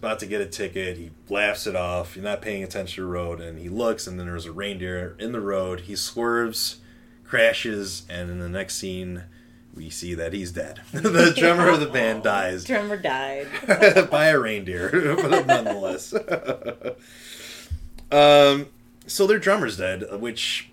About 0.00 0.18
to 0.20 0.26
get 0.26 0.40
a 0.40 0.46
ticket. 0.46 0.96
He 0.96 1.10
laughs 1.28 1.66
it 1.66 1.76
off. 1.76 2.16
You're 2.16 2.24
not 2.24 2.40
paying 2.40 2.62
attention 2.64 2.96
to 2.96 3.00
the 3.02 3.06
road, 3.06 3.38
and 3.38 3.58
he 3.58 3.68
looks, 3.68 4.06
and 4.06 4.18
then 4.18 4.26
there's 4.26 4.46
a 4.46 4.52
reindeer 4.52 5.14
in 5.18 5.32
the 5.32 5.42
road. 5.42 5.80
He 5.80 5.94
swerves, 5.94 6.78
crashes, 7.22 8.06
and 8.08 8.30
in 8.30 8.38
the 8.38 8.48
next 8.48 8.76
scene, 8.78 9.24
we 9.74 9.90
see 9.90 10.14
that 10.14 10.32
he's 10.32 10.52
dead. 10.52 10.80
the 10.92 11.34
drummer 11.36 11.68
of 11.68 11.80
the 11.80 11.86
band 11.86 12.22
dies 12.24 12.64
Drummer 12.64 12.96
died. 12.96 13.46
by 14.10 14.28
a 14.28 14.38
reindeer, 14.38 15.16
but 15.16 15.46
nonetheless. 15.46 16.14
um, 18.10 18.68
so 19.06 19.26
their 19.26 19.38
drummer's 19.38 19.76
dead, 19.76 20.04
which, 20.18 20.70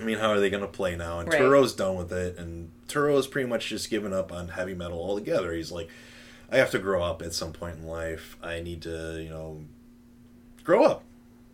I 0.00 0.02
mean, 0.02 0.18
how 0.18 0.30
are 0.30 0.40
they 0.40 0.50
going 0.50 0.60
to 0.62 0.66
play 0.68 0.96
now? 0.96 1.20
And 1.20 1.28
Right. 1.28 1.40
Turo's 1.40 1.72
done 1.72 1.94
with 1.94 2.12
it, 2.12 2.36
and 2.36 2.72
Turo 2.88 3.10
Turo's 3.14 3.28
pretty 3.28 3.48
much 3.48 3.68
just 3.68 3.90
given 3.90 4.12
up 4.12 4.32
on 4.32 4.48
heavy 4.48 4.74
metal 4.74 4.98
altogether. 4.98 5.52
He's 5.52 5.70
like, 5.70 5.88
I 6.50 6.56
have 6.58 6.70
to 6.72 6.78
grow 6.78 7.02
up 7.02 7.22
at 7.22 7.32
some 7.34 7.52
point 7.52 7.76
in 7.78 7.86
life. 7.86 8.36
I 8.42 8.60
need 8.60 8.82
to, 8.82 9.20
you 9.20 9.28
know, 9.30 9.64
grow 10.62 10.84
up. 10.84 11.02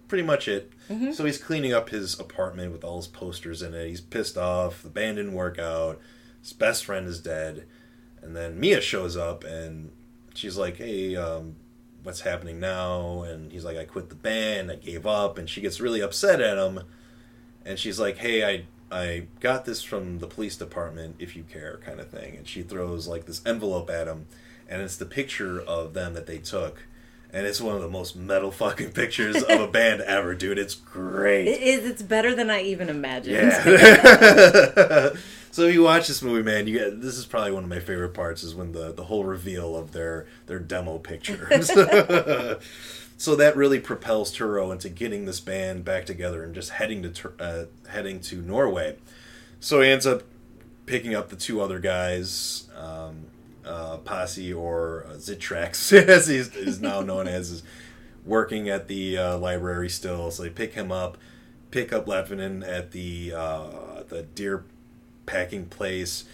Pretty 0.08 0.24
much 0.24 0.48
it. 0.48 0.72
So 1.12 1.24
he's 1.24 1.38
cleaning 1.38 1.72
up 1.72 1.90
his 1.90 2.18
apartment 2.18 2.72
with 2.72 2.82
all 2.82 2.96
his 2.96 3.06
posters 3.06 3.62
in 3.62 3.74
it. 3.74 3.88
He's 3.88 4.00
pissed 4.00 4.36
off. 4.36 4.82
The 4.82 4.88
band 4.88 5.16
didn't 5.18 5.34
work 5.34 5.58
out. 5.58 6.00
His 6.42 6.52
best 6.52 6.84
friend 6.84 7.06
is 7.06 7.20
dead. 7.20 7.64
And 8.20 8.34
then 8.36 8.58
Mia 8.58 8.80
shows 8.80 9.16
up 9.16 9.44
and 9.44 9.92
she's 10.34 10.56
like, 10.56 10.76
"Hey, 10.78 11.14
um, 11.16 11.54
what's 12.02 12.22
happening 12.22 12.58
now?" 12.58 13.22
And 13.22 13.52
he's 13.52 13.64
like, 13.64 13.76
"I 13.78 13.84
quit 13.84 14.08
the 14.08 14.14
band. 14.16 14.70
I 14.70 14.76
gave 14.76 15.06
up." 15.06 15.38
And 15.38 15.48
she 15.48 15.60
gets 15.60 15.80
really 15.80 16.00
upset 16.00 16.40
at 16.40 16.58
him. 16.58 16.82
And 17.64 17.78
she's 17.78 18.00
like, 18.00 18.18
"Hey, 18.18 18.44
I 18.44 18.64
I 18.92 19.28
got 19.38 19.64
this 19.64 19.82
from 19.82 20.18
the 20.18 20.26
police 20.26 20.56
department. 20.56 21.16
If 21.20 21.36
you 21.36 21.44
care, 21.44 21.78
kind 21.84 22.00
of 22.00 22.08
thing." 22.08 22.36
And 22.36 22.48
she 22.48 22.62
throws 22.62 23.06
like 23.06 23.26
this 23.26 23.40
envelope 23.46 23.88
at 23.90 24.08
him, 24.08 24.26
and 24.70 24.80
it's 24.80 24.96
the 24.96 25.04
picture 25.04 25.60
of 25.60 25.92
them 25.92 26.14
that 26.14 26.26
they 26.26 26.38
took. 26.38 26.84
and 27.32 27.46
it's 27.46 27.60
one 27.60 27.74
of 27.76 27.82
the 27.82 27.88
most 27.88 28.16
metal 28.16 28.50
fucking 28.50 28.92
pictures 28.92 29.36
of 29.42 29.60
a 29.60 29.68
band 29.68 30.00
ever, 30.06 30.34
dude. 30.34 30.58
It's 30.58 30.74
great. 30.74 31.46
It 31.46 31.60
is. 31.60 31.84
It's 31.84 32.02
better 32.02 32.34
than 32.34 32.48
I 32.50 32.62
even 32.62 32.88
imagined. 32.88 33.36
Yeah. 33.36 35.10
so 35.52 35.62
if 35.62 35.74
you 35.74 35.82
watch 35.82 36.08
this 36.08 36.22
movie, 36.22 36.42
man, 36.42 36.66
you 36.66 36.78
get 36.78 37.00
this 37.00 37.16
is 37.18 37.26
probably 37.26 37.52
one 37.52 37.64
of 37.64 37.68
my 37.68 37.78
favorite 37.80 38.14
parts 38.14 38.42
is 38.42 38.54
when 38.54 38.72
the 38.72 38.92
the 38.92 39.04
whole 39.04 39.24
reveal 39.24 39.76
of 39.76 39.92
their 39.92 40.26
their 40.46 40.58
demo 40.58 40.98
pictures. 40.98 41.66
so 43.16 43.36
that 43.36 43.52
really 43.54 43.78
propels 43.80 44.34
Turo 44.36 44.72
into 44.72 44.88
getting 44.88 45.26
this 45.26 45.40
band 45.40 45.84
back 45.84 46.06
together 46.06 46.42
and 46.42 46.54
just 46.54 46.70
heading 46.70 47.12
to 47.12 47.32
uh, 47.38 47.64
heading 47.90 48.20
to 48.22 48.40
Norway. 48.42 48.96
So 49.60 49.82
he 49.82 49.90
ends 49.90 50.06
up 50.06 50.22
picking 50.86 51.14
up 51.14 51.28
the 51.28 51.36
two 51.36 51.60
other 51.60 51.78
guys, 51.78 52.68
um, 52.76 53.26
uh, 53.64 53.98
Pasi 53.98 54.52
or 54.52 55.06
uh, 55.08 55.14
Zitrax, 55.14 55.92
as 56.08 56.26
he's 56.26 56.54
is 56.54 56.80
now 56.80 57.00
known 57.00 57.28
as, 57.28 57.50
is 57.50 57.62
working 58.24 58.68
at 58.68 58.88
the 58.88 59.18
uh, 59.18 59.38
library 59.38 59.88
still. 59.88 60.30
So 60.30 60.42
they 60.42 60.50
pick 60.50 60.74
him 60.74 60.92
up, 60.92 61.18
pick 61.70 61.92
up 61.92 62.06
Lotvonen 62.06 62.66
at 62.66 62.92
the 62.92 63.32
uh, 63.34 64.02
the 64.08 64.22
deer 64.22 64.64
packing 65.26 65.66
place. 65.66 66.24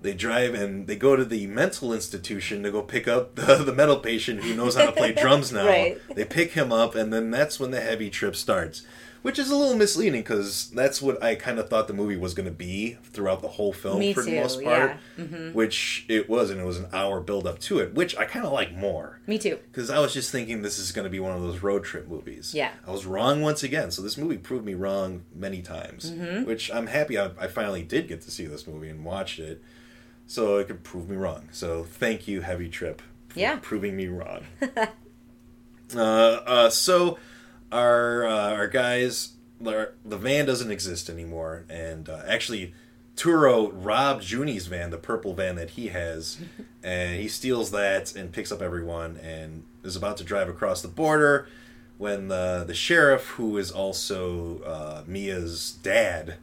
They 0.00 0.14
drive 0.14 0.54
and 0.54 0.86
they 0.86 0.94
go 0.94 1.16
to 1.16 1.24
the 1.24 1.48
mental 1.48 1.92
institution 1.92 2.62
to 2.62 2.70
go 2.70 2.82
pick 2.82 3.08
up 3.08 3.34
the, 3.36 3.56
the 3.56 3.72
mental 3.72 3.98
patient 3.98 4.44
who 4.44 4.54
knows 4.54 4.76
how 4.76 4.86
to 4.86 4.92
play 4.92 5.12
drums 5.12 5.52
now. 5.52 5.66
Right. 5.66 6.00
They 6.14 6.24
pick 6.24 6.52
him 6.52 6.72
up, 6.72 6.94
and 6.94 7.12
then 7.12 7.30
that's 7.30 7.58
when 7.58 7.70
the 7.70 7.80
heavy 7.80 8.10
trip 8.10 8.36
starts, 8.36 8.82
which 9.22 9.38
is 9.38 9.50
a 9.50 9.56
little 9.56 9.76
misleading 9.76 10.20
because 10.20 10.70
that's 10.70 11.02
what 11.02 11.22
I 11.22 11.34
kind 11.34 11.58
of 11.58 11.68
thought 11.68 11.88
the 11.88 11.94
movie 11.94 12.16
was 12.16 12.34
going 12.34 12.46
to 12.48 12.54
be 12.54 12.96
throughout 13.04 13.42
the 13.42 13.48
whole 13.48 13.72
film 13.72 13.98
Me 13.98 14.12
for 14.12 14.22
the 14.22 14.40
most 14.40 14.62
part, 14.62 14.96
yeah. 15.18 15.24
Mm-hmm. 15.24 15.52
which 15.52 16.04
it 16.08 16.28
was, 16.28 16.50
and 16.50 16.60
it 16.60 16.64
was 16.64 16.78
an 16.78 16.86
hour 16.92 17.20
build 17.20 17.46
up 17.46 17.58
to 17.60 17.78
it, 17.80 17.94
which 17.94 18.16
I 18.16 18.24
kind 18.24 18.46
of 18.46 18.52
like 18.52 18.74
more. 18.74 19.20
Me 19.26 19.38
too. 19.38 19.58
Because 19.70 19.90
I 19.90 19.98
was 19.98 20.14
just 20.14 20.30
thinking 20.30 20.62
this 20.62 20.78
is 20.78 20.92
going 20.92 21.04
to 21.04 21.10
be 21.10 21.20
one 21.20 21.32
of 21.36 21.42
those 21.42 21.62
road 21.62 21.84
trip 21.84 22.08
movies. 22.08 22.54
Yeah. 22.54 22.70
I 22.86 22.90
was 22.92 23.06
wrong 23.06 23.42
once 23.42 23.62
again. 23.62 23.90
So 23.90 24.02
this 24.02 24.16
movie 24.16 24.38
proved 24.38 24.64
me 24.64 24.74
wrong 24.74 25.24
many 25.34 25.62
times, 25.62 26.10
Mm-hmm. 26.10 26.44
which 26.44 26.70
I'm 26.72 26.86
happy 26.86 27.18
I, 27.18 27.30
I 27.38 27.46
finally 27.48 27.82
did 27.82 28.08
get 28.08 28.20
to 28.22 28.30
see 28.30 28.46
this 28.46 28.66
movie 28.66 28.88
and 28.88 29.04
watched 29.04 29.38
it, 29.38 29.62
so 30.26 30.56
it 30.58 30.68
could 30.68 30.82
prove 30.84 31.08
me 31.08 31.16
wrong. 31.16 31.48
So 31.52 31.84
thank 31.84 32.28
you, 32.28 32.42
Heavy 32.42 32.68
Trip, 32.68 33.02
for 33.28 33.38
Yeah. 33.40 33.58
proving 33.62 33.96
me 33.96 34.06
wrong. 34.08 34.44
uh, 35.96 35.98
uh, 36.00 36.70
so 36.70 37.18
our 37.72 38.26
uh, 38.26 38.52
our 38.54 38.68
guys, 38.68 39.34
the 39.60 39.90
van 40.04 40.46
doesn't 40.46 40.70
exist 40.70 41.08
anymore, 41.08 41.64
and 41.68 42.08
uh, 42.08 42.22
actually. 42.26 42.74
Turo 43.16 43.72
robbed 43.74 44.22
Jouni's 44.22 44.68
van, 44.68 44.90
the 44.90 44.96
purple 44.96 45.34
van 45.34 45.56
that 45.56 45.70
he 45.70 45.88
has, 45.88 46.38
and 46.84 47.20
he 47.20 47.26
steals 47.26 47.72
that 47.72 48.14
and 48.14 48.30
picks 48.30 48.52
up 48.52 48.62
everyone 48.62 49.16
and 49.16 49.64
is 49.82 49.96
about 49.96 50.18
to 50.18 50.22
drive 50.22 50.48
across 50.48 50.82
the 50.82 50.86
border 50.86 51.48
when 51.98 52.28
the 52.28 52.64
the 52.66 52.74
sheriff, 52.74 53.26
who 53.30 53.58
is 53.58 53.70
also 53.70 54.62
uh, 54.62 55.02
Mia's 55.06 55.78
dad, 55.82 56.36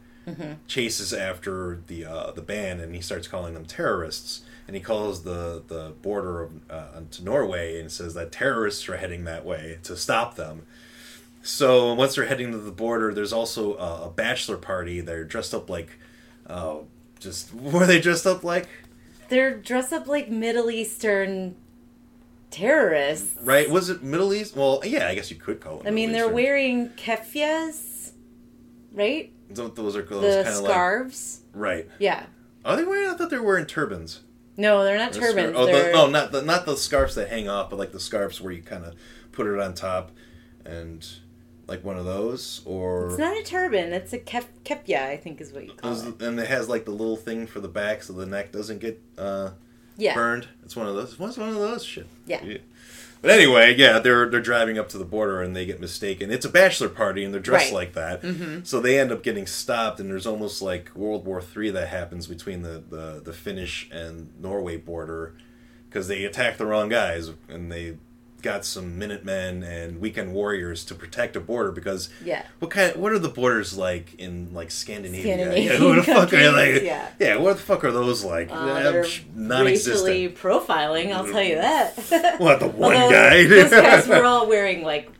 chases 0.66 1.12
after 1.12 1.80
the 1.86 2.04
uh, 2.04 2.30
the 2.32 2.42
band 2.42 2.80
and 2.80 2.94
he 2.94 3.00
starts 3.00 3.26
calling 3.26 3.54
them 3.54 3.64
terrorists. 3.64 4.42
And 4.68 4.74
he 4.74 4.82
calls 4.82 5.22
the 5.22 5.62
the 5.66 5.94
border 6.02 6.42
of, 6.42 6.52
uh, 6.68 7.00
to 7.12 7.24
Norway 7.24 7.80
and 7.80 7.90
says 7.90 8.14
that 8.14 8.32
terrorists 8.32 8.88
are 8.88 8.96
heading 8.96 9.24
that 9.24 9.44
way 9.44 9.78
to 9.84 9.96
stop 9.96 10.34
them. 10.34 10.66
So 11.46 11.94
once 11.94 12.16
they're 12.16 12.24
heading 12.26 12.50
to 12.52 12.58
the 12.58 12.72
border, 12.72 13.14
there's 13.14 13.32
also 13.32 13.76
a, 13.76 14.06
a 14.06 14.10
bachelor 14.10 14.56
party. 14.56 15.00
They're 15.00 15.24
dressed 15.24 15.54
up 15.54 15.70
like, 15.70 15.90
uh, 16.46 16.78
just 17.20 17.54
were 17.54 17.86
they 17.86 18.00
dressed 18.00 18.26
up 18.26 18.42
like? 18.44 18.68
They're 19.28 19.56
dressed 19.56 19.92
up 19.92 20.06
like 20.08 20.28
Middle 20.28 20.70
Eastern 20.70 21.54
terrorists. 22.50 23.36
Right? 23.42 23.68
Was 23.70 23.90
it 23.90 24.02
Middle 24.02 24.32
East? 24.34 24.56
Well, 24.56 24.80
yeah, 24.84 25.08
I 25.08 25.14
guess 25.14 25.30
you 25.30 25.36
could 25.36 25.60
call 25.60 25.80
it. 25.80 25.86
I 25.86 25.90
mean, 25.90 26.10
Middle 26.12 26.30
they're 26.30 26.38
Eastern. 26.40 26.44
wearing 26.44 26.88
keffiyehs, 26.90 28.12
right? 28.92 29.32
Th- 29.54 29.74
Those 29.74 29.96
are 29.96 30.02
those 30.02 30.22
The 30.22 30.42
kind 30.44 30.56
of 30.56 30.62
like 30.62 30.70
scarves. 30.72 31.40
right. 31.52 31.88
Yeah. 31.98 32.26
Are 32.64 32.76
they 32.76 32.84
wearing? 32.84 33.08
I 33.08 33.14
thought 33.14 33.30
they 33.30 33.38
were 33.38 33.46
wearing 33.46 33.66
turbans. 33.66 34.20
No, 34.56 34.82
they're 34.84 34.98
not 34.98 35.12
turbans. 35.12 35.50
scar- 35.54 35.62
Oh, 35.62 35.66
they're... 35.66 35.86
the, 35.86 35.92
no, 35.92 36.08
not 36.08 36.32
the 36.32 36.42
not 36.42 36.66
the 36.66 36.76
scarves 36.76 37.14
that 37.14 37.28
hang 37.28 37.48
off, 37.48 37.70
but 37.70 37.78
like 37.78 37.92
the 37.92 38.00
scarves 38.00 38.40
where 38.40 38.52
you 38.52 38.62
kind 38.62 38.84
of 38.84 38.94
put 39.30 39.46
it 39.46 39.60
on 39.60 39.74
top, 39.74 40.10
and 40.64 41.06
like 41.66 41.84
one 41.84 41.96
of 41.98 42.04
those, 42.04 42.62
or 42.64 43.08
It's 43.08 43.18
not 43.18 43.36
a 43.36 43.42
turban. 43.42 43.92
It's 43.92 44.12
a 44.12 44.18
kef- 44.18 44.46
keffiyeh, 44.64 45.08
I 45.08 45.16
think 45.16 45.40
is 45.40 45.52
what 45.52 45.64
you 45.66 45.72
call 45.74 45.92
it. 46.08 46.22
and 46.22 46.38
it 46.38 46.46
has 46.48 46.68
like 46.68 46.84
the 46.84 46.92
little 46.92 47.16
thing 47.16 47.46
for 47.46 47.60
the 47.60 47.68
back 47.68 48.02
so 48.02 48.12
the 48.12 48.26
neck 48.26 48.52
doesn't 48.52 48.78
get 48.78 49.00
uh, 49.18 49.50
Yeah. 49.96 50.14
burned. 50.14 50.46
It's 50.64 50.76
one 50.76 50.86
of 50.86 50.94
those. 50.94 51.18
What's 51.18 51.36
one 51.36 51.48
of 51.48 51.56
those? 51.56 51.84
Shit. 51.84 52.06
Yeah. 52.26 52.58
But 53.22 53.30
anyway, 53.30 53.74
yeah, 53.74 53.98
they're 53.98 54.28
they're 54.28 54.40
driving 54.42 54.78
up 54.78 54.88
to 54.90 54.98
the 54.98 55.04
border 55.04 55.42
and 55.42 55.56
they 55.56 55.66
get 55.66 55.80
mistaken. 55.80 56.30
It's 56.30 56.44
a 56.44 56.50
bachelor 56.50 56.88
party 56.90 57.24
and 57.24 57.32
they're 57.34 57.40
dressed 57.40 57.72
Right. 57.72 57.90
Mm-hmm. 57.92 58.22
like 58.22 58.60
that. 58.60 58.66
So 58.66 58.78
they 58.78 59.00
end 59.00 59.10
up 59.10 59.22
getting 59.24 59.46
stopped 59.46 59.98
and 59.98 60.08
there's 60.10 60.26
almost 60.26 60.62
like 60.62 60.94
World 60.94 61.24
War 61.24 61.40
Three 61.42 61.70
that 61.70 61.88
happens 61.88 62.26
between 62.28 62.62
the, 62.62 62.84
the, 62.88 63.22
the 63.24 63.32
Finnish 63.32 63.88
and 63.90 64.30
Norway 64.40 64.76
border 64.76 65.34
because 65.88 66.06
they 66.08 66.24
attack 66.24 66.58
the 66.58 66.66
wrong 66.66 66.88
guys 66.90 67.30
and 67.48 67.72
they 67.72 67.96
got 68.42 68.64
some 68.64 68.98
Minutemen 68.98 69.62
and 69.62 70.00
Weekend 70.00 70.32
Warriors 70.32 70.84
to 70.86 70.94
protect 70.94 71.36
a 71.36 71.40
border 71.40 71.72
because 71.72 72.08
Yeah. 72.24 72.44
what 72.58 72.70
kind 72.70 72.94
what 72.96 73.12
are 73.12 73.18
the 73.18 73.28
borders 73.28 73.76
like 73.76 74.14
in 74.18 74.52
like 74.52 74.70
Scandinavia? 74.70 75.22
Scandinavian 75.34 75.72
yeah, 75.72 75.78
who 75.78 75.96
the 75.96 76.02
fuck 76.02 76.32
are 76.32 76.52
they? 76.52 76.84
yeah. 76.86 77.08
yeah, 77.18 77.36
what 77.36 77.56
the 77.56 77.62
fuck 77.62 77.84
are 77.84 77.90
those 77.92 78.22
like? 78.24 78.48
Uh, 78.50 78.82
they're 78.92 79.06
non-existent. 79.34 80.06
racially 80.06 80.28
profiling, 80.28 81.12
I'll 81.12 81.26
tell 81.26 81.42
you 81.42 81.56
that. 81.56 81.94
What 82.38 82.60
the 82.60 82.68
one 82.68 82.94
Although 82.94 83.10
guy? 83.10 83.44
those 83.46 83.70
guys 83.70 84.06
were 84.06 84.24
all 84.26 84.46
wearing 84.48 84.82
like 84.82 85.10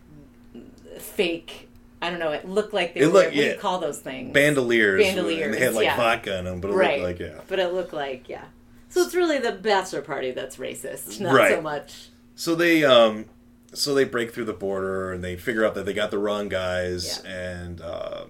fake. 0.98 1.68
I 2.02 2.10
don't 2.10 2.18
know. 2.18 2.32
It 2.32 2.46
looked 2.46 2.74
like 2.74 2.94
they 2.94 3.00
It 3.00 3.06
were. 3.06 3.12
looked- 3.14 3.26
what 3.28 3.34
do 3.34 3.40
you 3.42 3.56
call 3.56 3.78
those 3.78 3.98
things? 3.98 4.32
bandoliers, 4.32 5.02
Bandoliers, 5.02 5.44
and 5.46 5.54
they 5.54 5.60
had 5.60 5.74
like 5.74 5.84
yeah. 5.86 5.96
vodka 5.96 6.38
in 6.38 6.44
them, 6.44 6.60
but 6.60 6.70
it 6.70 6.74
right. 6.74 7.00
looked 7.00 7.20
like 7.20 7.28
yeah. 7.30 7.40
But 7.48 7.58
it 7.58 7.72
looked 7.72 7.92
like 7.92 8.28
yeah. 8.28 8.44
So 8.88 9.00
it's 9.02 9.14
really 9.14 9.38
the 9.38 9.52
bachelor 9.52 10.02
party 10.02 10.30
that's 10.30 10.56
racist, 10.56 11.20
not 11.20 11.34
Right. 11.34 11.54
so 11.54 11.60
much. 11.60 12.08
So 12.36 12.54
they 12.54 12.84
um, 12.84 13.24
so 13.72 13.94
they 13.94 14.04
break 14.04 14.32
through 14.32 14.44
the 14.44 14.52
border 14.52 15.10
and 15.12 15.24
they 15.24 15.36
figure 15.36 15.64
out 15.64 15.74
that 15.74 15.86
they 15.86 15.92
got 15.94 16.10
the 16.12 16.18
wrong 16.18 16.48
guys, 16.48 17.20
Yeah. 17.24 17.30
and 17.30 17.80
uh, 17.80 18.24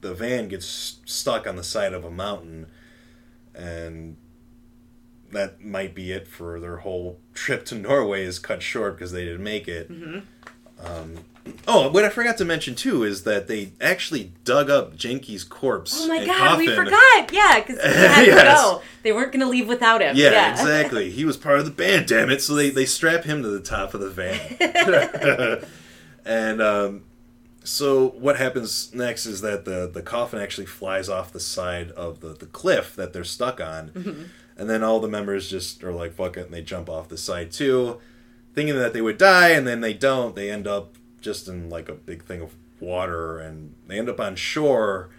the 0.00 0.14
van 0.14 0.46
gets 0.48 0.98
stuck 1.04 1.46
on 1.46 1.56
the 1.56 1.64
side 1.64 1.92
of 1.94 2.04
a 2.04 2.10
mountain, 2.10 2.66
and 3.54 4.16
that 5.32 5.64
might 5.64 5.94
be 5.94 6.12
it 6.12 6.28
for 6.28 6.60
their 6.60 6.78
whole 6.78 7.18
trip 7.34 7.64
to 7.66 7.74
Norway 7.74 8.24
is 8.24 8.38
cut 8.38 8.62
short 8.62 8.96
because 8.96 9.12
they 9.12 9.24
didn't 9.24 9.42
make 9.42 9.66
it. 9.68 9.90
Mm-hmm. 9.90 10.86
Um, 10.86 11.24
oh, 11.66 11.90
what 11.90 12.04
I 12.04 12.08
forgot 12.08 12.36
to 12.38 12.44
mention 12.44 12.74
too 12.74 13.02
is 13.04 13.24
that 13.24 13.48
they 13.48 13.72
actually 13.80 14.32
dug 14.44 14.68
up 14.70 14.94
Jynkky's 14.96 15.44
corpse. 15.44 15.96
Oh 15.98 16.08
my 16.08 16.24
god, 16.24 16.58
we 16.58 16.66
forgot. 16.74 17.32
Yeah, 17.32 17.60
because 17.60 17.76
they 17.82 18.08
had 18.08 18.26
Yes. 18.26 18.40
to 18.40 18.44
go. 18.76 18.82
They 19.02 19.12
weren't 19.12 19.32
going 19.32 19.40
to 19.40 19.48
leave 19.48 19.68
without 19.68 20.02
him. 20.02 20.16
Yeah, 20.16 20.50
exactly. 20.52 21.10
He 21.20 21.24
was 21.24 21.36
part 21.36 21.58
of 21.58 21.64
the 21.64 21.70
band, 21.70 22.06
damn 22.06 22.30
it. 22.30 22.42
So 22.42 22.54
they, 22.54 22.70
they 22.70 22.84
strap 22.86 23.24
him 23.24 23.42
to 23.42 23.48
the 23.48 23.60
top 23.60 23.94
of 23.94 24.00
the 24.00 24.10
van. 24.10 25.64
and 26.24 26.60
um, 26.62 27.04
so 27.64 28.08
what 28.10 28.36
happens 28.36 28.94
next 28.94 29.26
is 29.26 29.40
that 29.40 29.64
the, 29.64 29.90
the 29.92 30.02
coffin 30.02 30.40
actually 30.40 30.66
flies 30.66 31.08
off 31.08 31.32
the 31.32 31.40
side 31.40 31.90
of 31.92 32.20
the, 32.20 32.28
the 32.28 32.46
cliff 32.46 32.94
that 32.96 33.12
they're 33.12 33.24
stuck 33.24 33.60
on. 33.60 34.30
And 34.56 34.68
then 34.68 34.82
all 34.82 35.00
the 35.00 35.08
members 35.08 35.48
just 35.48 35.82
are 35.82 35.92
like, 35.92 36.12
fuck 36.12 36.36
it, 36.36 36.46
and 36.46 36.54
they 36.54 36.60
jump 36.62 36.90
off 36.90 37.08
the 37.08 37.16
side 37.16 37.50
too, 37.50 37.98
thinking 38.54 38.76
that 38.76 38.92
they 38.92 39.00
would 39.00 39.16
die, 39.16 39.50
and 39.50 39.66
then 39.66 39.80
they 39.80 39.94
don't. 39.94 40.34
They 40.34 40.50
end 40.50 40.66
up 40.66 40.96
just 41.20 41.48
in 41.48 41.68
like 41.68 41.88
a 41.88 41.94
big 41.94 42.24
thing 42.24 42.40
of 42.40 42.54
water, 42.80 43.38
and 43.38 43.74
they 43.86 43.98
end 43.98 44.08
up 44.08 44.20
on 44.20 44.36
shore 44.36 45.10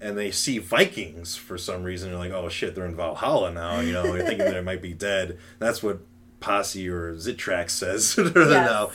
and 0.00 0.16
they 0.16 0.30
see 0.30 0.58
Vikings 0.58 1.36
for 1.36 1.58
some 1.58 1.82
reason. 1.82 2.10
They're 2.10 2.18
like, 2.18 2.32
oh 2.32 2.48
shit, 2.48 2.74
they're 2.74 2.86
in 2.86 2.96
Valhalla 2.96 3.52
now. 3.52 3.80
You 3.80 3.92
know, 3.92 4.10
they're 4.10 4.26
thinking 4.26 4.46
they 4.50 4.62
might 4.62 4.82
be 4.82 4.94
dead. 4.94 5.38
That's 5.58 5.82
what 5.82 6.00
Pasi 6.40 6.88
or 6.88 7.14
Zitrax 7.14 7.70
says 7.70 8.16
now. 8.34 8.90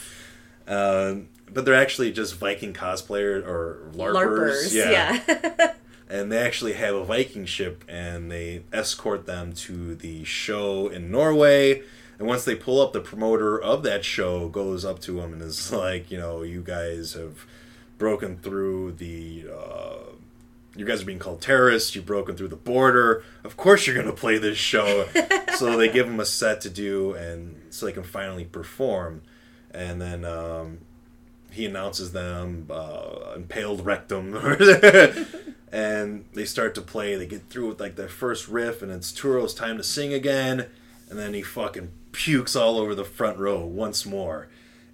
Um, 0.68 1.30
but 1.52 1.64
they're 1.64 1.76
actually 1.76 2.12
just 2.12 2.36
Viking 2.36 2.74
cosplayers 2.74 3.46
or 3.46 3.92
LARPers. 3.94 4.74
LARPers. 4.74 4.74
Yeah. 4.74 5.74
and 6.10 6.32
they 6.32 6.40
actually 6.40 6.74
have 6.74 6.96
a 6.96 7.04
Viking 7.06 7.46
ship, 7.46 7.84
and 7.88 8.32
they 8.32 8.64
escort 8.74 9.28
them 9.28 9.54
to 9.54 9.96
the 9.96 10.24
show 10.24 10.88
in 10.88 11.12
Norway. 11.12 11.84
And 12.18 12.28
once 12.28 12.46
they 12.46 12.56
pull 12.56 12.82
up, 12.82 12.94
the 12.94 13.02
promoter 13.02 13.62
of 13.62 13.84
that 13.84 14.06
show 14.06 14.48
goes 14.48 14.86
up 14.86 15.00
to 15.02 15.14
them 15.14 15.34
and 15.34 15.42
is 15.42 15.72
like, 15.72 16.10
you 16.12 16.18
know, 16.18 16.44
you 16.44 16.62
guys 16.62 17.14
have 17.14 17.46
broken 17.98 18.38
through 18.38 18.94
the. 18.94 19.46
Uh, 19.54 19.98
you 20.78 20.86
guys 20.86 21.02
are 21.02 21.06
being 21.06 21.20
called 21.20 21.42
terrorists. 21.42 21.96
You've 21.96 22.06
broken 22.06 22.36
through 22.36 22.50
the 22.50 22.58
border. 22.58 23.24
Of 23.46 23.56
course, 23.56 23.88
you're 23.88 23.96
going 23.96 24.08
to 24.08 24.14
play 24.14 24.38
this 24.38 24.58
show. 24.58 25.08
so 25.56 25.78
they 25.78 25.88
give 25.88 26.06
him 26.06 26.20
a 26.20 26.26
set 26.26 26.60
to 26.62 26.70
do, 26.70 27.14
and 27.14 27.62
so 27.70 27.86
they 27.86 27.94
can 27.94 28.04
finally 28.04 28.44
perform. 28.44 29.22
And 29.72 30.02
then 30.02 30.26
um, 30.26 30.80
he 31.50 31.66
announces 31.66 32.12
them 32.12 32.68
uh, 32.70 33.34
impaled 33.36 33.86
rectum, 33.86 34.36
and 35.72 36.26
they 36.34 36.44
start 36.44 36.76
to 36.76 36.82
play. 36.82 37.16
They 37.16 37.26
get 37.26 37.50
through 37.50 37.70
with 37.70 37.80
like 37.80 37.96
their 37.96 38.10
first 38.10 38.50
riff, 38.50 38.82
and 38.82 38.92
it's 38.92 39.14
Turo's 39.14 39.54
time 39.54 39.78
to 39.78 39.84
sing 39.84 40.14
again. 40.14 40.68
And 41.10 41.18
then 41.18 41.34
he 41.34 41.42
fucking 41.42 41.92
pukes 42.16 42.56
all 42.56 42.78
over 42.78 42.96
the 42.96 43.06
front 43.06 43.38
row 43.38 43.66
once 43.66 44.06
more. 44.06 44.48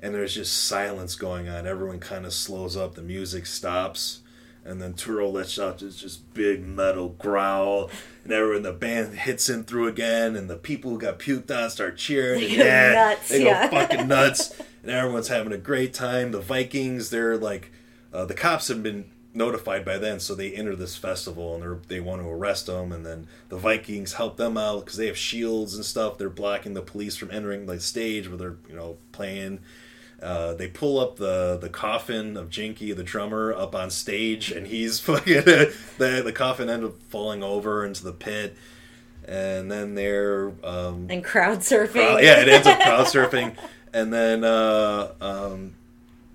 and 0.04 0.16
there's 0.16 0.34
just 0.34 0.66
silence 0.66 1.16
going 1.16 1.48
on. 1.48 1.68
Everyone 1.68 2.00
kind 2.00 2.26
of 2.26 2.34
slows 2.34 2.76
up. 2.76 2.96
The 2.96 3.04
music 3.04 3.46
stops, 3.46 4.22
and 4.66 4.82
then 4.82 4.94
Turo 4.96 5.32
lets 5.32 5.60
out 5.60 5.78
this 5.78 5.96
just 5.96 6.34
big 6.34 6.66
metal 6.66 7.10
growl, 7.10 7.92
and 8.24 8.34
everyone 8.34 8.64
the 8.64 8.74
band 8.74 9.14
hits 9.14 9.48
in 9.48 9.64
through 9.64 9.88
again, 9.88 10.36
and 10.36 10.50
the 10.50 10.56
people 10.58 10.90
who 10.90 10.98
got 10.98 11.20
puked 11.20 11.52
on 11.56 11.70
start 11.70 11.98
cheering. 11.98 12.44
and 12.44 12.58
go 12.58 12.64
yeah, 12.64 12.92
nuts, 12.94 13.30
they 13.30 13.46
yeah. 13.46 13.70
go 13.70 13.78
fucking 13.78 14.08
nuts, 14.08 14.60
and 14.82 14.92
everyone's 14.92 15.28
having 15.28 15.54
a 15.54 15.58
great 15.60 15.94
time. 15.94 16.32
The 16.32 16.42
Vikings, 16.42 17.12
they're 17.12 17.38
like, 17.38 17.72
uh, 18.12 18.26
the 18.26 18.34
cops 18.34 18.68
have 18.70 18.82
been 18.82 19.06
notified 19.34 19.86
by 19.86 19.98
then, 19.98 20.20
so 20.20 20.36
they 20.36 20.52
enter 20.54 20.76
this 20.76 20.96
festival 20.96 21.56
and 21.56 21.64
they 21.88 21.96
they 21.96 22.00
want 22.00 22.22
to 22.22 22.28
arrest 22.28 22.66
them, 22.68 22.92
and 22.92 23.06
then 23.06 23.28
the 23.50 23.58
Vikings 23.58 24.14
help 24.14 24.38
them 24.38 24.58
out 24.58 24.82
because 24.86 24.98
they 24.98 25.08
have 25.08 25.18
shields 25.18 25.76
and 25.76 25.86
stuff. 25.86 26.18
They're 26.18 26.30
blocking 26.30 26.74
the 26.74 26.82
police 26.82 27.16
from 27.16 27.32
entering 27.32 27.66
the 27.66 27.80
stage 27.80 28.28
where 28.28 28.38
they're 28.38 28.58
you 28.70 28.76
know 28.76 28.98
playing. 29.12 29.60
Uh, 30.22 30.54
they 30.54 30.68
pull 30.68 31.00
up 31.00 31.16
the 31.16 31.58
the 31.60 31.70
coffin 31.70 32.38
of 32.38 32.50
Jynkky, 32.50 32.96
the 32.96 33.04
drummer, 33.04 33.52
up 33.54 33.74
on 33.74 33.90
stage, 33.90 34.52
and 34.52 34.68
he's 34.68 35.00
fucking 35.08 35.44
the 35.46 36.22
the 36.24 36.32
coffin 36.34 36.70
ended 36.70 36.90
up 36.90 37.02
falling 37.10 37.42
over 37.42 37.84
into 37.86 38.04
the 38.04 38.12
pit, 38.14 38.56
and 39.28 39.72
then 39.72 39.96
they're 39.96 40.52
um, 40.64 41.08
And 41.10 41.24
crowd 41.24 41.60
surfing. 41.60 41.92
crowd- 41.94 42.24
yeah, 42.24 42.42
it 42.42 42.48
ends 42.50 42.68
up 42.68 42.80
crowd 42.82 43.08
surfing, 43.08 43.56
and 43.94 44.14
then 44.14 44.44
uh, 44.44 45.14
um, 45.22 45.74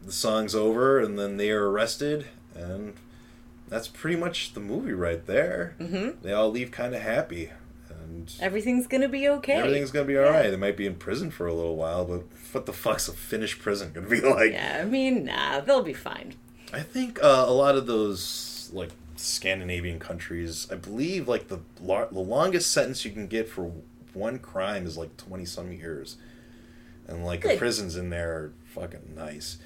the 0.05 0.11
song's 0.13 0.55
over, 0.57 0.99
and 0.99 1.17
then 1.17 1.37
they 1.37 1.51
are 1.51 1.71
arrested, 1.71 2.27
and 2.57 2.95
that's 3.69 3.89
pretty 3.89 4.17
much 4.17 4.55
the 4.55 4.61
movie 4.61 4.93
right 4.93 5.25
there. 5.27 5.75
Mm-hmm. 5.81 6.23
They 6.23 6.33
all 6.33 6.51
leave 6.51 6.71
kind 6.71 6.95
of 6.95 7.03
happy, 7.03 7.51
and 7.89 8.33
Everything's 8.41 8.87
gonna 8.87 9.09
be 9.09 9.29
okay. 9.29 9.55
everything's 9.55 9.91
gonna 9.91 10.07
be 10.07 10.17
all 10.19 10.31
right. 10.31 10.51
They 10.51 10.57
might 10.57 10.77
be 10.77 10.87
in 10.87 10.95
prison 10.97 11.31
for 11.31 11.47
a 11.47 11.55
little 11.55 11.77
while, 11.77 12.05
but 12.05 12.23
what 12.53 12.67
the 12.67 12.73
fuck's 12.73 13.09
a 13.09 13.13
Finnish 13.13 13.59
prison 13.59 13.93
gonna 13.93 14.09
be 14.09 14.21
like? 14.23 14.53
Yeah, 14.53 14.81
I 14.83 14.85
mean, 14.85 15.25
nah, 15.25 15.61
they'll 15.61 15.83
be 15.83 15.93
fine. 15.93 16.35
I 16.73 16.81
think 16.81 17.23
uh, 17.23 17.45
a 17.47 17.53
lot 17.53 17.77
of 17.77 17.87
those 17.87 18.71
like 18.73 18.91
Scandinavian 19.17 19.99
countries, 19.99 20.67
I 20.71 20.75
believe, 20.77 21.27
like 21.29 21.49
the 21.49 21.61
lar- 21.81 22.09
the 22.11 22.21
longest 22.21 22.71
sentence 22.71 23.05
you 23.05 23.11
can 23.13 23.27
get 23.29 23.49
for 23.49 23.73
one 24.15 24.39
crime 24.39 24.87
is 24.87 24.97
like 24.97 25.17
twenty 25.17 25.45
some 25.45 25.73
years, 25.73 26.17
and 27.07 27.25
like 27.25 27.43
the 27.43 27.57
prisons 27.57 27.97
in 27.97 28.11
there 28.11 28.31
are 28.33 28.53
fucking 28.75 29.15
nice. 29.17 29.59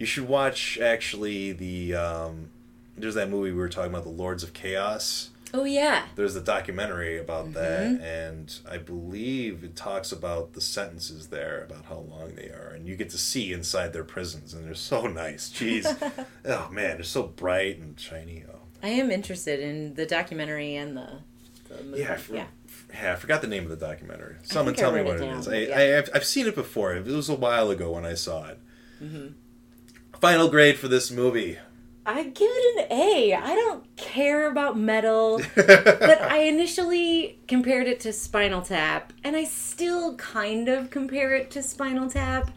You 0.00 0.06
should 0.06 0.28
watch 0.28 0.78
actually 0.78 1.52
the 1.52 1.94
um, 1.94 2.48
there's 2.96 3.16
that 3.16 3.28
movie 3.28 3.50
we 3.50 3.58
were 3.58 3.68
talking 3.68 3.90
about, 3.90 4.04
the 4.04 4.08
Lords 4.08 4.42
of 4.42 4.54
Chaos. 4.54 5.28
Oh 5.52 5.64
yeah. 5.64 6.06
There's 6.14 6.34
a 6.34 6.40
documentary 6.40 7.18
about 7.18 7.52
that, 7.52 8.00
and 8.00 8.50
I 8.66 8.78
believe 8.78 9.62
it 9.62 9.76
talks 9.76 10.10
about 10.10 10.54
the 10.54 10.62
sentences 10.62 11.26
there, 11.26 11.64
about 11.64 11.84
how 11.84 11.98
long 11.98 12.34
they 12.34 12.46
are, 12.46 12.72
and 12.74 12.88
you 12.88 12.96
get 12.96 13.10
to 13.10 13.18
see 13.18 13.52
inside 13.52 13.92
their 13.92 14.02
prisons, 14.02 14.54
and 14.54 14.64
they're 14.64 14.74
so 14.74 15.06
nice. 15.06 15.50
Jeez, 15.50 15.84
oh 16.46 16.70
man, 16.70 16.96
they're 16.96 17.02
so 17.02 17.24
bright 17.24 17.76
and 17.78 18.00
shiny. 18.00 18.44
Oh. 18.50 18.60
I 18.82 18.88
am 18.88 19.10
interested 19.10 19.60
in 19.60 19.96
the 19.96 20.06
documentary 20.06 20.76
and 20.76 20.96
the, 20.96 21.10
the 21.68 21.84
movie. 21.84 22.00
Yeah, 22.00 22.14
I, 22.14 22.16
for- 22.16 22.36
yeah. 22.36 22.46
yeah, 22.94 23.12
I 23.12 23.16
forgot 23.16 23.42
the 23.42 23.48
name 23.48 23.64
of 23.64 23.68
the 23.68 23.86
documentary. 23.86 24.36
Someone 24.44 24.74
tell 24.74 24.92
me 24.92 25.02
what 25.02 25.16
it 25.16 25.24
it 25.24 25.28
is. 25.28 25.46
I, 25.46 25.56
yeah. 25.56 25.78
I, 25.78 25.98
I've, 25.98 26.08
I've 26.14 26.24
seen 26.24 26.46
it 26.46 26.54
before. 26.54 26.94
It 26.94 27.04
was 27.04 27.28
a 27.28 27.34
while 27.34 27.68
ago 27.68 27.90
when 27.90 28.06
I 28.06 28.14
saw 28.14 28.48
it. 28.48 28.58
Mm-hmm. 29.02 29.26
Final 30.20 30.48
grade 30.48 30.78
for 30.78 30.88
this 30.88 31.10
movie. 31.10 31.58
I 32.04 32.24
give 32.24 32.50
it 32.50 32.80
an 32.80 32.98
A. 32.98 33.34
I 33.34 33.54
don't 33.54 33.96
care 33.96 34.50
about 34.50 34.76
metal, 34.76 35.40
but 35.54 36.22
I 36.22 36.42
initially 36.42 37.38
compared 37.46 37.86
it 37.86 38.00
to 38.00 38.12
Spinal 38.12 38.62
Tap, 38.62 39.12
and 39.24 39.36
I 39.36 39.44
still 39.44 40.16
kind 40.16 40.68
of 40.68 40.90
compare 40.90 41.34
it 41.34 41.50
to 41.52 41.62
Spinal 41.62 42.10
Tap. 42.10 42.50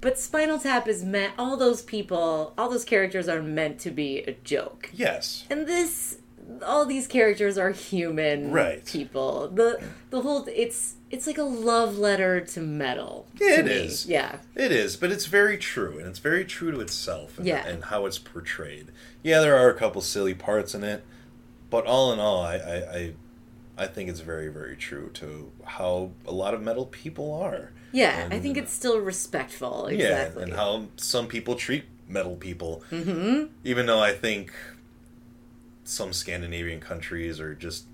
But 0.00 0.18
Spinal 0.18 0.58
Tap 0.60 0.86
is 0.86 1.04
meant, 1.04 1.32
all 1.38 1.56
those 1.56 1.82
people, 1.82 2.54
all 2.56 2.70
those 2.70 2.84
characters 2.84 3.28
are 3.28 3.42
meant 3.42 3.80
to 3.80 3.90
be 3.90 4.18
a 4.18 4.32
joke. 4.44 4.90
Yes. 4.92 5.44
And 5.50 5.66
this, 5.66 6.17
all 6.66 6.86
these 6.86 7.06
characters 7.06 7.58
are 7.58 7.70
human 7.70 8.50
Right. 8.52 8.84
people. 8.84 9.48
The 9.48 9.80
the 10.10 10.20
whole, 10.22 10.46
it's 10.54 10.94
it's 11.10 11.26
like 11.26 11.38
a 11.38 11.42
love 11.42 11.98
letter 11.98 12.40
to 12.40 12.60
metal. 12.60 13.26
Yeah, 13.40 13.56
to 13.56 13.60
it 13.60 13.64
me. 13.66 13.72
is. 13.72 14.06
Yeah. 14.06 14.36
It 14.54 14.72
is, 14.72 14.96
but 14.96 15.10
it's 15.10 15.26
very 15.26 15.56
true, 15.58 15.98
and 15.98 16.06
it's 16.06 16.18
very 16.18 16.44
true 16.44 16.70
to 16.70 16.80
itself 16.80 17.38
and, 17.38 17.46
Yeah. 17.46 17.66
and 17.66 17.84
how 17.84 18.04
it's 18.06 18.18
portrayed. 18.18 18.88
Yeah, 19.22 19.40
there 19.40 19.56
are 19.56 19.70
a 19.70 19.74
couple 19.74 20.00
silly 20.02 20.34
parts 20.34 20.74
in 20.74 20.84
it, 20.84 21.04
but 21.70 21.86
all 21.86 22.12
in 22.12 22.18
all, 22.18 22.42
I, 22.42 22.56
I, 22.56 22.74
I, 22.98 23.12
I 23.78 23.86
think 23.86 24.10
it's 24.10 24.20
very, 24.20 24.48
very 24.48 24.76
true 24.76 25.08
to 25.14 25.50
how 25.64 26.10
a 26.26 26.32
lot 26.32 26.52
of 26.54 26.60
metal 26.62 26.86
people 26.86 27.32
are. 27.32 27.72
Yeah, 27.92 28.28
I 28.30 28.38
think 28.38 28.58
it's 28.58 28.72
still 28.72 29.00
respectful. 29.00 29.86
Exactly. 29.86 30.40
Yeah, 30.42 30.44
and 30.44 30.52
how 30.54 30.88
some 30.96 31.26
people 31.26 31.54
treat 31.54 31.84
metal 32.06 32.36
people. 32.36 32.82
Mm-hmm. 32.90 33.44
Even 33.64 33.86
though 33.86 34.00
I 34.00 34.12
think 34.12 34.52
some 35.88 36.12
Scandinavian 36.12 36.80
countries 36.80 37.40
or 37.40 37.54
just 37.54 37.86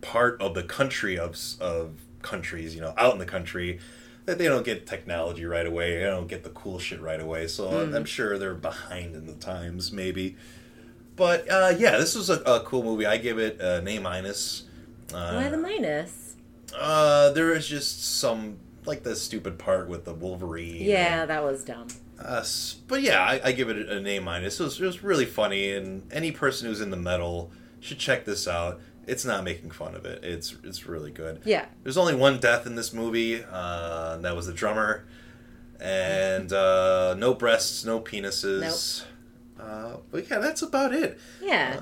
part 0.00 0.40
of 0.42 0.54
the 0.54 0.62
country 0.64 1.18
of 1.18 1.38
of 1.60 1.92
countries, 2.22 2.74
you 2.74 2.80
know, 2.80 2.92
out 2.98 3.12
in 3.12 3.18
the 3.18 3.26
country, 3.26 3.78
that 4.26 4.38
they 4.38 4.46
don't 4.46 4.64
get 4.64 4.86
technology 4.86 5.44
right 5.44 5.66
away. 5.66 5.98
They 5.98 6.04
don't 6.04 6.26
get 6.26 6.42
the 6.42 6.50
cool 6.50 6.78
shit 6.78 7.00
right 7.00 7.20
away. 7.20 7.46
So 7.46 7.68
Hmm. 7.86 7.94
I'm 7.94 8.04
sure 8.04 8.36
they're 8.38 8.54
behind 8.54 9.14
in 9.14 9.26
the 9.26 9.34
times, 9.34 9.92
maybe. 9.92 10.36
But 11.16 11.48
uh, 11.48 11.74
yeah, 11.78 11.98
this 11.98 12.16
was 12.16 12.28
a, 12.30 12.40
a 12.40 12.60
cool 12.64 12.82
movie. 12.82 13.06
I 13.06 13.18
give 13.18 13.38
it 13.38 13.60
an 13.60 13.86
A 13.86 13.98
minus. 14.00 14.64
Uh, 15.12 15.34
Why 15.34 15.48
the 15.48 15.56
minus? 15.58 16.34
uh, 16.76 17.30
there 17.30 17.52
is 17.54 17.68
just 17.68 18.18
some 18.18 18.56
like 18.84 19.04
the 19.04 19.14
stupid 19.14 19.58
part 19.58 19.88
with 19.88 20.04
the 20.04 20.12
Wolverine. 20.12 20.82
Yeah, 20.82 21.24
that 21.26 21.44
was 21.44 21.62
dumb. 21.62 21.86
Uh, 22.18 22.44
but 22.86 23.02
yeah, 23.02 23.20
I, 23.20 23.40
I 23.44 23.52
give 23.52 23.68
it 23.68 23.88
an 23.88 24.06
A 24.06 24.18
minus. 24.20 24.60
It 24.60 24.64
was, 24.64 24.80
it 24.80 24.84
was 24.86 25.02
really 25.02 25.26
funny, 25.26 25.72
and 25.72 26.10
any 26.12 26.30
person 26.32 26.68
who's 26.68 26.80
in 26.80 26.90
the 26.90 26.96
metal 26.96 27.50
should 27.80 27.98
check 27.98 28.24
this 28.24 28.46
out. 28.48 28.80
It's 29.06 29.24
not 29.24 29.44
making 29.44 29.70
fun 29.72 29.94
of 29.94 30.06
it. 30.06 30.24
It's 30.24 30.54
it's 30.64 30.86
really 30.86 31.10
good. 31.10 31.42
Yeah. 31.44 31.66
There's 31.82 31.98
only 31.98 32.14
one 32.14 32.38
death 32.38 32.66
in 32.66 32.74
this 32.74 32.92
movie. 32.94 33.44
Uh, 33.44 34.14
and 34.14 34.24
that 34.24 34.34
was 34.34 34.46
the 34.46 34.52
drummer, 34.54 35.04
and 35.80 36.50
uh, 36.52 37.14
no 37.14 37.34
breasts, 37.34 37.84
no 37.84 38.00
penises. 38.00 39.04
Uh, 39.60 39.96
but 40.10 40.30
yeah, 40.30 40.38
that's 40.38 40.62
about 40.62 40.94
it. 40.94 41.18
Yeah. 41.42 41.78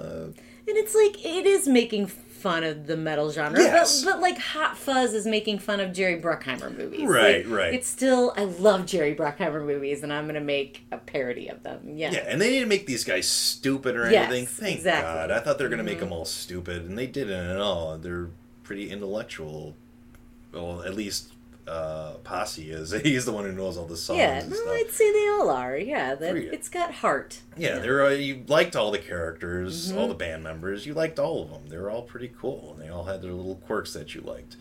And 0.68 0.76
it's 0.76 0.94
like 0.94 1.24
it 1.24 1.44
is 1.46 1.66
making 1.68 2.06
fun 2.06 2.64
of 2.64 2.86
the 2.88 2.96
metal 2.96 3.30
genre, 3.30 3.58
Yes. 3.60 4.04
but, 4.04 4.12
but 4.14 4.20
like 4.20 4.36
Hot 4.38 4.76
Fuzz 4.76 5.12
is 5.14 5.26
making 5.26 5.60
fun 5.60 5.78
of 5.78 5.92
Jerry 5.92 6.20
Bruckheimer 6.20 6.76
movies. 6.76 7.06
Right, 7.08 7.46
Like, 7.46 7.56
right. 7.56 7.74
It's 7.74 7.86
still 7.88 8.32
I 8.36 8.44
love 8.44 8.84
Jerry 8.86 9.14
Bruckheimer 9.14 9.64
movies, 9.64 10.02
and 10.02 10.12
I'm 10.12 10.26
gonna 10.26 10.40
make 10.40 10.84
a 10.90 10.98
parody 10.98 11.48
of 11.48 11.62
them. 11.62 11.96
Yeah. 11.96 12.10
Yeah, 12.10 12.24
and 12.26 12.40
they 12.40 12.50
didn't 12.50 12.68
make 12.68 12.86
these 12.86 13.04
guys 13.04 13.28
stupid 13.28 13.96
or 13.96 14.10
Yes, 14.10 14.28
anything. 14.28 14.46
Thank 14.46 14.76
exactly. 14.78 15.08
Mm-hmm. 15.08 15.28
God. 15.28 15.30
I 15.30 15.40
thought 15.40 15.58
they 15.58 15.64
were 15.64 15.68
going 15.70 15.78
to 15.78 15.84
make 15.84 16.00
them 16.00 16.12
all 16.12 16.24
stupid, 16.24 16.84
and 16.84 16.98
they 16.98 17.06
didn't 17.06 17.48
at 17.48 17.60
all. 17.60 17.96
They're 17.98 18.28
pretty 18.64 18.90
intellectual. 18.90 19.74
Well, 20.52 20.82
at 20.82 20.94
least 20.94 21.31
uh, 21.68 22.14
Pasi 22.24 22.70
is. 22.70 22.90
He's 23.02 23.24
the 23.24 23.32
one 23.32 23.44
who 23.44 23.52
knows 23.52 23.76
all 23.76 23.86
the 23.86 23.96
songs 23.96 24.18
Yeah, 24.18 24.40
stuff. 24.40 24.58
I'd 24.68 24.90
say 24.90 25.12
they 25.12 25.28
all 25.28 25.50
are. 25.50 25.76
Yeah, 25.76 26.14
that, 26.14 26.36
it's 26.36 26.68
got 26.68 26.92
heart. 26.94 27.40
Yeah, 27.56 27.78
they're 27.78 28.04
uh, 28.04 28.10
you 28.10 28.44
liked 28.48 28.74
all 28.76 28.90
the 28.90 28.98
characters, 28.98 29.88
Mm-hmm. 29.90 29.98
all 29.98 30.08
the 30.08 30.14
band 30.14 30.42
members. 30.42 30.86
You 30.86 30.94
liked 30.94 31.18
all 31.18 31.42
of 31.42 31.50
them. 31.50 31.68
They 31.68 31.76
were 31.78 31.90
all 31.90 32.02
pretty 32.02 32.32
cool, 32.38 32.72
and 32.74 32.82
they 32.82 32.88
all 32.92 33.04
had 33.04 33.22
their 33.22 33.32
little 33.32 33.56
quirks 33.56 33.92
that 33.92 34.14
you 34.14 34.20
liked. 34.22 34.56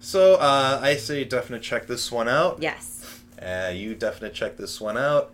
So 0.00 0.34
uh, 0.34 0.78
I 0.82 0.96
say 0.96 1.24
definitely 1.24 1.64
check 1.64 1.86
this 1.86 2.12
one 2.12 2.28
out. 2.28 2.58
Yes. 2.60 3.20
Uh, 3.40 3.72
you 3.74 3.94
definitely 3.94 4.36
check 4.36 4.56
this 4.56 4.80
one 4.80 4.96
out. 4.96 5.32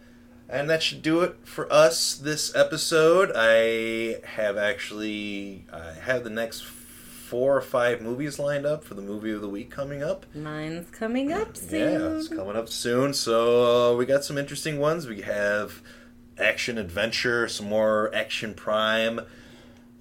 And 0.48 0.68
that 0.68 0.82
should 0.82 1.00
do 1.02 1.22
it 1.22 1.36
for 1.42 1.70
us 1.72 2.14
this 2.14 2.54
episode. 2.54 3.32
I 3.34 4.20
have 4.36 4.58
actually 4.58 5.64
I 5.72 5.92
have 6.04 6.22
the 6.22 6.28
next 6.30 6.62
four 7.24 7.56
or 7.56 7.60
five 7.62 8.02
movies 8.02 8.38
lined 8.38 8.66
up 8.66 8.84
for 8.84 8.94
the 8.94 9.02
movie 9.02 9.32
of 9.32 9.40
the 9.40 9.48
week 9.48 9.70
coming 9.70 10.02
up. 10.02 10.26
Mine's 10.34 10.90
coming 10.90 11.32
up 11.32 11.56
soon. 11.56 12.00
Yeah, 12.00 12.16
it's 12.18 12.28
coming 12.28 12.54
up 12.56 12.68
soon. 12.68 13.14
So 13.14 13.92
uh, 13.92 13.96
we 13.96 14.04
got 14.06 14.24
some 14.24 14.36
interesting 14.36 14.78
ones. 14.78 15.06
We 15.06 15.22
have 15.22 15.80
action 16.38 16.76
adventure, 16.78 17.48
some 17.48 17.68
more 17.68 18.14
action 18.14 18.52
prime, 18.54 19.20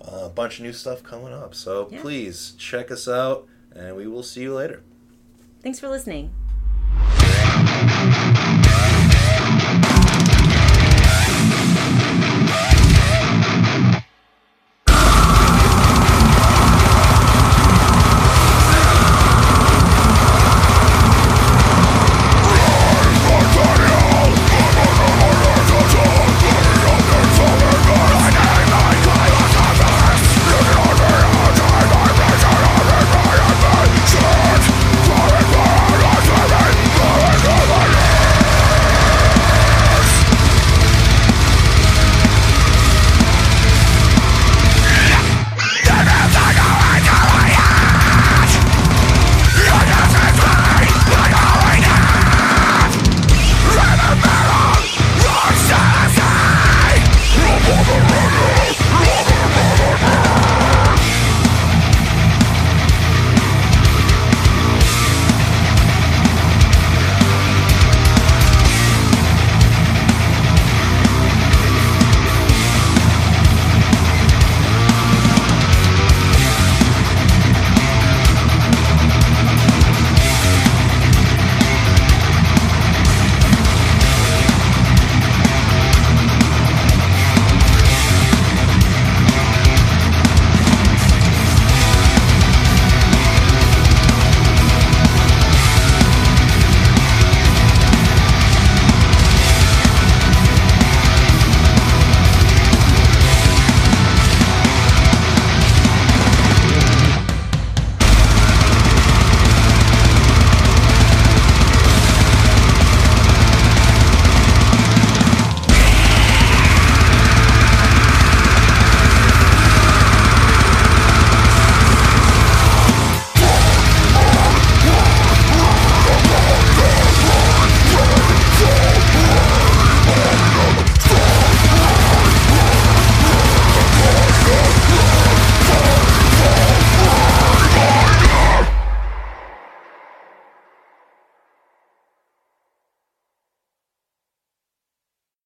a 0.02 0.28
bunch 0.30 0.60
of 0.60 0.66
new 0.66 0.74
stuff 0.74 1.02
coming 1.02 1.32
up. 1.34 1.56
So 1.56 1.88
Yeah. 1.92 2.02
please 2.02 2.54
check 2.58 2.92
us 2.92 3.08
out, 3.08 3.48
and 3.74 3.96
we 3.96 4.06
will 4.08 4.24
see 4.24 4.42
you 4.42 4.54
later. 4.54 4.84
Thanks 5.62 5.80
for 5.80 5.88
listening. 5.88 6.32